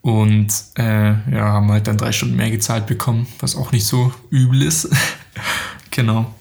und 0.00 0.48
äh, 0.76 1.08
ja, 1.30 1.52
haben 1.52 1.70
halt 1.70 1.86
dann 1.86 1.98
drei 1.98 2.12
Stunden 2.12 2.36
mehr 2.36 2.50
gezahlt 2.50 2.86
bekommen, 2.86 3.26
was 3.40 3.56
auch 3.56 3.72
nicht 3.72 3.86
so 3.86 4.10
übel 4.30 4.62
ist. 4.62 4.88
genau. 5.90 6.34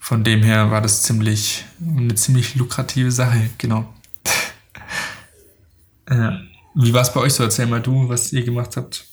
Von 0.00 0.24
dem 0.24 0.42
her 0.42 0.72
war 0.72 0.80
das 0.80 1.02
ziemlich 1.02 1.64
eine 1.80 2.16
ziemlich 2.16 2.56
lukrative 2.56 3.12
Sache, 3.12 3.50
genau. 3.58 3.92
Ja. 6.08 6.40
Wie 6.74 6.92
war 6.92 7.02
es 7.02 7.12
bei 7.12 7.20
euch 7.20 7.34
so? 7.34 7.42
Erzähl 7.42 7.66
mal 7.66 7.80
du, 7.80 8.08
was 8.08 8.32
ihr 8.32 8.44
gemacht 8.44 8.76
habt. 8.76 9.04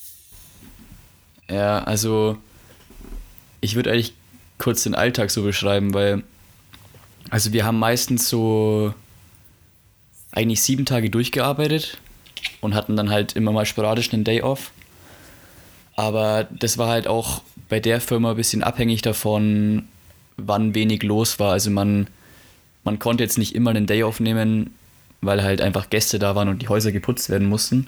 Ja, 1.49 1.83
also 1.83 2.37
ich 3.61 3.75
würde 3.75 3.91
eigentlich 3.91 4.13
kurz 4.59 4.83
den 4.83 4.93
Alltag 4.93 5.31
so 5.31 5.43
beschreiben, 5.43 5.93
weil 5.93 6.23
also 7.29 7.53
wir 7.53 7.65
haben 7.65 7.79
meistens 7.79 8.29
so 8.29 8.93
eigentlich 10.31 10.61
sieben 10.61 10.85
Tage 10.85 11.09
durchgearbeitet 11.09 11.97
und 12.61 12.75
hatten 12.75 12.95
dann 12.95 13.09
halt 13.09 13.35
immer 13.35 13.51
mal 13.51 13.65
sporadisch 13.65 14.13
einen 14.13 14.23
Day 14.23 14.41
off. 14.41 14.71
Aber 15.95 16.47
das 16.51 16.77
war 16.77 16.89
halt 16.89 17.07
auch 17.07 17.41
bei 17.69 17.79
der 17.79 18.01
Firma 18.01 18.31
ein 18.31 18.35
bisschen 18.37 18.63
abhängig 18.63 19.01
davon, 19.01 19.87
wann 20.37 20.75
wenig 20.75 21.03
los 21.03 21.39
war. 21.39 21.53
Also 21.53 21.69
man, 21.69 22.07
man 22.83 22.99
konnte 22.99 23.23
jetzt 23.23 23.37
nicht 23.37 23.55
immer 23.55 23.69
einen 23.69 23.85
Day 23.85 24.03
off 24.03 24.19
nehmen, 24.19 24.73
weil 25.25 25.43
halt 25.43 25.61
einfach 25.61 25.89
Gäste 25.89 26.19
da 26.19 26.35
waren 26.35 26.49
und 26.49 26.61
die 26.61 26.67
Häuser 26.67 26.91
geputzt 26.91 27.29
werden 27.29 27.47
mussten. 27.47 27.87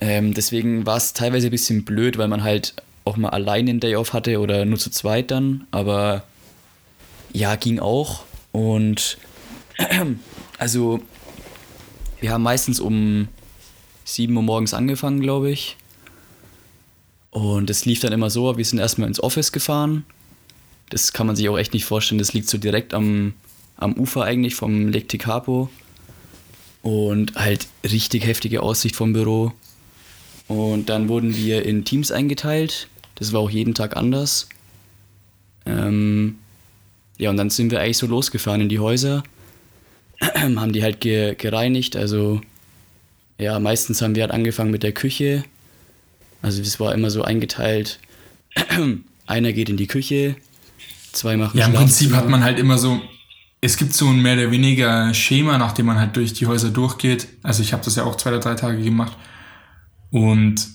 Ähm, 0.00 0.34
deswegen 0.34 0.86
war 0.86 0.96
es 0.96 1.12
teilweise 1.12 1.48
ein 1.48 1.50
bisschen 1.50 1.84
blöd, 1.84 2.18
weil 2.18 2.28
man 2.28 2.42
halt 2.42 2.74
auch 3.04 3.16
mal 3.16 3.30
allein 3.30 3.66
den 3.66 3.80
Day 3.80 3.96
Off 3.96 4.12
hatte 4.12 4.40
oder 4.40 4.64
nur 4.64 4.78
zu 4.78 4.90
zweit 4.90 5.30
dann, 5.30 5.66
aber 5.70 6.24
ja, 7.32 7.56
ging 7.56 7.78
auch. 7.78 8.24
Und 8.52 9.18
also 10.58 11.00
wir 12.20 12.30
haben 12.30 12.42
meistens 12.42 12.80
um 12.80 13.28
7 14.04 14.34
Uhr 14.36 14.42
morgens 14.42 14.74
angefangen, 14.74 15.20
glaube 15.20 15.50
ich. 15.50 15.76
Und 17.30 17.68
es 17.68 17.84
lief 17.84 18.00
dann 18.00 18.12
immer 18.12 18.30
so, 18.30 18.56
wir 18.56 18.64
sind 18.64 18.78
erstmal 18.78 19.08
ins 19.08 19.22
Office 19.22 19.50
gefahren. 19.52 20.04
Das 20.90 21.12
kann 21.12 21.26
man 21.26 21.34
sich 21.34 21.48
auch 21.48 21.58
echt 21.58 21.72
nicht 21.72 21.84
vorstellen, 21.84 22.18
das 22.18 22.32
liegt 22.32 22.48
so 22.48 22.58
direkt 22.58 22.94
am, 22.94 23.34
am 23.76 23.94
Ufer 23.94 24.22
eigentlich 24.22 24.54
vom 24.54 24.88
Lake 24.88 25.08
Tikapo 25.08 25.68
und 26.84 27.34
halt 27.34 27.66
richtig 27.82 28.26
heftige 28.26 28.62
Aussicht 28.62 28.94
vom 28.94 29.14
Büro. 29.14 29.52
Und 30.46 30.90
dann 30.90 31.08
wurden 31.08 31.34
wir 31.34 31.64
in 31.64 31.84
Teams 31.84 32.12
eingeteilt. 32.12 32.88
Das 33.14 33.32
war 33.32 33.40
auch 33.40 33.50
jeden 33.50 33.74
Tag 33.74 33.96
anders. 33.96 34.48
Ähm, 35.64 36.36
ja, 37.16 37.30
und 37.30 37.38
dann 37.38 37.48
sind 37.48 37.70
wir 37.70 37.80
eigentlich 37.80 37.96
so 37.96 38.06
losgefahren 38.06 38.60
in 38.60 38.68
die 38.68 38.80
Häuser, 38.80 39.22
haben 40.20 40.72
die 40.74 40.82
halt 40.82 41.00
ge 41.00 41.34
gereinigt. 41.34 41.96
Also, 41.96 42.42
ja, 43.38 43.58
meistens 43.58 44.02
haben 44.02 44.14
wir 44.14 44.22
halt 44.22 44.32
angefangen 44.32 44.70
mit 44.70 44.82
der 44.82 44.92
Küche. 44.92 45.44
Also 46.42 46.60
es 46.60 46.78
war 46.78 46.92
immer 46.92 47.08
so 47.08 47.22
eingeteilt, 47.22 47.98
einer 49.26 49.52
geht 49.54 49.70
in 49.70 49.78
die 49.78 49.86
Küche, 49.86 50.36
zwei 51.12 51.38
machen 51.38 51.58
Ja, 51.58 51.66
im 51.66 51.72
Prinzip 51.72 52.12
hat 52.12 52.28
man 52.28 52.44
halt 52.44 52.58
immer 52.58 52.76
so, 52.76 53.00
es 53.64 53.78
gibt 53.78 53.94
so 53.94 54.08
ein 54.08 54.20
mehr 54.20 54.34
oder 54.34 54.50
weniger 54.50 55.14
Schema, 55.14 55.56
nach 55.56 55.72
dem 55.72 55.86
man 55.86 55.98
halt 55.98 56.14
durch 56.16 56.34
die 56.34 56.46
Häuser 56.46 56.68
durchgeht. 56.68 57.28
Also 57.42 57.62
ich 57.62 57.72
habe 57.72 57.82
das 57.82 57.96
ja 57.96 58.04
auch 58.04 58.16
zwei 58.16 58.28
oder 58.28 58.40
drei 58.40 58.54
Tage 58.56 58.82
gemacht. 58.82 59.16
Und 60.10 60.68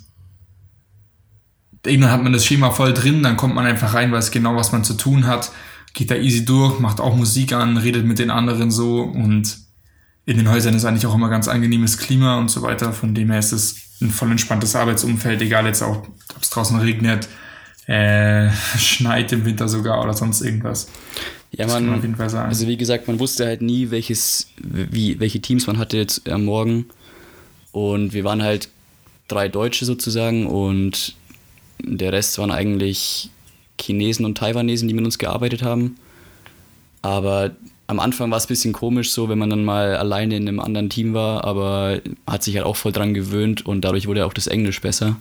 irgendwann 1.86 2.12
hat 2.12 2.24
man 2.24 2.34
das 2.34 2.44
Schema 2.44 2.72
voll 2.72 2.96
drin, 2.96 3.22
dann 3.22 3.38
kommt 3.38 3.54
man 3.54 3.68
einfach 3.68 3.94
rein, 3.94 4.12
weiß 4.12 4.32
genau, 4.32 4.56
was 4.56 4.72
man 4.72 4.84
zu 4.84 4.96
tun 4.96 5.28
hat, 5.28 5.52
geht 5.94 6.10
da 6.10 6.16
easy 6.16 6.46
durch, 6.46 6.80
macht 6.80 7.00
auch 7.00 7.16
Musik 7.16 7.54
an, 7.54 7.78
redet 7.78 8.06
mit 8.06 8.18
den 8.18 8.32
anderen 8.32 8.72
so 8.72 9.02
und 9.02 9.56
in 10.26 10.38
den 10.38 10.50
Häusern 10.50 10.74
ist 10.74 10.86
eigentlich 10.86 11.06
auch 11.06 11.16
immer 11.16 11.30
ganz 11.30 11.48
angenehmes 11.48 12.00
Klima 12.00 12.38
und 12.40 12.50
so 12.50 12.64
weiter. 12.64 12.92
Von 12.92 13.14
dem 13.14 13.30
her 13.30 13.40
ist 13.40 13.52
es 13.52 14.00
ein 14.02 14.10
voll 14.10 14.32
entspanntes 14.32 14.76
Arbeitsumfeld, 14.76 15.44
egal 15.44 15.68
jetzt 15.68 15.84
auch, 15.84 16.08
ob 16.36 16.42
es 16.42 16.50
draußen 16.50 16.80
regnet, 16.80 17.30
äh, 17.86 18.50
schneit 18.80 19.32
im 19.32 19.46
Winter 19.46 19.70
sogar 19.70 20.04
oder 20.04 20.16
sonst 20.16 20.42
irgendwas. 20.42 20.88
Ja, 21.52 21.68
man, 21.68 21.86
man 21.88 21.96
auf 21.96 22.04
jeden 22.04 22.16
Fall 22.16 22.30
sagen. 22.30 22.50
also 22.50 22.68
wie 22.68 22.78
gesagt, 22.78 23.08
man 23.08 23.20
wusste 23.20 23.46
halt 23.46 23.62
nie, 23.62 23.90
welches, 23.90 24.48
wie, 24.58 25.20
welche 25.20 25.40
Teams 25.40 25.66
man 25.68 25.78
hatte 25.78 25.98
jetzt 25.98 26.30
am 26.30 26.46
Morgen. 26.46 26.86
Und 27.72 28.14
wir 28.14 28.24
waren 28.24 28.44
halt 28.44 28.70
drei 29.28 29.48
Deutsche 29.48 29.86
sozusagen 29.86 30.48
und 30.48 31.16
der 31.82 32.12
Rest 32.14 32.38
waren 32.38 32.52
eigentlich 32.52 33.30
Chinesen 33.80 34.26
und 34.26 34.38
Taiwanesen, 34.38 34.88
die 34.88 34.94
mit 34.94 35.06
uns 35.06 35.18
gearbeitet 35.18 35.64
haben. 35.64 35.96
Aber 37.02 37.52
am 37.88 38.00
Anfang 38.00 38.30
war 38.30 38.38
es 38.38 38.46
ein 38.46 38.50
bisschen 38.50 38.74
komisch 38.74 39.12
so, 39.12 39.30
wenn 39.30 39.40
man 39.40 39.50
dann 39.50 39.64
mal 39.64 39.96
alleine 39.96 40.36
in 40.36 40.48
einem 40.48 40.60
anderen 40.60 40.90
Team 40.90 41.14
war, 41.14 41.44
aber 41.46 42.02
hat 42.28 42.44
sich 42.44 42.56
halt 42.56 42.66
auch 42.66 42.76
voll 42.76 42.92
dran 42.92 43.14
gewöhnt 43.14 43.66
und 43.66 43.82
dadurch 43.82 44.08
wurde 44.08 44.26
auch 44.26 44.34
das 44.34 44.48
Englisch 44.48 44.82
besser, 44.82 45.16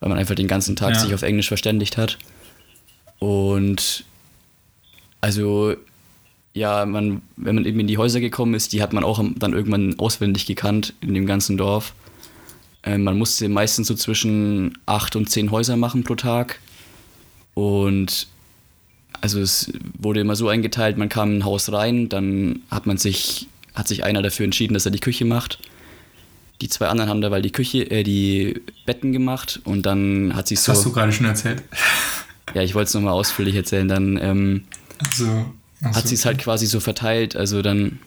weil 0.00 0.08
man 0.08 0.18
einfach 0.18 0.34
den 0.34 0.48
ganzen 0.48 0.76
Tag 0.76 0.94
ja. 0.94 1.00
sich 1.00 1.12
auf 1.12 1.22
Englisch 1.22 1.48
verständigt 1.48 1.96
hat. 1.96 2.16
Und 3.18 4.04
also 5.20 5.74
ja, 6.54 6.84
man, 6.86 7.22
wenn 7.36 7.54
man 7.54 7.64
eben 7.64 7.80
in 7.80 7.86
die 7.86 7.98
Häuser 7.98 8.20
gekommen 8.20 8.54
ist, 8.54 8.72
die 8.72 8.82
hat 8.82 8.92
man 8.92 9.04
auch 9.04 9.22
dann 9.36 9.52
irgendwann 9.52 9.98
auswendig 9.98 10.46
gekannt 10.46 10.94
in 11.00 11.14
dem 11.14 11.26
ganzen 11.26 11.56
Dorf. 11.56 11.94
Ähm, 12.82 13.04
man 13.04 13.18
musste 13.18 13.48
meistens 13.48 13.88
so 13.88 13.94
zwischen 13.94 14.78
acht 14.86 15.14
und 15.16 15.30
zehn 15.30 15.50
Häuser 15.50 15.76
machen 15.76 16.04
pro 16.04 16.14
Tag. 16.14 16.58
Und 17.54 18.28
also 19.20 19.40
es 19.40 19.72
wurde 19.98 20.20
immer 20.20 20.36
so 20.36 20.48
eingeteilt, 20.48 20.96
man 20.96 21.08
kam 21.08 21.30
in 21.30 21.38
ein 21.38 21.44
Haus 21.44 21.72
rein, 21.72 22.08
dann 22.08 22.60
hat 22.70 22.86
man 22.86 22.98
sich, 22.98 23.48
hat 23.74 23.88
sich 23.88 24.04
einer 24.04 24.22
dafür 24.22 24.44
entschieden, 24.44 24.74
dass 24.74 24.84
er 24.84 24.92
die 24.92 25.00
Küche 25.00 25.24
macht. 25.24 25.58
Die 26.60 26.68
zwei 26.68 26.88
anderen 26.88 27.08
haben 27.08 27.20
dabei 27.20 27.40
die 27.40 27.52
Küche, 27.52 27.88
äh, 27.90 28.02
die 28.02 28.60
Betten 28.84 29.12
gemacht 29.12 29.60
und 29.64 29.86
dann 29.86 30.34
hat 30.34 30.48
sich 30.48 30.60
so. 30.60 30.72
Das 30.72 30.78
hast 30.78 30.86
du 30.86 30.92
gerade 30.92 31.12
schon 31.12 31.26
erzählt. 31.26 31.62
Ja, 32.54 32.62
ich 32.62 32.74
wollte 32.74 32.88
es 32.88 32.94
nochmal 32.94 33.12
ausführlich 33.12 33.54
erzählen. 33.54 33.86
Dann 33.86 34.18
ähm, 34.20 34.64
also, 34.98 35.46
also, 35.82 35.96
hat 35.96 36.08
sie 36.08 36.14
es 36.14 36.24
halt 36.24 36.38
quasi 36.38 36.66
so 36.66 36.80
verteilt, 36.80 37.36
also 37.36 37.62
dann 37.62 37.98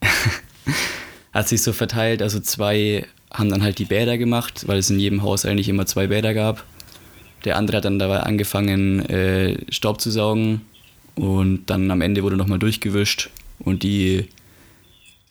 hat 1.32 1.48
sich 1.48 1.62
so 1.62 1.72
verteilt, 1.72 2.22
also 2.22 2.40
zwei 2.40 3.06
haben 3.32 3.50
dann 3.50 3.62
halt 3.62 3.78
die 3.78 3.84
Bäder 3.84 4.16
gemacht, 4.16 4.64
weil 4.66 4.78
es 4.78 4.90
in 4.90 4.98
jedem 4.98 5.22
Haus 5.22 5.44
eigentlich 5.44 5.68
immer 5.68 5.86
zwei 5.86 6.06
Bäder 6.06 6.34
gab. 6.34 6.64
Der 7.44 7.56
andere 7.56 7.78
hat 7.78 7.84
dann 7.84 7.98
dabei 7.98 8.20
angefangen, 8.20 9.00
äh, 9.06 9.58
Staub 9.70 10.00
zu 10.00 10.10
saugen 10.10 10.62
und 11.16 11.66
dann 11.66 11.90
am 11.90 12.00
Ende 12.00 12.22
wurde 12.22 12.36
nochmal 12.36 12.58
durchgewischt 12.58 13.30
und 13.58 13.82
die 13.82 14.28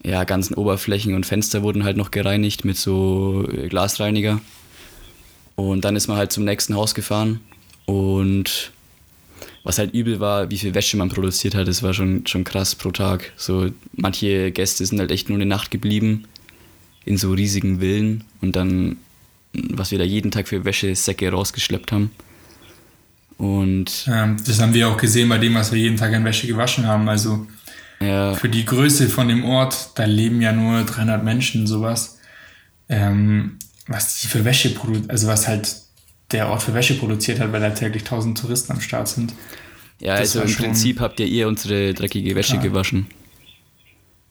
ja, 0.03 0.25
ganzen 0.25 0.53
Oberflächen 0.55 1.15
und 1.15 1.25
Fenster 1.25 1.63
wurden 1.63 1.83
halt 1.83 1.97
noch 1.97 2.11
gereinigt 2.11 2.65
mit 2.65 2.77
so 2.77 3.47
äh, 3.49 3.69
Glasreiniger. 3.69 4.41
Und 5.55 5.85
dann 5.85 5.95
ist 5.95 6.07
man 6.07 6.17
halt 6.17 6.31
zum 6.31 6.43
nächsten 6.43 6.75
Haus 6.75 6.93
gefahren 6.95 7.39
und 7.85 8.71
was 9.63 9.77
halt 9.77 9.93
übel 9.93 10.19
war, 10.19 10.49
wie 10.49 10.57
viel 10.57 10.75
Wäsche 10.75 10.97
man 10.97 11.09
produziert 11.09 11.55
hat, 11.55 11.67
das 11.67 11.83
war 11.83 11.93
schon, 11.93 12.27
schon 12.27 12.43
krass 12.43 12.75
pro 12.75 12.91
Tag. 12.91 13.31
So 13.37 13.69
manche 13.95 14.51
Gäste 14.51 14.85
sind 14.85 14.99
halt 14.99 15.11
echt 15.11 15.29
nur 15.29 15.37
eine 15.37 15.45
Nacht 15.45 15.71
geblieben 15.71 16.25
in 17.05 17.17
so 17.17 17.31
riesigen 17.31 17.79
Villen 17.79 18.23
und 18.41 18.55
dann 18.55 18.97
was 19.53 19.91
wir 19.91 19.99
da 19.99 20.03
jeden 20.03 20.31
Tag 20.31 20.47
für 20.47 20.65
Wäschesäcke 20.65 21.29
rausgeschleppt 21.29 21.91
haben. 21.91 22.11
Und 23.37 24.05
ja, 24.05 24.35
das 24.45 24.59
haben 24.59 24.73
wir 24.73 24.87
auch 24.87 24.97
gesehen 24.97 25.29
bei 25.29 25.37
dem, 25.37 25.55
was 25.55 25.71
wir 25.71 25.79
jeden 25.79 25.97
Tag 25.97 26.13
an 26.13 26.25
Wäsche 26.25 26.47
gewaschen 26.47 26.87
haben. 26.87 27.09
Also 27.09 27.47
ja. 27.99 28.33
für 28.33 28.49
die 28.49 28.65
Größe 28.65 29.09
von 29.09 29.27
dem 29.27 29.45
Ort, 29.45 29.91
da 29.95 30.05
leben 30.05 30.41
ja 30.41 30.53
nur 30.53 30.83
300 30.83 31.23
Menschen, 31.23 31.67
sowas. 31.67 32.19
Ähm, 32.89 33.57
was 33.87 34.21
die 34.21 34.27
für 34.27 34.45
Wäsche 34.45 34.69
produziert, 34.69 35.11
also 35.11 35.27
was 35.27 35.47
halt 35.47 35.75
der 36.33 36.49
Ort 36.49 36.63
für 36.63 36.73
Wäsche 36.73 36.95
produziert 36.95 37.39
hat, 37.39 37.51
weil 37.51 37.61
da 37.61 37.69
täglich 37.69 38.03
1000 38.03 38.37
Touristen 38.37 38.73
am 38.73 38.81
Start 38.81 39.07
sind. 39.07 39.33
Ja, 39.99 40.19
das 40.19 40.35
also 40.35 40.41
im 40.41 40.57
Prinzip 40.57 40.99
habt 40.99 41.19
ihr 41.19 41.27
ihr 41.27 41.47
unsere 41.47 41.93
dreckige 41.93 42.35
Wäsche 42.35 42.53
klar. 42.53 42.63
gewaschen. 42.63 43.07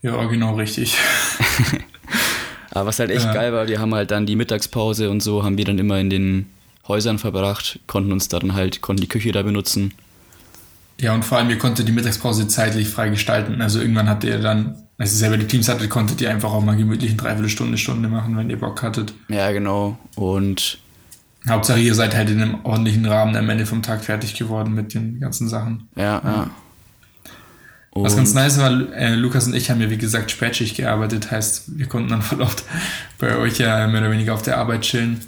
Ja, 0.02 0.22
genau 0.24 0.56
richtig. 0.56 0.96
Aber 2.70 2.86
was 2.86 2.98
halt 2.98 3.10
echt 3.10 3.24
ja. 3.24 3.32
geil 3.32 3.52
war, 3.52 3.68
wir 3.68 3.80
haben 3.80 3.94
halt 3.94 4.10
dann 4.10 4.26
die 4.26 4.36
Mittagspause 4.36 5.10
und 5.10 5.22
so 5.22 5.44
haben 5.44 5.56
wir 5.58 5.64
dann 5.64 5.78
immer 5.78 5.98
in 6.00 6.10
den 6.10 6.46
Häusern 6.88 7.18
verbracht, 7.18 7.78
konnten 7.86 8.12
uns 8.12 8.28
dann 8.28 8.54
halt, 8.54 8.80
konnten 8.80 9.02
die 9.02 9.08
Küche 9.08 9.30
da 9.30 9.42
benutzen. 9.42 9.94
Ja, 11.00 11.14
und 11.14 11.24
vor 11.24 11.38
allem, 11.38 11.50
ihr 11.50 11.58
konntet 11.58 11.88
die 11.88 11.92
Mittagspause 11.92 12.48
zeitlich 12.48 12.88
frei 12.88 13.08
gestalten. 13.08 13.60
Also 13.60 13.80
irgendwann 13.80 14.08
hattet 14.08 14.30
ihr 14.30 14.38
dann, 14.38 14.76
als 14.98 15.12
ihr 15.12 15.18
selber 15.18 15.36
die 15.36 15.46
Teams 15.46 15.68
hattet, 15.68 15.90
konntet 15.90 16.20
ihr 16.20 16.30
einfach 16.30 16.52
auch 16.52 16.62
mal 16.62 16.76
gemütlich 16.76 17.10
eine 17.10 17.20
Dreiviertelstunde, 17.20 17.78
Stunde 17.78 18.08
machen, 18.08 18.36
wenn 18.36 18.50
ihr 18.50 18.58
Bock 18.58 18.82
hattet. 18.82 19.12
Ja, 19.28 19.50
genau. 19.52 19.98
Und 20.16 20.78
Hauptsache, 21.48 21.80
ihr 21.80 21.94
seid 21.94 22.14
halt 22.14 22.30
in 22.30 22.40
einem 22.40 22.64
ordentlichen 22.64 23.04
Rahmen 23.04 23.34
am 23.36 23.48
Ende 23.48 23.66
vom 23.66 23.82
Tag 23.82 24.04
fertig 24.04 24.34
geworden 24.34 24.74
mit 24.74 24.94
den 24.94 25.18
ganzen 25.18 25.48
Sachen. 25.48 25.88
Ja, 25.96 26.22
ja. 26.24 26.50
Und 27.90 28.04
Was 28.04 28.16
ganz 28.16 28.32
nice 28.32 28.58
war, 28.58 28.70
äh, 28.92 29.14
Lukas 29.16 29.46
und 29.46 29.54
ich 29.54 29.70
haben 29.70 29.80
ja 29.80 29.90
wie 29.90 29.98
gesagt 29.98 30.30
Spätschicht 30.30 30.76
gearbeitet, 30.76 31.30
heißt, 31.30 31.78
wir 31.78 31.86
konnten 31.86 32.08
dann 32.08 32.22
voll 32.22 32.40
oft 32.40 32.64
bei 33.18 33.36
euch 33.36 33.58
ja 33.58 33.86
mehr 33.86 34.00
oder 34.00 34.10
weniger 34.10 34.34
auf 34.34 34.42
der 34.42 34.56
Arbeit 34.56 34.82
chillen. 34.82 35.20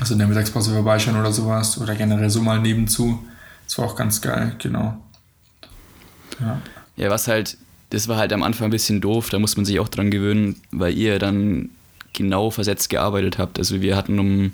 Also 0.00 0.14
in 0.14 0.18
der 0.18 0.28
Mittagspause 0.28 0.72
vorbeischauen 0.72 1.18
oder 1.18 1.32
sowas 1.32 1.78
oder 1.78 1.94
generell 1.94 2.30
so 2.30 2.40
mal 2.40 2.60
nebenzu. 2.60 3.22
Das 3.66 3.76
war 3.78 3.86
auch 3.86 3.96
ganz 3.96 4.22
geil, 4.22 4.54
genau. 4.58 4.96
Ja. 6.40 6.62
ja, 6.96 7.10
was 7.10 7.28
halt, 7.28 7.58
das 7.90 8.08
war 8.08 8.16
halt 8.16 8.32
am 8.32 8.42
Anfang 8.42 8.68
ein 8.68 8.70
bisschen 8.70 9.00
doof, 9.00 9.28
da 9.28 9.38
muss 9.38 9.56
man 9.56 9.66
sich 9.66 9.78
auch 9.78 9.88
dran 9.88 10.10
gewöhnen, 10.10 10.56
weil 10.70 10.96
ihr 10.96 11.18
dann 11.18 11.68
genau 12.14 12.50
versetzt 12.50 12.88
gearbeitet 12.88 13.38
habt. 13.38 13.58
Also 13.58 13.82
wir 13.82 13.96
hatten 13.96 14.18
um 14.18 14.52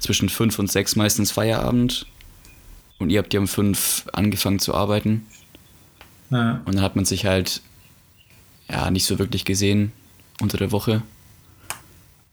zwischen 0.00 0.28
fünf 0.28 0.58
und 0.58 0.70
sechs 0.70 0.96
meistens 0.96 1.30
Feierabend 1.30 2.06
und 2.98 3.10
ihr 3.10 3.18
habt 3.18 3.32
ja 3.32 3.40
um 3.40 3.48
fünf 3.48 4.04
angefangen 4.12 4.58
zu 4.58 4.74
arbeiten. 4.74 5.26
Ja. 6.30 6.60
Und 6.64 6.74
dann 6.74 6.82
hat 6.82 6.96
man 6.96 7.04
sich 7.04 7.24
halt 7.26 7.62
ja 8.68 8.90
nicht 8.90 9.04
so 9.04 9.18
wirklich 9.18 9.44
gesehen 9.44 9.92
unter 10.40 10.58
der 10.58 10.72
Woche. 10.72 11.02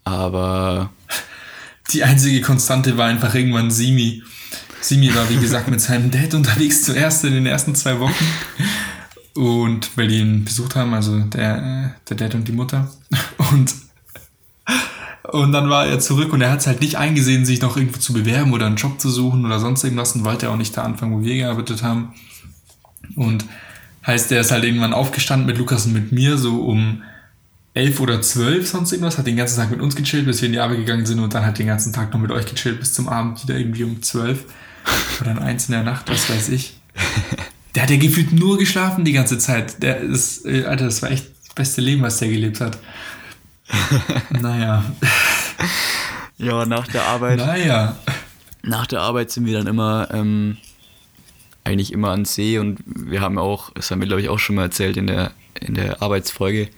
Aber. 0.04 0.92
Die 1.94 2.04
einzige 2.04 2.42
Konstante 2.42 2.98
war 2.98 3.08
einfach 3.08 3.34
irgendwann 3.34 3.72
Simi. 3.72 4.22
Simi 4.82 5.14
war, 5.16 5.30
wie 5.30 5.38
gesagt, 5.38 5.70
mit 5.70 5.80
seinem 5.80 6.12
Dad 6.12 6.34
unterwegs 6.34 6.84
zuerst 6.84 7.24
in 7.24 7.34
den 7.34 7.46
ersten 7.46 7.76
zwei 7.76 7.98
Wochen. 8.00 8.26
Und 9.36 9.96
weil 9.96 10.08
die 10.10 10.18
ihn 10.18 10.44
besucht 10.44 10.76
haben, 10.76 10.94
also 10.94 11.18
der, 11.20 11.96
der 12.10 12.18
Dad 12.18 12.36
und 12.36 12.48
die 12.48 12.52
Mutter. 12.52 12.92
Und, 13.52 13.74
und 15.32 15.52
dann 15.52 15.70
war 15.70 15.86
er 15.88 16.00
zurück 16.00 16.34
und 16.34 16.42
er 16.42 16.52
hat 16.52 16.60
es 16.60 16.68
halt 16.68 16.82
nicht 16.82 16.98
eingesehen, 16.98 17.46
sich 17.46 17.62
noch 17.62 17.78
irgendwo 17.78 18.00
zu 18.00 18.14
bewerben 18.14 18.54
oder 18.54 18.66
einen 18.66 18.76
Job 18.76 19.00
zu 19.00 19.10
suchen 19.10 19.46
oder 19.46 19.60
sonst 19.60 19.84
irgendwas 19.84 20.14
und 20.14 20.26
wollte 20.26 20.50
auch 20.50 20.58
nicht 20.58 20.76
da 20.76 20.84
anfangen, 20.84 21.18
wo 21.18 21.24
wir 21.24 21.36
gearbeitet 21.36 21.84
haben. 21.84 22.14
Und 23.16 23.46
Heißt, 24.08 24.32
er 24.32 24.40
ist 24.40 24.52
halt 24.52 24.64
irgendwann 24.64 24.94
aufgestanden 24.94 25.46
mit 25.46 25.58
Lukas 25.58 25.86
und 25.86 25.92
mit 25.92 26.14
mir, 26.14 26.38
so 26.38 26.62
um 26.62 27.04
elf 27.74 28.00
oder 28.00 28.22
zwölf, 28.22 28.66
sonst 28.66 28.94
irgendwas, 28.94 29.18
hat 29.18 29.28
den 29.28 29.36
ganzen 29.36 29.58
Tag 29.58 29.70
mit 29.70 29.82
uns 29.82 29.98
gechillt, 29.98 30.26
bis 30.26 30.42
wir 30.42 30.48
in 30.48 30.54
die 30.54 30.60
Arbeit 30.60 30.78
gegangen 30.78 31.06
sind 31.06 31.20
und 31.20 31.34
dann 31.34 31.46
hat 31.46 31.60
den 31.60 31.68
ganzen 31.68 31.92
Tag 31.92 32.14
noch 32.14 32.20
mit 32.22 32.32
euch 32.32 32.46
gechillt 32.46 32.80
bis 32.80 32.94
zum 32.94 33.10
Abend 33.10 33.44
wieder 33.44 33.60
irgendwie 33.60 33.84
um 33.84 34.02
zwölf 34.02 34.46
oder 35.20 35.32
um 35.32 35.40
eins 35.40 35.68
in 35.68 35.74
der 35.74 35.84
Nacht, 35.84 36.10
was 36.10 36.30
weiß 36.30 36.50
ich. 36.50 36.80
Der 37.76 37.84
hat 37.84 37.92
ja 37.92 37.98
gefühlt 37.98 38.32
nur 38.32 38.58
geschlafen 38.58 39.04
die 39.04 39.12
ganze 39.12 39.38
Zeit. 39.38 39.84
Der 39.84 40.00
ist, 40.00 40.46
äh, 40.46 40.64
Alter, 40.64 40.86
das 40.86 41.02
war 41.02 41.12
echt 41.12 41.28
das 41.46 41.54
beste 41.54 41.82
Leben, 41.82 42.02
was 42.02 42.18
der 42.18 42.30
gelebt 42.30 42.62
hat. 42.62 42.80
naja. 44.30 44.84
Ja, 46.38 46.66
nach 46.66 46.88
der 46.88 47.04
Arbeit. 47.04 47.38
Naja. 47.38 47.98
Nach 48.64 48.86
der 48.86 49.02
Arbeit 49.02 49.32
sind 49.32 49.46
wir 49.46 49.58
dann 49.58 49.68
immer 49.68 50.10
ähm, 50.12 50.58
eigentlich 51.64 51.92
immer 51.92 52.12
ans 52.12 52.34
See 52.36 52.60
und 52.60 52.80
wir 52.86 53.22
haben 53.22 53.38
auch, 53.38 53.72
das 53.72 53.92
haben 53.92 54.00
wir 54.00 54.08
glaube 54.08 54.22
ich 54.22 54.30
auch 54.30 54.40
schon 54.40 54.56
mal 54.56 54.64
erzählt 54.64 54.98
in 54.98 55.08
der, 55.08 55.32
in 55.60 55.76
der 55.76 56.02
Arbeitsfolge, 56.02 56.70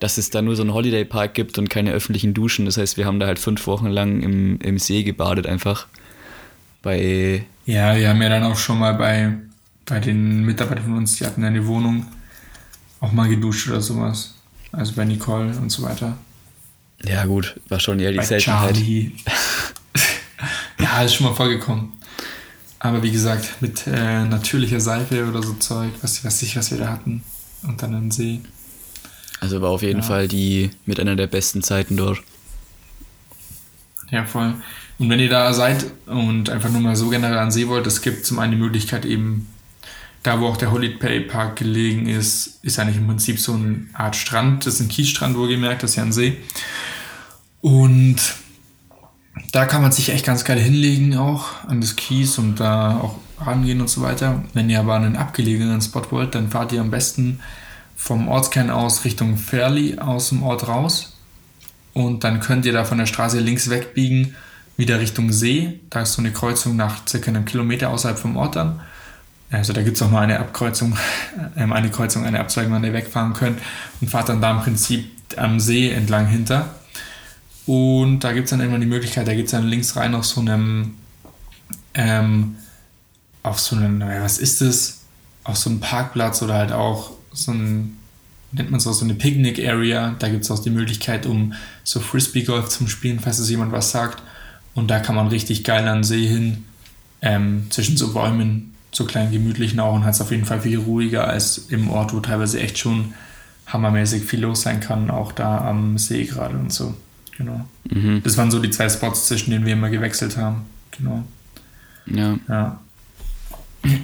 dass 0.00 0.18
es 0.18 0.30
da 0.30 0.42
nur 0.42 0.56
so 0.56 0.62
einen 0.62 0.72
Holiday 0.72 1.04
Park 1.04 1.34
gibt 1.34 1.58
und 1.58 1.68
keine 1.68 1.92
öffentlichen 1.92 2.34
Duschen. 2.34 2.64
Das 2.64 2.76
heißt, 2.76 2.96
wir 2.96 3.06
haben 3.06 3.20
da 3.20 3.26
halt 3.26 3.38
fünf 3.38 3.66
Wochen 3.66 3.88
lang 3.88 4.22
im, 4.22 4.58
im 4.60 4.78
See 4.78 5.02
gebadet 5.02 5.46
einfach. 5.46 5.86
Bei. 6.82 7.44
Ja, 7.66 7.96
wir 7.96 8.08
haben 8.08 8.20
ja 8.20 8.28
dann 8.28 8.42
auch 8.42 8.56
schon 8.56 8.78
mal 8.78 8.94
bei, 8.94 9.34
bei 9.86 10.00
den 10.00 10.44
Mitarbeitern 10.44 10.84
von 10.84 10.96
uns, 10.98 11.16
die 11.16 11.24
hatten 11.24 11.44
eine 11.44 11.66
Wohnung, 11.66 12.06
auch 13.00 13.12
mal 13.12 13.28
geduscht 13.28 13.68
oder 13.68 13.80
sowas. 13.80 14.33
Also 14.76 14.92
bei 14.94 15.04
Nicole 15.04 15.56
und 15.56 15.70
so 15.70 15.82
weiter. 15.82 16.16
Ja, 17.04 17.24
gut, 17.26 17.60
war 17.68 17.80
schon 17.80 18.00
eher 18.00 18.12
die 18.12 18.18
Bei 18.18 18.24
Seltenheit. 18.24 18.74
Charlie. 18.74 19.12
ja, 20.78 21.02
ist 21.02 21.14
schon 21.14 21.26
mal 21.26 21.34
vorgekommen. 21.34 21.92
Aber 22.78 23.02
wie 23.02 23.12
gesagt, 23.12 23.62
mit 23.62 23.86
äh, 23.86 24.24
natürlicher 24.24 24.80
Seife 24.80 25.26
oder 25.26 25.42
so 25.42 25.54
Zeug, 25.54 25.90
was 26.02 26.24
weiß 26.24 26.42
ich, 26.42 26.56
was 26.56 26.70
wir 26.70 26.78
da 26.78 26.88
hatten. 26.88 27.22
Und 27.62 27.82
dann 27.82 27.94
im 27.94 28.10
See. 28.10 28.40
Also 29.40 29.60
war 29.60 29.70
auf 29.70 29.82
jeden 29.82 30.00
ja. 30.00 30.06
Fall 30.06 30.28
die 30.28 30.70
mit 30.86 31.00
einer 31.00 31.16
der 31.16 31.26
besten 31.26 31.62
Zeiten 31.62 31.96
dort. 31.96 32.22
Ja, 34.10 34.24
voll. 34.24 34.54
Und 34.98 35.10
wenn 35.10 35.18
ihr 35.18 35.28
da 35.28 35.52
seid 35.52 35.86
und 36.06 36.50
einfach 36.50 36.70
nur 36.70 36.80
mal 36.80 36.94
so 36.94 37.08
generell 37.08 37.38
an 37.38 37.50
See 37.50 37.68
wollt, 37.68 37.86
es 37.86 38.02
gibt 38.02 38.26
zum 38.26 38.38
einen 38.38 38.52
die 38.52 38.58
Möglichkeit 38.58 39.04
eben, 39.04 39.48
da 40.24 40.40
wo 40.40 40.46
auch 40.48 40.56
der 40.56 40.72
Holiday 40.72 41.20
Park 41.20 41.56
gelegen 41.56 42.08
ist, 42.08 42.58
ist 42.62 42.78
eigentlich 42.78 42.96
im 42.96 43.06
Prinzip 43.06 43.38
so 43.38 43.52
eine 43.52 43.86
Art 43.92 44.16
Strand. 44.16 44.66
Das 44.66 44.74
ist 44.74 44.80
ein 44.80 44.88
Kiesstrand, 44.88 45.36
wohlgemerkt, 45.36 45.82
das 45.82 45.90
ist 45.90 45.96
ja 45.96 46.02
ein 46.02 46.12
See. 46.12 46.38
Und 47.60 48.16
da 49.52 49.66
kann 49.66 49.82
man 49.82 49.92
sich 49.92 50.08
echt 50.08 50.24
ganz 50.24 50.44
geil 50.44 50.58
hinlegen 50.58 51.16
auch 51.16 51.64
an 51.68 51.80
das 51.80 51.96
Kies 51.96 52.38
und 52.38 52.58
da 52.58 52.98
auch 53.00 53.18
rangehen 53.38 53.82
und 53.82 53.90
so 53.90 54.00
weiter. 54.00 54.42
Wenn 54.54 54.70
ihr 54.70 54.80
aber 54.80 54.94
einen 54.94 55.16
abgelegenen 55.16 55.82
Spot 55.82 56.02
wollt, 56.10 56.34
dann 56.34 56.50
fahrt 56.50 56.72
ihr 56.72 56.80
am 56.80 56.90
besten 56.90 57.40
vom 57.94 58.28
Ortskern 58.28 58.70
aus 58.70 59.04
Richtung 59.04 59.36
Fairley 59.36 59.98
aus 59.98 60.30
dem 60.30 60.42
Ort 60.42 60.66
raus. 60.68 61.18
Und 61.92 62.24
dann 62.24 62.40
könnt 62.40 62.64
ihr 62.64 62.72
da 62.72 62.84
von 62.84 62.98
der 62.98 63.06
Straße 63.06 63.40
links 63.40 63.68
wegbiegen 63.68 64.34
wieder 64.78 65.00
Richtung 65.00 65.32
See. 65.32 65.80
Da 65.90 66.00
ist 66.00 66.14
so 66.14 66.22
eine 66.22 66.32
Kreuzung 66.32 66.76
nach 66.76 67.06
circa 67.06 67.30
einem 67.30 67.44
Kilometer 67.44 67.90
außerhalb 67.90 68.18
vom 68.18 68.38
Ort 68.38 68.56
dann. 68.56 68.80
Also 69.54 69.72
da 69.72 69.82
gibt 69.82 69.96
es 69.96 70.02
auch 70.02 70.10
mal 70.10 70.22
eine 70.22 70.38
Abkreuzung, 70.38 70.96
ähm, 71.56 71.72
eine 71.72 71.90
Kreuzung, 71.90 72.24
eine 72.24 72.40
Abzweigung, 72.40 72.74
an 72.74 72.82
der 72.82 72.92
ihr 72.92 72.96
wegfahren 72.96 73.32
könnt 73.32 73.60
und 74.00 74.10
fahrt 74.10 74.28
dann 74.28 74.40
da 74.40 74.50
im 74.50 74.60
Prinzip 74.60 75.10
am 75.36 75.60
See 75.60 75.90
entlang 75.90 76.26
hinter. 76.26 76.74
Und 77.66 78.20
da 78.20 78.32
gibt 78.32 78.44
es 78.44 78.50
dann 78.50 78.60
immer 78.60 78.78
die 78.78 78.86
Möglichkeit, 78.86 79.26
da 79.26 79.34
gibt 79.34 79.46
es 79.46 79.52
dann 79.52 79.66
links 79.66 79.96
rein 79.96 80.14
auf 80.14 80.26
so 80.26 80.40
einem, 80.40 80.94
ähm, 81.94 82.56
auf 83.42 83.58
so 83.58 83.76
einem, 83.76 84.00
was 84.00 84.38
ist 84.38 84.60
das? 84.60 85.00
Auf 85.44 85.56
so 85.56 85.70
einem 85.70 85.80
Parkplatz 85.80 86.42
oder 86.42 86.54
halt 86.54 86.72
auch 86.72 87.12
so 87.32 87.52
ein, 87.52 87.98
nennt 88.52 88.70
man 88.70 88.78
es 88.78 88.86
auch 88.86 88.92
so 88.92 89.04
eine 89.04 89.14
Picknick-Area. 89.14 90.16
Da 90.18 90.28
gibt 90.28 90.44
es 90.44 90.50
auch 90.50 90.58
die 90.58 90.70
Möglichkeit, 90.70 91.26
um 91.26 91.52
so 91.82 92.00
Frisbee-Golf 92.00 92.68
zum 92.68 92.88
Spielen, 92.88 93.20
falls 93.20 93.38
es 93.38 93.50
jemand 93.50 93.72
was 93.72 93.90
sagt. 93.90 94.22
Und 94.74 94.90
da 94.90 95.00
kann 95.00 95.14
man 95.14 95.28
richtig 95.28 95.64
geil 95.64 95.86
an 95.86 95.98
den 95.98 96.04
See 96.04 96.26
hin, 96.26 96.64
ähm, 97.20 97.66
zwischen 97.70 97.96
so 97.96 98.12
Bäumen, 98.12 98.73
so 98.96 99.04
kleinen 99.04 99.32
gemütlichen 99.32 99.80
auch 99.80 99.94
und 99.94 100.04
hat 100.04 100.14
es 100.14 100.20
auf 100.20 100.30
jeden 100.30 100.44
Fall 100.44 100.60
viel 100.60 100.78
ruhiger 100.78 101.26
als 101.26 101.58
im 101.68 101.90
Ort, 101.90 102.14
wo 102.14 102.20
teilweise 102.20 102.60
echt 102.60 102.78
schon 102.78 103.14
hammermäßig 103.66 104.24
viel 104.24 104.40
los 104.40 104.62
sein 104.62 104.80
kann, 104.80 105.10
auch 105.10 105.32
da 105.32 105.58
am 105.66 105.98
See 105.98 106.24
gerade 106.24 106.56
und 106.56 106.72
so. 106.72 106.94
Genau. 107.36 107.66
Mhm. 107.90 108.22
Das 108.22 108.36
waren 108.36 108.50
so 108.50 108.60
die 108.60 108.70
zwei 108.70 108.88
Spots, 108.88 109.26
zwischen 109.26 109.50
denen 109.50 109.66
wir 109.66 109.72
immer 109.72 109.90
gewechselt 109.90 110.36
haben. 110.36 110.62
Genau. 110.96 111.24
Ja. 112.06 112.38
ja. 112.48 112.80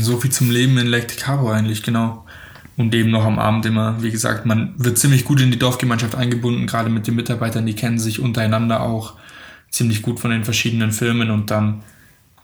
So 0.00 0.16
viel 0.16 0.32
zum 0.32 0.50
Leben 0.50 0.76
in 0.78 0.86
Lake 0.86 1.14
Cabo 1.16 1.50
eigentlich, 1.50 1.82
genau. 1.82 2.24
Und 2.76 2.94
eben 2.94 3.10
noch 3.10 3.24
am 3.24 3.38
Abend 3.38 3.66
immer, 3.66 4.02
wie 4.02 4.10
gesagt, 4.10 4.46
man 4.46 4.72
wird 4.78 4.98
ziemlich 4.98 5.24
gut 5.24 5.40
in 5.40 5.50
die 5.50 5.58
Dorfgemeinschaft 5.58 6.14
eingebunden, 6.14 6.66
gerade 6.66 6.88
mit 6.88 7.06
den 7.06 7.14
Mitarbeitern, 7.14 7.66
die 7.66 7.74
kennen 7.74 7.98
sich 7.98 8.20
untereinander 8.20 8.80
auch 8.80 9.14
ziemlich 9.70 10.02
gut 10.02 10.18
von 10.18 10.30
den 10.30 10.44
verschiedenen 10.44 10.90
Filmen 10.90 11.30
und 11.30 11.50
dann 11.50 11.82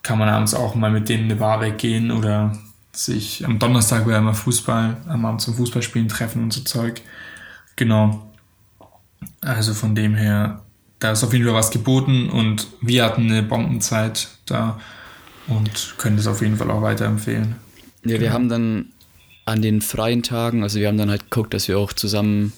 kann 0.07 0.19
man 0.21 0.29
abends 0.29 0.55
auch 0.55 0.77
mal 0.77 0.93
mit 0.93 1.09
denen 1.09 1.25
in 1.25 1.31
eine 1.33 1.41
Bar 1.41 1.61
weggehen 1.61 2.13
oder 2.13 2.57
sich 2.93 3.45
am 3.45 3.59
Donnerstag 3.59 4.07
wäre 4.07 4.21
immer 4.21 4.35
Fußball, 4.35 4.97
am 5.09 5.25
Abend 5.27 5.41
zum 5.41 5.55
Fußballspielen 5.55 6.07
treffen 6.07 6.45
und 6.45 6.53
so 6.53 6.61
Zeug. 6.61 7.03
Genau. 7.75 8.31
Also 9.41 9.75
von 9.75 9.97
dem 9.97 10.15
her, 10.15 10.63
da 11.01 11.11
ist 11.11 11.25
auf 11.25 11.33
jeden 11.33 11.45
Fall 11.45 11.55
was 11.55 11.73
geboten 11.73 12.31
und 12.31 12.69
wir 12.81 13.05
hatten 13.05 13.29
eine 13.29 13.43
Bombenzeit 13.43 14.29
da 14.47 14.81
und 15.49 15.97
können 15.99 16.17
das 16.17 16.29
auf 16.29 16.41
jeden 16.41 16.57
Fall 16.57 16.71
auch 16.71 16.83
weiterempfehlen. 16.83 17.57
Ja, 18.05 18.21
wir 18.21 18.33
haben 18.33 18.49
dann 18.49 18.87
an 19.45 19.61
den 19.61 19.81
freien 19.81 20.23
Tagen, 20.23 20.63
also 20.63 20.79
wir 20.79 20.87
haben 20.87 20.99
dann 20.99 21.11
halt 21.11 21.31
geguckt, 21.31 21.53
dass 21.53 21.67
wir 21.67 21.81
auch 21.81 21.93
zusammen, 21.93 22.53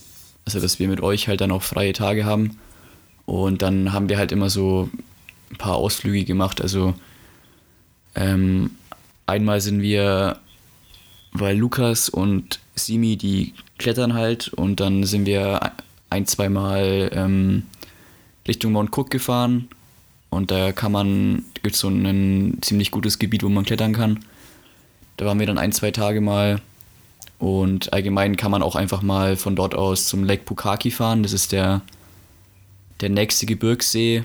also 0.44 0.60
dass 0.60 0.78
wir 0.78 0.88
mit 0.88 1.00
euch 1.00 1.28
halt 1.28 1.40
dann 1.40 1.50
auch 1.50 1.62
freie 1.62 1.94
Tage 1.94 2.26
haben 2.26 2.58
und 3.24 3.62
dann 3.62 3.94
haben 3.94 4.10
wir 4.10 4.18
halt 4.18 4.32
immer 4.32 4.50
so 4.50 4.90
ein 5.50 5.56
paar 5.56 5.76
Ausflüge 5.76 6.24
gemacht. 6.24 6.60
Also 6.60 6.94
ähm, 8.18 8.72
einmal 9.26 9.60
sind 9.60 9.80
wir, 9.80 10.38
weil 11.32 11.56
Lukas 11.56 12.08
und 12.08 12.58
Simi, 12.74 13.16
die 13.16 13.54
klettern 13.78 14.14
halt 14.14 14.48
und 14.48 14.80
dann 14.80 15.04
sind 15.04 15.26
wir 15.26 15.72
ein, 16.10 16.26
zweimal 16.26 17.10
ähm, 17.14 17.64
Richtung 18.46 18.72
Mount 18.72 18.96
Cook 18.96 19.10
gefahren 19.10 19.68
und 20.30 20.50
da 20.50 20.72
kann 20.72 20.92
man, 20.92 21.44
gibt 21.62 21.74
es 21.74 21.80
so 21.80 21.88
ein 21.88 22.58
ziemlich 22.60 22.90
gutes 22.90 23.18
Gebiet, 23.18 23.42
wo 23.42 23.48
man 23.48 23.64
klettern 23.64 23.92
kann. 23.92 24.24
Da 25.16 25.26
waren 25.26 25.38
wir 25.38 25.46
dann 25.46 25.58
ein, 25.58 25.72
zwei 25.72 25.90
Tage 25.90 26.20
mal 26.20 26.60
und 27.38 27.92
allgemein 27.92 28.36
kann 28.36 28.50
man 28.50 28.62
auch 28.62 28.74
einfach 28.74 29.02
mal 29.02 29.36
von 29.36 29.54
dort 29.54 29.74
aus 29.74 30.08
zum 30.08 30.24
Lake 30.24 30.42
Pukaki 30.44 30.90
fahren. 30.90 31.22
Das 31.22 31.32
ist 31.32 31.52
der 31.52 31.82
der 33.00 33.10
nächste 33.10 33.46
Gebirgssee, 33.46 34.24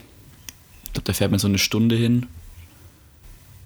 ich 0.83 0.93
glaube, 0.93 1.05
da 1.05 1.13
fährt 1.13 1.31
man 1.31 1.39
so 1.39 1.47
eine 1.47 1.59
Stunde 1.59 1.95
hin. 1.95 2.25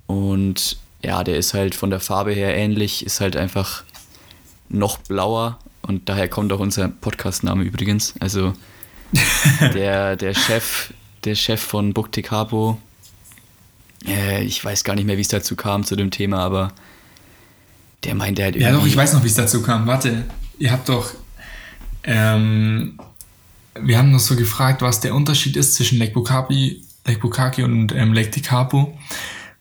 Und 0.07 0.77
ja, 1.03 1.23
der 1.23 1.37
ist 1.37 1.53
halt 1.53 1.75
von 1.75 1.89
der 1.89 1.99
Farbe 1.99 2.31
her 2.31 2.55
ähnlich, 2.55 3.05
ist 3.05 3.21
halt 3.21 3.35
einfach 3.35 3.83
noch 4.69 4.97
blauer 4.97 5.59
und 5.81 6.09
daher 6.09 6.27
kommt 6.27 6.51
auch 6.51 6.59
unser 6.59 6.87
Podcast-Name 6.87 7.63
übrigens. 7.63 8.13
Also 8.19 8.53
der, 9.73 10.15
der 10.15 10.33
Chef, 10.33 10.93
der 11.23 11.35
Chef 11.35 11.61
von 11.61 11.93
Capo, 11.93 12.77
äh, 14.05 14.43
ich 14.43 14.63
weiß 14.63 14.83
gar 14.83 14.95
nicht 14.95 15.05
mehr, 15.05 15.17
wie 15.17 15.21
es 15.21 15.27
dazu 15.27 15.55
kam 15.55 15.83
zu 15.83 15.95
dem 15.95 16.11
Thema, 16.11 16.39
aber 16.39 16.73
der 18.03 18.15
meinte 18.15 18.43
halt 18.43 18.55
irgendwie. 18.55 18.73
Ja, 18.73 18.77
doch, 18.77 18.87
ich 18.87 18.95
weiß 18.95 19.13
noch, 19.13 19.23
wie 19.23 19.27
es 19.27 19.35
dazu 19.35 19.61
kam. 19.61 19.87
Warte, 19.87 20.25
ihr 20.57 20.71
habt 20.71 20.89
doch 20.89 21.13
ähm, 22.07 22.97
wir 23.79 23.97
haben 23.97 24.11
noch 24.11 24.19
so 24.19 24.35
gefragt, 24.35 24.81
was 24.81 25.01
der 25.01 25.13
Unterschied 25.13 25.55
ist 25.57 25.75
zwischen 25.75 25.99
Lake 25.99 26.13
Bukaki, 26.13 26.81
Lake 27.05 27.19
Bukaki 27.19 27.63
und 27.63 27.93
ähm, 27.93 28.13
Lake 28.13 28.31
Tikapo, 28.31 28.97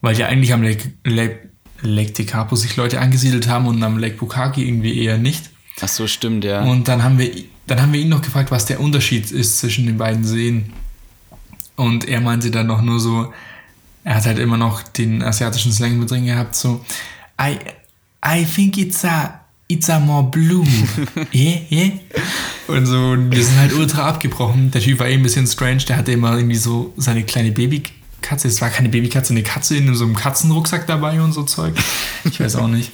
weil 0.00 0.18
ja 0.18 0.26
eigentlich 0.26 0.52
am 0.52 0.62
Lake, 0.62 0.92
Lake, 1.04 1.50
Lake 1.82 2.12
Tikapo 2.12 2.56
sich 2.56 2.76
Leute 2.76 3.00
angesiedelt 3.00 3.48
haben 3.48 3.66
und 3.66 3.82
am 3.82 3.98
Lake 3.98 4.16
Bukaki 4.16 4.66
irgendwie 4.66 5.02
eher 5.02 5.18
nicht. 5.18 5.50
Ach 5.80 5.88
so, 5.88 6.06
stimmt, 6.06 6.44
ja. 6.44 6.62
Und 6.62 6.88
dann 6.88 7.02
haben 7.02 7.18
wir, 7.18 7.30
dann 7.66 7.80
haben 7.80 7.92
wir 7.92 8.00
ihn 8.00 8.08
noch 8.08 8.22
gefragt, 8.22 8.50
was 8.50 8.66
der 8.66 8.80
Unterschied 8.80 9.30
ist 9.30 9.58
zwischen 9.58 9.86
den 9.86 9.98
beiden 9.98 10.24
Seen. 10.24 10.72
Und 11.76 12.08
er 12.08 12.20
meinte 12.20 12.50
dann 12.50 12.66
noch 12.66 12.80
nur 12.80 12.98
so, 12.98 13.32
er 14.04 14.14
hat 14.16 14.26
halt 14.26 14.38
immer 14.38 14.56
noch 14.56 14.82
den 14.82 15.22
asiatischen 15.22 15.72
Slang 15.72 15.98
mit 15.98 16.10
drin 16.10 16.24
gehabt, 16.24 16.54
so, 16.54 16.84
I, 17.40 17.58
I 18.24 18.44
think 18.44 18.78
it's 18.78 19.04
a 19.04 19.46
It's 19.68 19.90
a 19.90 19.98
more 19.98 20.22
blue. 20.22 20.64
yeah, 21.34 21.58
yeah. 21.70 21.90
Und 22.68 22.86
so, 22.86 23.16
wir 23.18 23.44
sind 23.44 23.58
halt 23.58 23.72
ultra 23.72 24.08
abgebrochen. 24.08 24.70
Der 24.70 24.80
Typ 24.80 25.00
war 25.00 25.08
eh 25.08 25.14
ein 25.14 25.22
bisschen 25.24 25.46
strange. 25.48 25.78
Der 25.88 25.96
hatte 25.96 26.12
immer 26.12 26.36
irgendwie 26.36 26.56
so 26.56 26.94
seine 26.96 27.24
kleine 27.24 27.50
Babykatze. 28.20 28.48
Es 28.48 28.60
war 28.60 28.70
keine 28.70 28.88
Babykatze, 28.88 29.32
eine 29.32 29.42
Katze 29.42 29.76
in 29.76 29.94
so 29.94 30.04
einem 30.04 30.16
Katzenrucksack 30.16 30.86
dabei 30.86 31.20
und 31.20 31.32
so 31.32 31.42
Zeug. 31.42 31.74
Ich 32.24 32.40
weiß 32.40 32.56
auch 32.56 32.68
nicht. 32.68 32.92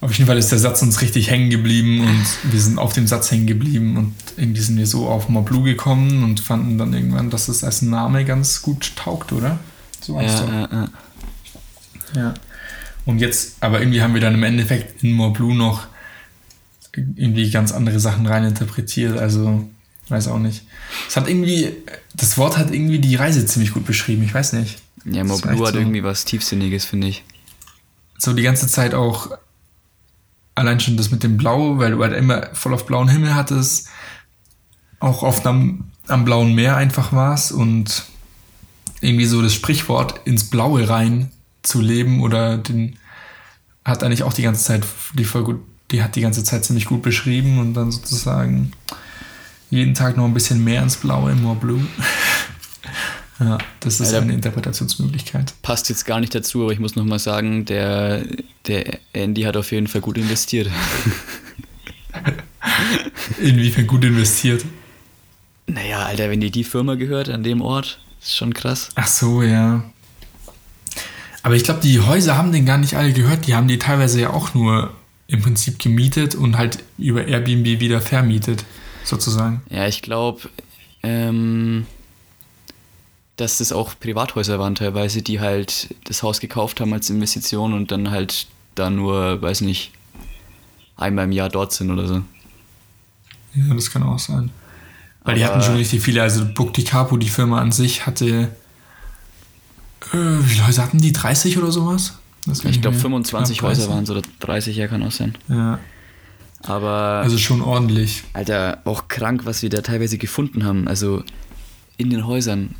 Auf 0.00 0.12
jeden 0.14 0.26
Fall 0.26 0.38
ist 0.38 0.52
der 0.52 0.58
Satz 0.58 0.80
uns 0.82 1.00
richtig 1.00 1.30
hängen 1.30 1.50
geblieben 1.50 2.00
und 2.00 2.52
wir 2.52 2.60
sind 2.60 2.78
auf 2.78 2.92
dem 2.92 3.06
Satz 3.06 3.30
hängen 3.32 3.46
geblieben 3.46 3.96
und 3.96 4.14
irgendwie 4.36 4.60
sind 4.60 4.78
wir 4.78 4.86
so 4.86 5.08
auf 5.08 5.28
More 5.28 5.44
Blue 5.44 5.64
gekommen 5.64 6.22
und 6.22 6.40
fanden 6.40 6.78
dann 6.78 6.94
irgendwann, 6.94 7.30
dass 7.30 7.48
es 7.48 7.64
als 7.64 7.82
Name 7.82 8.24
ganz 8.24 8.62
gut 8.62 8.94
taugt, 8.94 9.32
oder? 9.32 9.58
So 10.00 10.20
ja, 10.20 10.22
ja, 10.22 10.68
ja. 10.70 10.88
ja. 12.14 12.34
Und 13.04 13.18
jetzt, 13.18 13.56
aber 13.60 13.80
irgendwie 13.80 14.00
haben 14.00 14.14
wir 14.14 14.20
dann 14.20 14.34
im 14.34 14.42
Endeffekt 14.44 15.02
in 15.02 15.12
More 15.12 15.32
Blue 15.32 15.54
noch 15.54 15.88
irgendwie 16.94 17.50
ganz 17.50 17.72
andere 17.72 17.98
Sachen 17.98 18.26
reininterpretiert. 18.26 19.18
Also, 19.18 19.68
weiß 20.10 20.28
auch 20.28 20.38
nicht. 20.38 20.62
Es 21.08 21.16
hat 21.16 21.28
irgendwie, 21.28 21.76
das 22.14 22.38
Wort 22.38 22.56
hat 22.56 22.72
irgendwie 22.72 22.98
die 22.98 23.16
Reise 23.16 23.44
ziemlich 23.46 23.72
gut 23.72 23.84
beschrieben. 23.84 24.22
Ich 24.22 24.34
weiß 24.34 24.54
nicht. 24.54 24.78
Ja, 25.04 25.24
More 25.24 25.40
Blue 25.40 25.66
hat 25.66 25.74
so, 25.74 25.80
irgendwie 25.80 26.02
was 26.02 26.24
Tiefsinniges, 26.24 26.84
finde 26.84 27.08
ich. 27.08 27.24
So 28.18 28.32
die 28.32 28.42
ganze 28.42 28.66
Zeit 28.66 28.94
auch, 28.94 29.30
allein 30.54 30.80
schon 30.80 30.96
das 30.96 31.10
mit 31.10 31.22
dem 31.22 31.36
Blau, 31.36 31.78
weil 31.78 31.92
du 31.92 32.02
halt 32.02 32.14
immer 32.14 32.48
voll 32.54 32.74
auf 32.74 32.86
blauen 32.86 33.08
Himmel 33.08 33.34
hattest. 33.34 33.88
Auch 35.00 35.22
oft 35.22 35.46
am, 35.46 35.90
am 36.08 36.24
blauen 36.24 36.54
Meer 36.54 36.76
einfach 36.76 37.12
warst 37.12 37.52
und 37.52 38.04
irgendwie 39.00 39.26
so 39.26 39.40
das 39.42 39.54
Sprichwort 39.54 40.26
ins 40.26 40.50
Blaue 40.50 40.88
rein 40.88 41.30
zu 41.62 41.80
leben 41.80 42.22
oder 42.22 42.58
den 42.58 42.98
hat 43.84 44.02
eigentlich 44.02 44.22
auch 44.22 44.32
die 44.32 44.42
ganze 44.42 44.64
Zeit 44.64 44.84
die 45.14 45.24
voll 45.24 45.44
gut, 45.44 45.60
die 45.90 46.02
hat 46.02 46.16
die 46.16 46.20
ganze 46.20 46.44
Zeit 46.44 46.64
ziemlich 46.64 46.86
gut 46.86 47.02
beschrieben 47.02 47.58
und 47.58 47.74
dann 47.74 47.90
sozusagen 47.90 48.72
jeden 49.70 49.94
Tag 49.94 50.16
noch 50.16 50.24
ein 50.24 50.34
bisschen 50.34 50.62
mehr 50.62 50.82
ins 50.82 50.96
Blaue, 50.96 51.34
more 51.34 51.56
blue. 51.56 51.80
ja, 53.40 53.58
das 53.80 54.00
ist 54.00 54.12
ja, 54.12 54.20
eine 54.20 54.32
Interpretationsmöglichkeit. 54.32 55.54
Passt 55.62 55.88
jetzt 55.88 56.06
gar 56.06 56.20
nicht 56.20 56.34
dazu, 56.34 56.62
aber 56.62 56.72
ich 56.72 56.78
muss 56.78 56.96
nochmal 56.96 57.18
sagen, 57.18 57.64
der, 57.64 58.24
der 58.66 58.98
Andy 59.12 59.42
hat 59.42 59.56
auf 59.56 59.72
jeden 59.72 59.86
Fall 59.86 60.00
gut 60.00 60.18
investiert. 60.18 60.68
Inwiefern 63.40 63.86
gut 63.86 64.04
investiert? 64.04 64.64
Naja, 65.66 66.06
Alter, 66.06 66.30
wenn 66.30 66.40
dir 66.40 66.50
die 66.50 66.64
Firma 66.64 66.94
gehört 66.94 67.28
an 67.28 67.42
dem 67.42 67.60
Ort, 67.60 68.00
ist 68.20 68.36
schon 68.36 68.54
krass. 68.54 68.90
Ach 68.94 69.06
so, 69.06 69.42
ja. 69.42 69.84
Aber 71.42 71.54
ich 71.54 71.64
glaube, 71.64 71.80
die 71.80 72.00
Häuser 72.00 72.36
haben 72.36 72.52
den 72.52 72.66
gar 72.66 72.78
nicht 72.78 72.94
alle 72.94 73.12
gehört. 73.12 73.46
Die 73.46 73.54
haben 73.54 73.68
die 73.68 73.78
teilweise 73.78 74.20
ja 74.20 74.30
auch 74.30 74.54
nur 74.54 74.92
im 75.28 75.42
Prinzip 75.42 75.78
gemietet 75.78 76.34
und 76.34 76.56
halt 76.56 76.78
über 76.96 77.26
Airbnb 77.26 77.80
wieder 77.80 78.00
vermietet, 78.00 78.64
sozusagen. 79.08 79.62
Ja, 79.70 79.86
ich 79.86 80.02
glaube, 80.02 80.42
ähm, 81.02 81.86
dass 83.36 83.58
das 83.58 83.72
auch 83.72 83.94
Privathäuser 83.98 84.58
waren 84.58 84.74
teilweise, 84.74 85.22
die 85.22 85.40
halt 85.40 85.94
das 86.04 86.22
Haus 86.22 86.40
gekauft 86.40 86.80
haben 86.80 86.92
als 86.92 87.08
Investition 87.08 87.72
und 87.72 87.90
dann 87.90 88.10
halt 88.10 88.46
da 88.74 88.90
nur, 88.90 89.40
weiß 89.40 89.60
nicht, 89.62 89.92
einmal 90.96 91.24
im 91.24 91.32
Jahr 91.32 91.48
dort 91.48 91.72
sind 91.72 91.90
oder 91.90 92.06
so. 92.06 92.22
Ja, 93.54 93.74
das 93.74 93.90
kann 93.90 94.02
auch 94.02 94.18
sein. 94.18 94.50
Weil 95.24 95.36
die 95.36 95.44
hatten 95.44 95.62
schon 95.62 95.76
richtig 95.76 96.02
viele, 96.02 96.22
also 96.22 96.44
Book 96.54 96.72
di 96.74 96.84
Capo, 96.84 97.16
die 97.16 97.28
Firma 97.28 97.60
an 97.60 97.72
sich, 97.72 98.06
hatte. 98.06 98.50
Äh, 100.12 100.16
wie 100.16 100.44
viele 100.44 100.66
Häuser 100.66 100.82
hatten 100.82 100.98
die? 100.98 101.12
30 101.12 101.58
oder 101.58 101.70
sowas? 101.70 102.14
ich 102.64 102.80
glaube 102.80 102.96
25 102.96 103.60
Häuser 103.60 103.90
waren 103.90 104.04
es 104.04 104.10
oder 104.10 104.22
30, 104.40 104.74
ja, 104.76 104.88
kann 104.88 105.02
auch 105.02 105.12
sein. 105.12 105.36
Ja. 105.48 105.78
Aber. 106.62 107.22
Also 107.22 107.38
schon 107.38 107.60
ordentlich. 107.60 108.24
Alter, 108.32 108.82
auch 108.84 109.08
krank, 109.08 109.42
was 109.44 109.62
wir 109.62 109.70
da 109.70 109.80
teilweise 109.80 110.18
gefunden 110.18 110.64
haben. 110.64 110.88
Also 110.88 111.22
in 111.96 112.10
den 112.10 112.26
Häusern. 112.26 112.74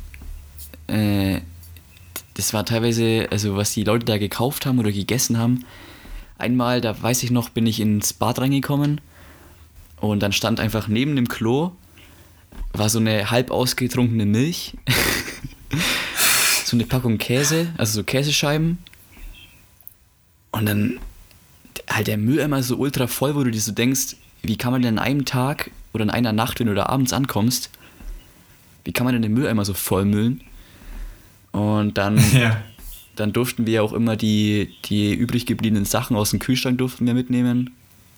Äh, 0.87 1.41
das 2.35 2.53
war 2.53 2.65
teilweise, 2.65 3.27
also 3.31 3.57
was 3.57 3.73
die 3.73 3.83
Leute 3.83 4.05
da 4.05 4.17
gekauft 4.17 4.65
haben 4.65 4.79
oder 4.79 4.91
gegessen 4.91 5.37
haben. 5.37 5.65
Einmal, 6.37 6.79
da 6.79 7.01
weiß 7.01 7.23
ich 7.23 7.31
noch, 7.31 7.49
bin 7.49 7.67
ich 7.67 7.81
ins 7.81 8.13
Bad 8.13 8.39
reingekommen 8.39 9.01
und 9.97 10.23
dann 10.23 10.31
stand 10.31 10.61
einfach 10.61 10.87
neben 10.87 11.17
dem 11.17 11.27
Klo 11.27 11.73
war 12.73 12.89
so 12.89 12.99
eine 12.99 13.31
halb 13.31 13.51
ausgetrunkene 13.51 14.25
Milch, 14.25 14.77
so 16.65 16.75
eine 16.75 16.85
Packung 16.85 17.17
Käse, 17.17 17.73
also 17.77 17.93
so 17.93 18.03
Käsescheiben. 18.03 18.79
Und 20.51 20.65
dann 20.65 20.99
halt 21.89 22.07
der 22.07 22.17
Mülleimer 22.17 22.63
so 22.63 22.77
ultra 22.77 23.07
voll, 23.07 23.35
wo 23.35 23.43
du 23.43 23.51
dir 23.51 23.61
so 23.61 23.71
denkst, 23.71 24.15
wie 24.41 24.57
kann 24.57 24.71
man 24.71 24.81
denn 24.81 24.97
an 24.97 25.05
einem 25.05 25.25
Tag 25.25 25.71
oder 25.93 26.03
in 26.03 26.09
einer 26.09 26.33
Nacht, 26.33 26.59
wenn 26.59 26.67
du 26.67 26.75
da 26.75 26.85
abends 26.87 27.13
ankommst, 27.13 27.69
wie 28.83 28.91
kann 28.91 29.05
man 29.05 29.13
denn 29.13 29.21
den 29.21 29.33
Mülleimer 29.33 29.65
so 29.65 29.73
vollmüllen? 29.73 30.41
Und 31.51 31.97
dann, 31.97 32.19
ja. 32.33 32.61
dann 33.15 33.33
durften 33.33 33.65
wir 33.65 33.83
auch 33.83 33.93
immer 33.93 34.15
die, 34.15 34.73
die 34.85 35.13
übrig 35.13 35.45
gebliebenen 35.45 35.85
Sachen 35.85 36.15
aus 36.15 36.31
dem 36.31 36.39
Kühlschrank 36.39 36.77
durften 36.77 37.05
wir 37.05 37.13
mitnehmen. 37.13 37.71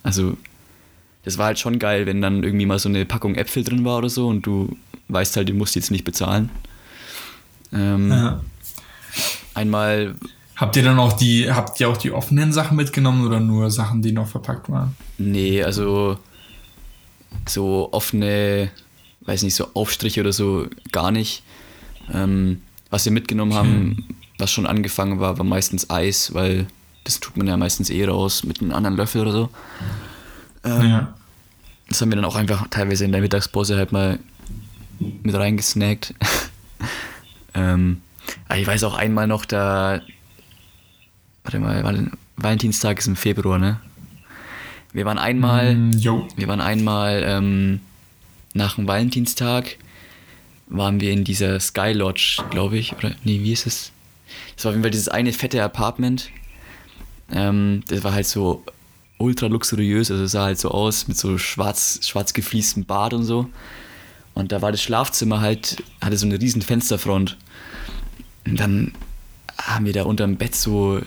Also 0.04 0.38
das 1.24 1.38
war 1.38 1.48
halt 1.48 1.60
schon 1.60 1.80
geil, 1.80 2.06
wenn 2.06 2.22
dann 2.22 2.44
irgendwie 2.44 2.66
mal 2.66 2.80
so 2.80 2.90
eine 2.90 3.06
Packung 3.06 3.36
Äpfel 3.36 3.64
drin 3.64 3.86
war 3.86 4.00
oder 4.00 4.10
so 4.10 4.28
und 4.28 4.46
du 4.46 4.76
weißt 5.08 5.38
halt, 5.38 5.50
du 5.50 5.54
musst 5.54 5.76
jetzt 5.76 5.92
nicht 5.92 6.04
bezahlen. 6.04 6.50
Ähm, 7.74 8.12
ja. 8.12 8.42
Einmal. 9.54 10.16
Habt 10.62 10.76
ihr 10.76 10.84
dann 10.84 11.00
auch 11.00 11.14
die, 11.14 11.52
habt 11.52 11.80
ihr 11.80 11.90
auch 11.90 11.98
die 11.98 12.12
offenen 12.12 12.54
Sachen 12.54 12.78
mitgenommen 12.78 13.26
oder 13.26 13.40
nur 13.40 13.72
Sachen, 13.72 14.04
die 14.04 14.12
noch 14.12 14.28
verpackt 14.28 14.70
waren? 14.70 14.96
Nee, 15.18 15.64
also 15.64 16.20
so 17.50 17.90
offene, 17.92 18.70
weiß 19.22 19.42
nicht, 19.42 19.56
so 19.56 19.70
Aufstriche 19.74 20.22
oder 20.22 20.32
so 20.32 20.68
gar 20.92 21.10
nicht. 21.10 21.42
Ähm, 22.14 22.62
was 22.92 23.06
wir 23.06 23.12
mitgenommen 23.12 23.56
haben, 23.56 24.06
was 24.38 24.52
schon 24.52 24.68
angefangen 24.68 25.20
war, 25.20 25.40
war 25.40 25.46
meistens 25.46 25.90
Eis, 25.90 26.36
weil 26.36 26.68
das 27.06 27.20
tut 27.20 27.38
man 27.38 27.48
ja 27.48 27.58
meistens 27.58 27.90
eh 27.90 28.06
raus 28.06 28.44
mit 28.44 28.62
einem 28.62 28.72
anderen 28.72 28.98
Löffel 28.98 29.22
oder 29.22 29.32
so. 29.32 29.50
Ähm, 30.64 30.90
ja. 30.90 31.14
Das 31.90 32.02
haben 32.02 32.12
wir 32.12 32.18
dann 32.18 32.26
auch 32.26 32.36
einfach 32.36 32.68
teilweise 32.70 33.04
in 33.06 33.12
der 33.12 33.22
Mittagspause 33.22 33.78
halt 33.78 33.92
mal 33.92 34.20
mit 35.00 35.34
reingesnackt. 35.34 36.14
ähm, 37.56 38.02
ich 38.56 38.68
weiß 38.68 38.84
auch 38.84 38.94
einmal 38.94 39.26
noch, 39.26 39.46
da. 39.46 40.02
Warte 41.44 41.60
mal, 41.60 42.12
Valentinstag 42.38 43.00
ist 43.00 43.08
im 43.08 43.16
Februar, 43.16 43.58
ne? 43.58 43.80
Wir 44.94 45.06
waren 45.06 45.18
einmal. 45.18 45.76
Mm, 45.76 45.92
wir 46.36 46.48
waren 46.48 46.62
einmal 46.62 47.24
ähm, 47.26 47.80
nach 48.54 48.76
dem 48.76 48.88
Valentinstag 48.88 49.78
waren 50.68 51.02
wir 51.02 51.12
in 51.12 51.24
dieser 51.24 51.60
Sky 51.60 51.92
Lodge, 51.92 52.44
glaube 52.50 52.78
ich. 52.78 52.94
Oder 52.94 53.12
nee, 53.24 53.42
wie 53.42 53.52
ist 53.52 53.68
es? 53.68 53.92
Das 54.56 54.66
war 54.66 54.70
auf 54.70 54.76
jeden 54.76 54.84
Fall 54.84 54.92
dieses 54.92 55.10
eine 55.10 55.34
fette 55.34 55.62
Apartment. 55.64 56.30
Ähm, 57.32 57.84
das 57.88 58.04
war 58.04 58.14
halt 58.14 58.26
so 58.26 58.64
ultra 59.18 59.48
luxuriös, 59.48 60.10
also 60.12 60.26
sah 60.26 60.46
halt 60.46 60.60
so 60.60 60.72
aus 60.72 61.08
mit 61.08 61.18
so 61.18 61.38
schwarz, 61.38 62.00
schwarz 62.04 62.34
gefliestem 62.34 62.86
Bad 62.86 63.14
und 63.14 63.24
so. 63.24 63.50
Und 64.34 64.52
da 64.52 64.62
war 64.62 64.72
das 64.72 64.82
Schlafzimmer 64.82 65.42
halt, 65.42 65.84
hatte 66.02 66.18
so 66.18 66.26
eine 66.26 66.40
riesen 66.40 66.62
Fensterfront. 66.62 67.38
Und 68.46 68.60
dann 68.60 68.94
haben 69.58 69.86
wir 69.86 69.94
da 69.94 70.04
unterm 70.04 70.38
Bett 70.38 70.56
so, 70.56 71.02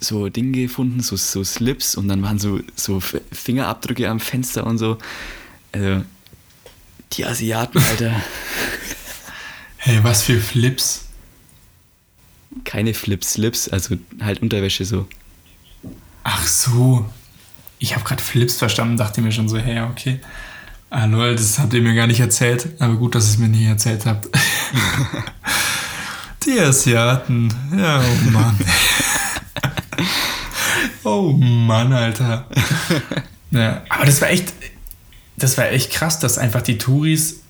so, 0.00 0.28
Dinge 0.28 0.62
gefunden, 0.62 1.00
so, 1.00 1.16
so 1.16 1.42
Slips 1.42 1.94
und 1.94 2.08
dann 2.08 2.22
waren 2.22 2.38
so, 2.38 2.60
so 2.74 3.00
Fingerabdrücke 3.00 4.08
am 4.08 4.20
Fenster 4.20 4.66
und 4.66 4.78
so. 4.78 4.98
Also, 5.72 6.04
die 7.12 7.24
Asiaten, 7.24 7.78
Alter. 7.78 8.12
hey, 9.78 10.02
was 10.02 10.22
für 10.22 10.40
Flips? 10.40 11.06
Keine 12.64 12.94
Flips, 12.94 13.34
Slips, 13.34 13.68
also 13.68 13.96
halt 14.20 14.42
Unterwäsche 14.42 14.84
so. 14.84 15.06
Ach 16.24 16.46
so. 16.46 17.08
Ich 17.78 17.94
habe 17.94 18.04
gerade 18.04 18.22
Flips 18.22 18.56
verstanden, 18.56 18.96
dachte 18.96 19.20
mir 19.20 19.32
schon 19.32 19.48
so, 19.48 19.58
hey, 19.58 19.82
okay. 19.82 20.20
Ah, 20.88 21.04
lol, 21.04 21.34
das 21.36 21.58
habt 21.58 21.74
ihr 21.74 21.82
mir 21.82 21.94
gar 21.94 22.06
nicht 22.06 22.20
erzählt. 22.20 22.68
Aber 22.78 22.96
gut, 22.96 23.14
dass 23.14 23.26
ihr 23.26 23.30
es 23.30 23.38
mir 23.38 23.48
nie 23.48 23.66
erzählt 23.66 24.06
habt. 24.06 24.28
Die 26.46 26.60
Asiaten. 26.60 27.52
Ja, 27.76 28.00
oh 28.00 28.30
Mann. 28.30 28.58
oh 31.06 31.32
Mann, 31.32 31.92
Alter. 31.92 32.46
Ja, 33.52 33.84
aber 33.88 34.04
das 34.04 34.20
war 34.20 34.28
echt, 34.28 34.52
das 35.36 35.56
war 35.56 35.70
echt 35.70 35.92
krass, 35.92 36.18
dass 36.18 36.36
einfach 36.36 36.62
die 36.62 36.78
Touris, 36.78 37.40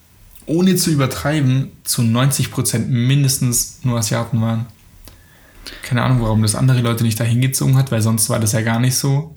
ohne 0.45 0.77
zu 0.77 0.91
übertreiben, 0.91 1.71
zu 1.85 2.03
90% 2.03 2.87
mindestens 2.87 3.81
nur 3.83 3.99
Asiaten 3.99 4.41
waren. 4.41 4.67
Keine 5.83 6.03
Ahnung, 6.03 6.21
warum 6.23 6.43
das 6.43 6.55
andere 6.55 6.81
Leute 6.81 7.03
nicht 7.03 7.19
dahin 7.19 7.41
gezogen 7.41 7.77
hat, 7.77 7.91
weil 7.91 8.03
sonst 8.03 8.29
war 8.29 8.39
das 8.39 8.53
ja 8.53 8.61
gar 8.61 8.79
nicht 8.79 8.95
so. 8.95 9.35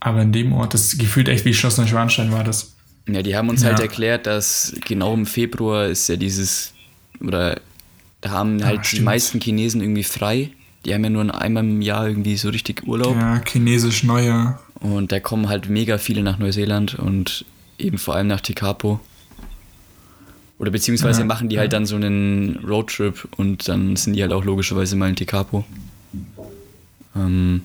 Aber 0.00 0.22
in 0.22 0.32
dem 0.32 0.52
Ort, 0.52 0.74
das 0.74 0.98
gefühlt 0.98 1.28
echt 1.28 1.44
wie 1.44 1.54
Schloss 1.54 1.78
Neuschwanstein 1.78 2.32
war 2.32 2.44
das. 2.44 2.74
Ja, 3.08 3.22
die 3.22 3.36
haben 3.36 3.48
uns 3.48 3.62
halt 3.62 3.74
ja. 3.74 3.78
halt 3.78 3.90
erklärt, 3.90 4.26
dass 4.26 4.74
genau 4.86 5.14
im 5.14 5.24
Februar 5.24 5.86
ist 5.86 6.08
ja 6.08 6.16
dieses, 6.16 6.72
oder 7.20 7.60
da 8.20 8.30
haben 8.30 8.62
halt 8.64 8.86
ja, 8.92 8.98
die 8.98 9.04
meisten 9.04 9.40
Chinesen 9.40 9.80
irgendwie 9.80 10.04
frei. 10.04 10.50
Die 10.84 10.94
haben 10.94 11.04
ja 11.04 11.10
nur 11.10 11.34
einmal 11.40 11.64
im 11.64 11.82
Jahr 11.82 12.08
irgendwie 12.08 12.36
so 12.36 12.48
richtig 12.48 12.86
Urlaub. 12.86 13.14
Ja, 13.14 13.42
chinesisch 13.46 14.02
Neujahr. 14.02 14.60
Und 14.80 15.12
da 15.12 15.20
kommen 15.20 15.48
halt 15.48 15.68
mega 15.68 15.98
viele 15.98 16.22
nach 16.22 16.38
Neuseeland 16.38 16.94
und 16.94 17.44
eben 17.78 17.98
vor 17.98 18.14
allem 18.14 18.28
nach 18.28 18.40
Tikapo. 18.40 19.00
Oder 20.58 20.70
beziehungsweise 20.70 21.20
ja, 21.20 21.26
machen 21.26 21.48
die 21.48 21.58
halt 21.58 21.72
dann 21.72 21.86
so 21.86 21.96
einen 21.96 22.56
Roadtrip 22.66 23.28
und 23.36 23.66
dann 23.68 23.96
sind 23.96 24.14
die 24.14 24.22
halt 24.22 24.32
auch 24.32 24.44
logischerweise 24.44 24.96
mal 24.96 25.08
in 25.08 25.16
Tekapo. 25.16 25.64
Ähm 27.16 27.62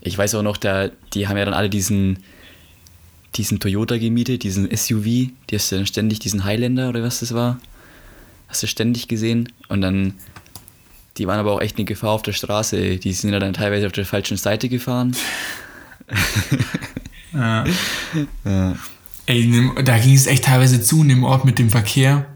ich 0.00 0.16
weiß 0.16 0.34
auch 0.34 0.42
noch, 0.42 0.56
da, 0.56 0.88
die 1.14 1.28
haben 1.28 1.36
ja 1.36 1.44
dann 1.44 1.54
alle 1.54 1.70
diesen, 1.70 2.18
diesen 3.36 3.60
Toyota 3.60 3.98
gemietet, 3.98 4.42
diesen 4.42 4.74
SUV, 4.74 5.04
die 5.04 5.54
hast 5.54 5.70
du 5.70 5.76
dann 5.76 5.86
ständig, 5.86 6.18
diesen 6.18 6.44
Highlander 6.44 6.88
oder 6.88 7.02
was 7.02 7.20
das 7.20 7.34
war, 7.34 7.60
hast 8.48 8.62
du 8.62 8.66
ständig 8.66 9.08
gesehen 9.08 9.52
und 9.68 9.80
dann, 9.80 10.14
die 11.18 11.26
waren 11.26 11.38
aber 11.38 11.52
auch 11.52 11.60
echt 11.60 11.76
eine 11.76 11.84
Gefahr 11.84 12.10
auf 12.10 12.22
der 12.22 12.32
Straße, 12.32 12.96
die 12.96 13.12
sind 13.12 13.32
ja 13.32 13.38
dann 13.38 13.52
teilweise 13.52 13.86
auf 13.86 13.92
der 13.92 14.06
falschen 14.06 14.36
Seite 14.36 14.68
gefahren. 14.68 15.16
ja. 17.32 17.64
ja. 18.44 18.76
Ey, 19.26 19.70
da 19.84 19.98
ging 19.98 20.14
es 20.14 20.26
echt 20.26 20.44
teilweise 20.44 20.80
zu 20.80 21.02
in 21.02 21.08
dem 21.10 21.24
Ort 21.24 21.44
mit 21.44 21.58
dem 21.58 21.70
Verkehr. 21.70 22.26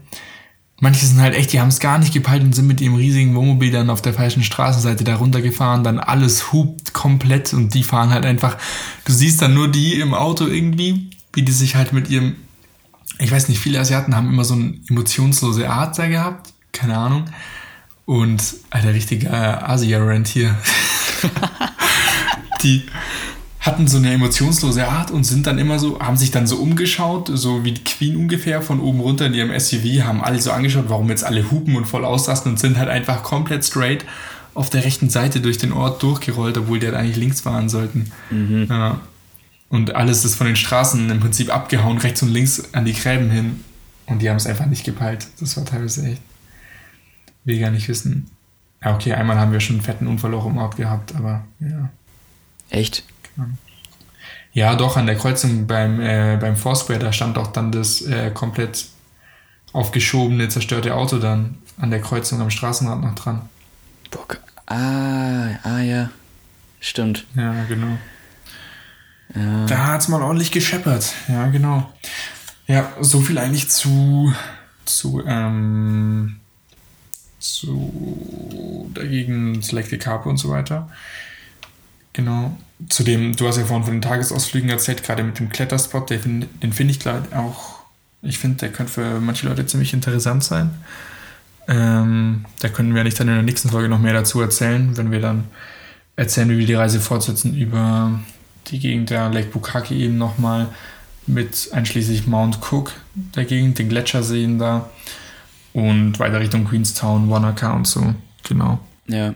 Manche 0.79 1.05
sind 1.05 1.21
halt 1.21 1.33
echt, 1.33 1.53
die 1.53 1.61
haben 1.61 1.69
es 1.69 1.79
gar 1.79 1.97
nicht 1.97 2.13
gepeilt 2.13 2.43
und 2.43 2.53
sind 2.53 2.67
mit 2.67 2.81
ihrem 2.81 2.95
riesigen 2.95 3.35
Wohnmobil 3.35 3.71
dann 3.71 3.89
auf 3.89 4.01
der 4.01 4.13
falschen 4.13 4.43
Straßenseite 4.43 5.03
da 5.03 5.15
runtergefahren, 5.15 5.83
dann 5.83 5.97
alles 5.97 6.51
hupt 6.51 6.93
komplett 6.93 7.53
und 7.53 7.73
die 7.73 7.83
fahren 7.83 8.09
halt 8.09 8.25
einfach. 8.25 8.57
Du 9.05 9.13
siehst 9.13 9.41
dann 9.41 9.53
nur 9.53 9.69
die 9.69 9.99
im 9.99 10.13
Auto 10.13 10.45
irgendwie, 10.45 11.09
wie 11.31 11.43
die 11.43 11.51
sich 11.51 11.75
halt 11.75 11.93
mit 11.93 12.09
ihrem, 12.09 12.35
ich 13.17 13.31
weiß 13.31 13.47
nicht, 13.47 13.59
viele 13.59 13.79
Asiaten 13.79 14.15
haben 14.15 14.29
immer 14.29 14.43
so 14.43 14.55
eine 14.55 14.77
emotionslose 14.89 15.69
Art 15.69 15.97
da 15.97 16.07
gehabt, 16.07 16.53
keine 16.73 16.97
Ahnung. 16.97 17.25
Und, 18.05 18.43
alter, 18.69 18.93
richtiger 18.93 19.69
Asia-Rent 19.69 20.27
hier. 20.27 20.57
die, 22.63 22.83
hatten 23.63 23.87
so 23.87 23.97
eine 23.97 24.11
emotionslose 24.11 24.85
Art 24.89 25.09
und 25.09 25.23
sind 25.23 25.47
dann 25.47 25.57
immer 25.57 25.79
so, 25.79 25.97
haben 26.01 26.17
sich 26.17 26.31
dann 26.31 26.47
so 26.47 26.57
umgeschaut, 26.57 27.31
so 27.33 27.63
wie 27.63 27.71
die 27.71 27.83
Queen 27.83 28.17
ungefähr 28.17 28.61
von 28.61 28.81
oben 28.81 28.99
runter 28.99 29.25
in 29.25 29.33
ihrem 29.33 29.57
SUV, 29.57 30.03
haben 30.03 30.21
alle 30.21 30.41
so 30.41 30.51
angeschaut, 30.51 30.85
warum 30.89 31.09
jetzt 31.09 31.23
alle 31.23 31.49
hupen 31.49 31.77
und 31.77 31.85
voll 31.85 32.03
ausrasten 32.03 32.51
und 32.51 32.59
sind 32.59 32.77
halt 32.77 32.89
einfach 32.89 33.23
komplett 33.23 33.63
straight 33.63 34.03
auf 34.53 34.69
der 34.69 34.83
rechten 34.83 35.09
Seite 35.09 35.39
durch 35.39 35.57
den 35.57 35.71
Ort 35.71 36.03
durchgerollt, 36.03 36.57
obwohl 36.57 36.79
die 36.79 36.87
halt 36.87 36.97
eigentlich 36.97 37.15
links 37.15 37.41
fahren 37.41 37.69
sollten. 37.69 38.11
Mhm. 38.29 38.67
Ja. 38.69 38.99
Und 39.69 39.95
alles 39.95 40.25
ist 40.25 40.35
von 40.35 40.45
den 40.45 40.57
Straßen 40.57 41.09
im 41.09 41.19
Prinzip 41.21 41.49
abgehauen, 41.49 41.97
rechts 41.99 42.21
und 42.21 42.29
links 42.29 42.73
an 42.73 42.83
die 42.83 42.93
Gräben 42.93 43.31
hin. 43.31 43.63
Und 44.07 44.21
die 44.21 44.29
haben 44.29 44.37
es 44.37 44.45
einfach 44.45 44.65
nicht 44.65 44.83
gepeilt. 44.83 45.25
Das 45.39 45.55
war 45.55 45.63
teilweise 45.63 46.05
echt. 46.05 46.21
Will 47.45 47.59
gar 47.59 47.71
nicht 47.71 47.87
wissen. 47.87 48.29
Ja, 48.83 48.93
okay, 48.95 49.13
einmal 49.13 49.39
haben 49.39 49.51
wir 49.51 49.59
schon 49.59 49.77
einen 49.77 49.85
fetten 49.85 50.07
Unfall 50.07 50.33
auch 50.33 50.45
im 50.45 50.57
Ort 50.57 50.75
gehabt, 50.75 51.15
aber 51.15 51.45
ja. 51.59 51.89
Echt? 52.69 53.03
Genau. 53.35 53.49
Ja, 54.51 54.75
doch, 54.75 54.97
an 54.97 55.07
der 55.07 55.15
Kreuzung 55.15 55.65
beim, 55.65 55.99
äh, 55.99 56.37
beim 56.39 56.55
Foursquare, 56.55 56.99
da 56.99 57.11
stand 57.11 57.37
auch 57.37 57.47
dann 57.47 57.71
das 57.71 58.01
äh, 58.01 58.29
komplett 58.31 58.85
aufgeschobene, 59.71 60.47
zerstörte 60.49 60.93
Auto 60.95 61.17
dann 61.17 61.57
an 61.77 61.89
der 61.89 62.01
Kreuzung 62.01 62.39
am 62.39 62.51
Straßenrand 62.51 63.03
noch 63.03 63.15
dran. 63.15 63.49
Bock. 64.11 64.39
Ah, 64.67 65.55
ah 65.63 65.79
ja. 65.79 66.09
Stimmt. 66.79 67.25
Ja, 67.35 67.63
genau. 67.63 67.97
Ja. 69.33 69.65
Da 69.65 69.87
hat 69.87 70.01
es 70.01 70.07
mal 70.07 70.21
ordentlich 70.21 70.51
gescheppert. 70.51 71.13
Ja, 71.27 71.47
genau. 71.47 71.91
Ja, 72.67 72.91
so 73.01 73.21
viel 73.21 73.37
eigentlich 73.39 73.69
zu, 73.69 74.33
zu, 74.85 75.23
ähm, 75.25 76.39
zu 77.43 78.89
dagegen 78.93 79.61
Selected 79.61 80.01
Carpe 80.01 80.29
und 80.29 80.37
so 80.37 80.49
weiter. 80.49 80.89
Genau. 82.13 82.57
Zudem, 82.89 83.35
du 83.35 83.47
hast 83.47 83.57
ja 83.57 83.65
vorhin 83.65 83.85
von 83.85 83.93
den 83.95 84.01
Tagesausflügen 84.01 84.69
erzählt, 84.69 85.03
gerade 85.03 85.23
mit 85.23 85.39
dem 85.39 85.49
Kletterspot, 85.49 86.09
den, 86.09 86.47
den 86.61 86.73
finde 86.73 86.93
ich 86.93 87.07
auch, 87.35 87.79
ich 88.21 88.37
finde, 88.37 88.57
der 88.57 88.71
könnte 88.71 88.93
für 88.93 89.19
manche 89.19 89.47
Leute 89.47 89.65
ziemlich 89.65 89.93
interessant 89.93 90.43
sein. 90.43 90.71
Ähm, 91.67 92.45
da 92.59 92.69
können 92.69 92.93
wir 92.93 93.03
nicht 93.03 93.19
dann 93.19 93.27
in 93.27 93.35
der 93.35 93.43
nächsten 93.43 93.69
Folge 93.69 93.89
noch 93.89 93.99
mehr 93.99 94.13
dazu 94.13 94.41
erzählen, 94.41 94.95
wenn 94.97 95.11
wir 95.11 95.21
dann 95.21 95.45
erzählen, 96.15 96.49
wie 96.49 96.59
wir 96.59 96.65
die 96.65 96.73
Reise 96.73 96.99
fortsetzen 96.99 97.55
über 97.55 98.19
die 98.67 98.79
Gegend 98.79 99.09
der 99.09 99.29
Lake 99.29 99.49
Bukaki 99.49 99.95
eben 99.95 100.17
nochmal 100.17 100.67
mit 101.25 101.69
einschließlich 101.71 102.27
Mount 102.27 102.59
Cook 102.61 102.91
der 103.15 103.45
Gegend, 103.45 103.79
den 103.79 103.89
Gletscher 103.89 104.23
sehen 104.23 104.59
da 104.59 104.89
und 105.73 106.19
weiter 106.19 106.39
Richtung 106.39 106.65
Queenstown, 106.65 107.29
Wanaka 107.29 107.73
und 107.73 107.87
so. 107.87 108.13
Genau. 108.43 108.79
Ja. 109.07 109.33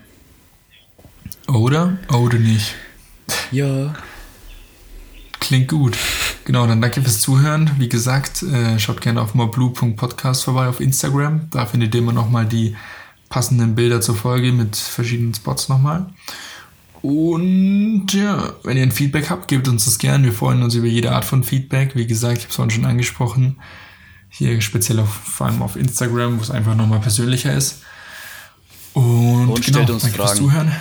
Oder? 1.48 1.98
Oder 2.14 2.38
nicht? 2.38 2.76
Ja. 3.52 3.94
Klingt 5.40 5.70
gut. 5.70 5.98
Genau, 6.46 6.66
dann 6.68 6.82
danke 6.82 7.02
fürs 7.02 7.22
Zuhören. 7.22 7.72
Wie 7.78 7.90
gesagt, 7.90 8.44
äh, 8.44 8.80
schaut 8.80 9.02
gerne 9.02 9.22
auf 9.22 9.34
moreblue.podcast 9.34 10.44
vorbei 10.46 10.68
auf 10.68 10.80
Instagram. 10.80 11.50
Da 11.52 11.66
findet 11.66 11.94
ihr 11.94 12.02
immer 12.02 12.14
nochmal 12.14 12.46
die 12.46 12.76
passenden 13.30 13.76
Bilder 13.76 14.02
zur 14.02 14.16
Folge 14.16 14.52
mit 14.52 14.76
verschiedenen 14.76 15.34
Spots 15.34 15.70
nochmal. 15.70 16.08
Und 17.02 18.08
ja, 18.14 18.54
wenn 18.64 18.78
ihr 18.78 18.84
ein 18.84 18.92
Feedback 18.92 19.30
habt, 19.30 19.48
gebt 19.48 19.68
uns 19.68 19.86
das 19.86 19.98
gerne. 19.98 20.26
Wir 20.26 20.34
freuen 20.34 20.64
uns 20.64 20.76
über 20.76 20.88
jede 20.88 21.12
Art 21.12 21.26
von 21.26 21.44
Feedback. 21.44 21.96
Wie 21.96 22.08
gesagt, 22.08 22.40
ich 22.40 22.44
habe 22.44 22.50
es 22.50 22.56
vorhin 22.56 22.72
schon 22.72 22.86
angesprochen. 22.86 23.58
Hier 24.38 24.62
speziell 24.62 25.00
auf, 25.00 25.10
vor 25.10 25.48
allem 25.48 25.62
auf 25.62 25.76
Instagram, 25.76 26.38
wo 26.38 26.44
es 26.44 26.52
einfach 26.52 26.76
nochmal 26.76 27.00
persönlicher 27.00 27.54
ist. 27.54 27.82
Und, 28.94 29.50
Und 29.50 29.66
genau, 29.66 29.78
stellt 29.78 29.90
uns 29.90 30.04
danke 30.04 30.18
Fragen. 30.18 30.30
fürs 30.30 30.38
Zuhören. 30.38 30.72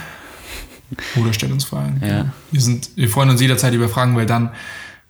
Oder 1.17 1.33
stellt 1.33 1.53
uns 1.53 1.65
Fragen. 1.65 2.01
Ja. 2.03 2.09
Genau. 2.09 2.31
Wir, 2.53 2.61
sind, 2.61 2.91
wir 2.97 3.09
freuen 3.09 3.31
uns 3.31 3.41
jederzeit 3.41 3.73
über 3.75 3.89
Fragen, 3.89 4.17
weil 4.17 4.27
dann, 4.27 4.51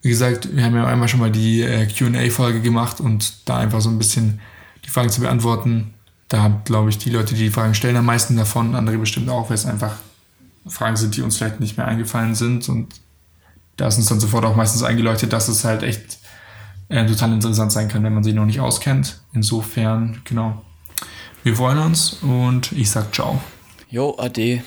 wie 0.03 0.09
gesagt, 0.09 0.55
wir 0.55 0.65
haben 0.65 0.75
ja 0.75 0.87
einmal 0.87 1.09
schon 1.09 1.21
mal 1.21 1.31
die 1.31 1.63
äh, 1.63 1.87
QA-Folge 1.87 2.61
gemacht 2.61 3.01
und 3.01 3.49
da 3.49 3.59
einfach 3.59 3.81
so 3.81 3.91
ein 3.91 3.99
bisschen 3.99 4.41
die 4.85 4.91
Fragen 4.91 5.11
zu 5.11 5.21
beantworten. 5.21 5.95
Da 6.29 6.43
haben, 6.43 6.63
glaube 6.65 6.91
ich, 6.91 6.99
die 6.99 7.11
Leute, 7.11 7.35
die 7.35 7.45
die 7.45 7.51
Fragen 7.51 7.75
stellen, 7.75 7.97
am 7.97 8.07
meisten 8.07 8.37
davon, 8.37 8.75
andere 8.75 8.99
bestimmt 8.99 9.29
auch, 9.29 9.51
weil 9.51 9.55
es 9.55 9.67
einfach 9.67 9.97
Fragen 10.67 10.97
sind, 10.97 11.17
die 11.17 11.23
uns 11.23 11.37
vielleicht 11.37 11.61
nicht 11.61 11.77
mehr 11.77 11.87
eingefallen 11.87 12.35
sind. 12.35 12.69
Und 12.69 12.95
da 13.77 13.89
ist 13.89 13.99
uns 13.99 14.07
dann 14.07 14.21
sofort 14.21 14.45
auch 14.45 14.57
meistens 14.57 14.83
eingeleuchtet, 14.83 15.33
dass 15.33 15.49
es 15.49 15.65
halt 15.65 15.83
echt 15.83 16.19
äh, 16.89 17.07
total 17.07 17.33
interessant 17.33 17.73
sein 17.73 17.89
kann, 17.89 18.03
wenn 18.03 18.15
man 18.15 18.25
sie 18.25 18.33
noch 18.33 18.47
nicht 18.47 18.61
auskennt. 18.61 19.21
Insofern, 19.33 20.21
genau. 20.25 20.63
Wir 21.43 21.57
freuen 21.57 21.79
uns 21.79 22.15
und 22.23 22.73
ich 22.73 22.91
sag 22.91 23.15
ciao. 23.15 23.41
Jo, 23.89 24.17
ade. 24.19 24.63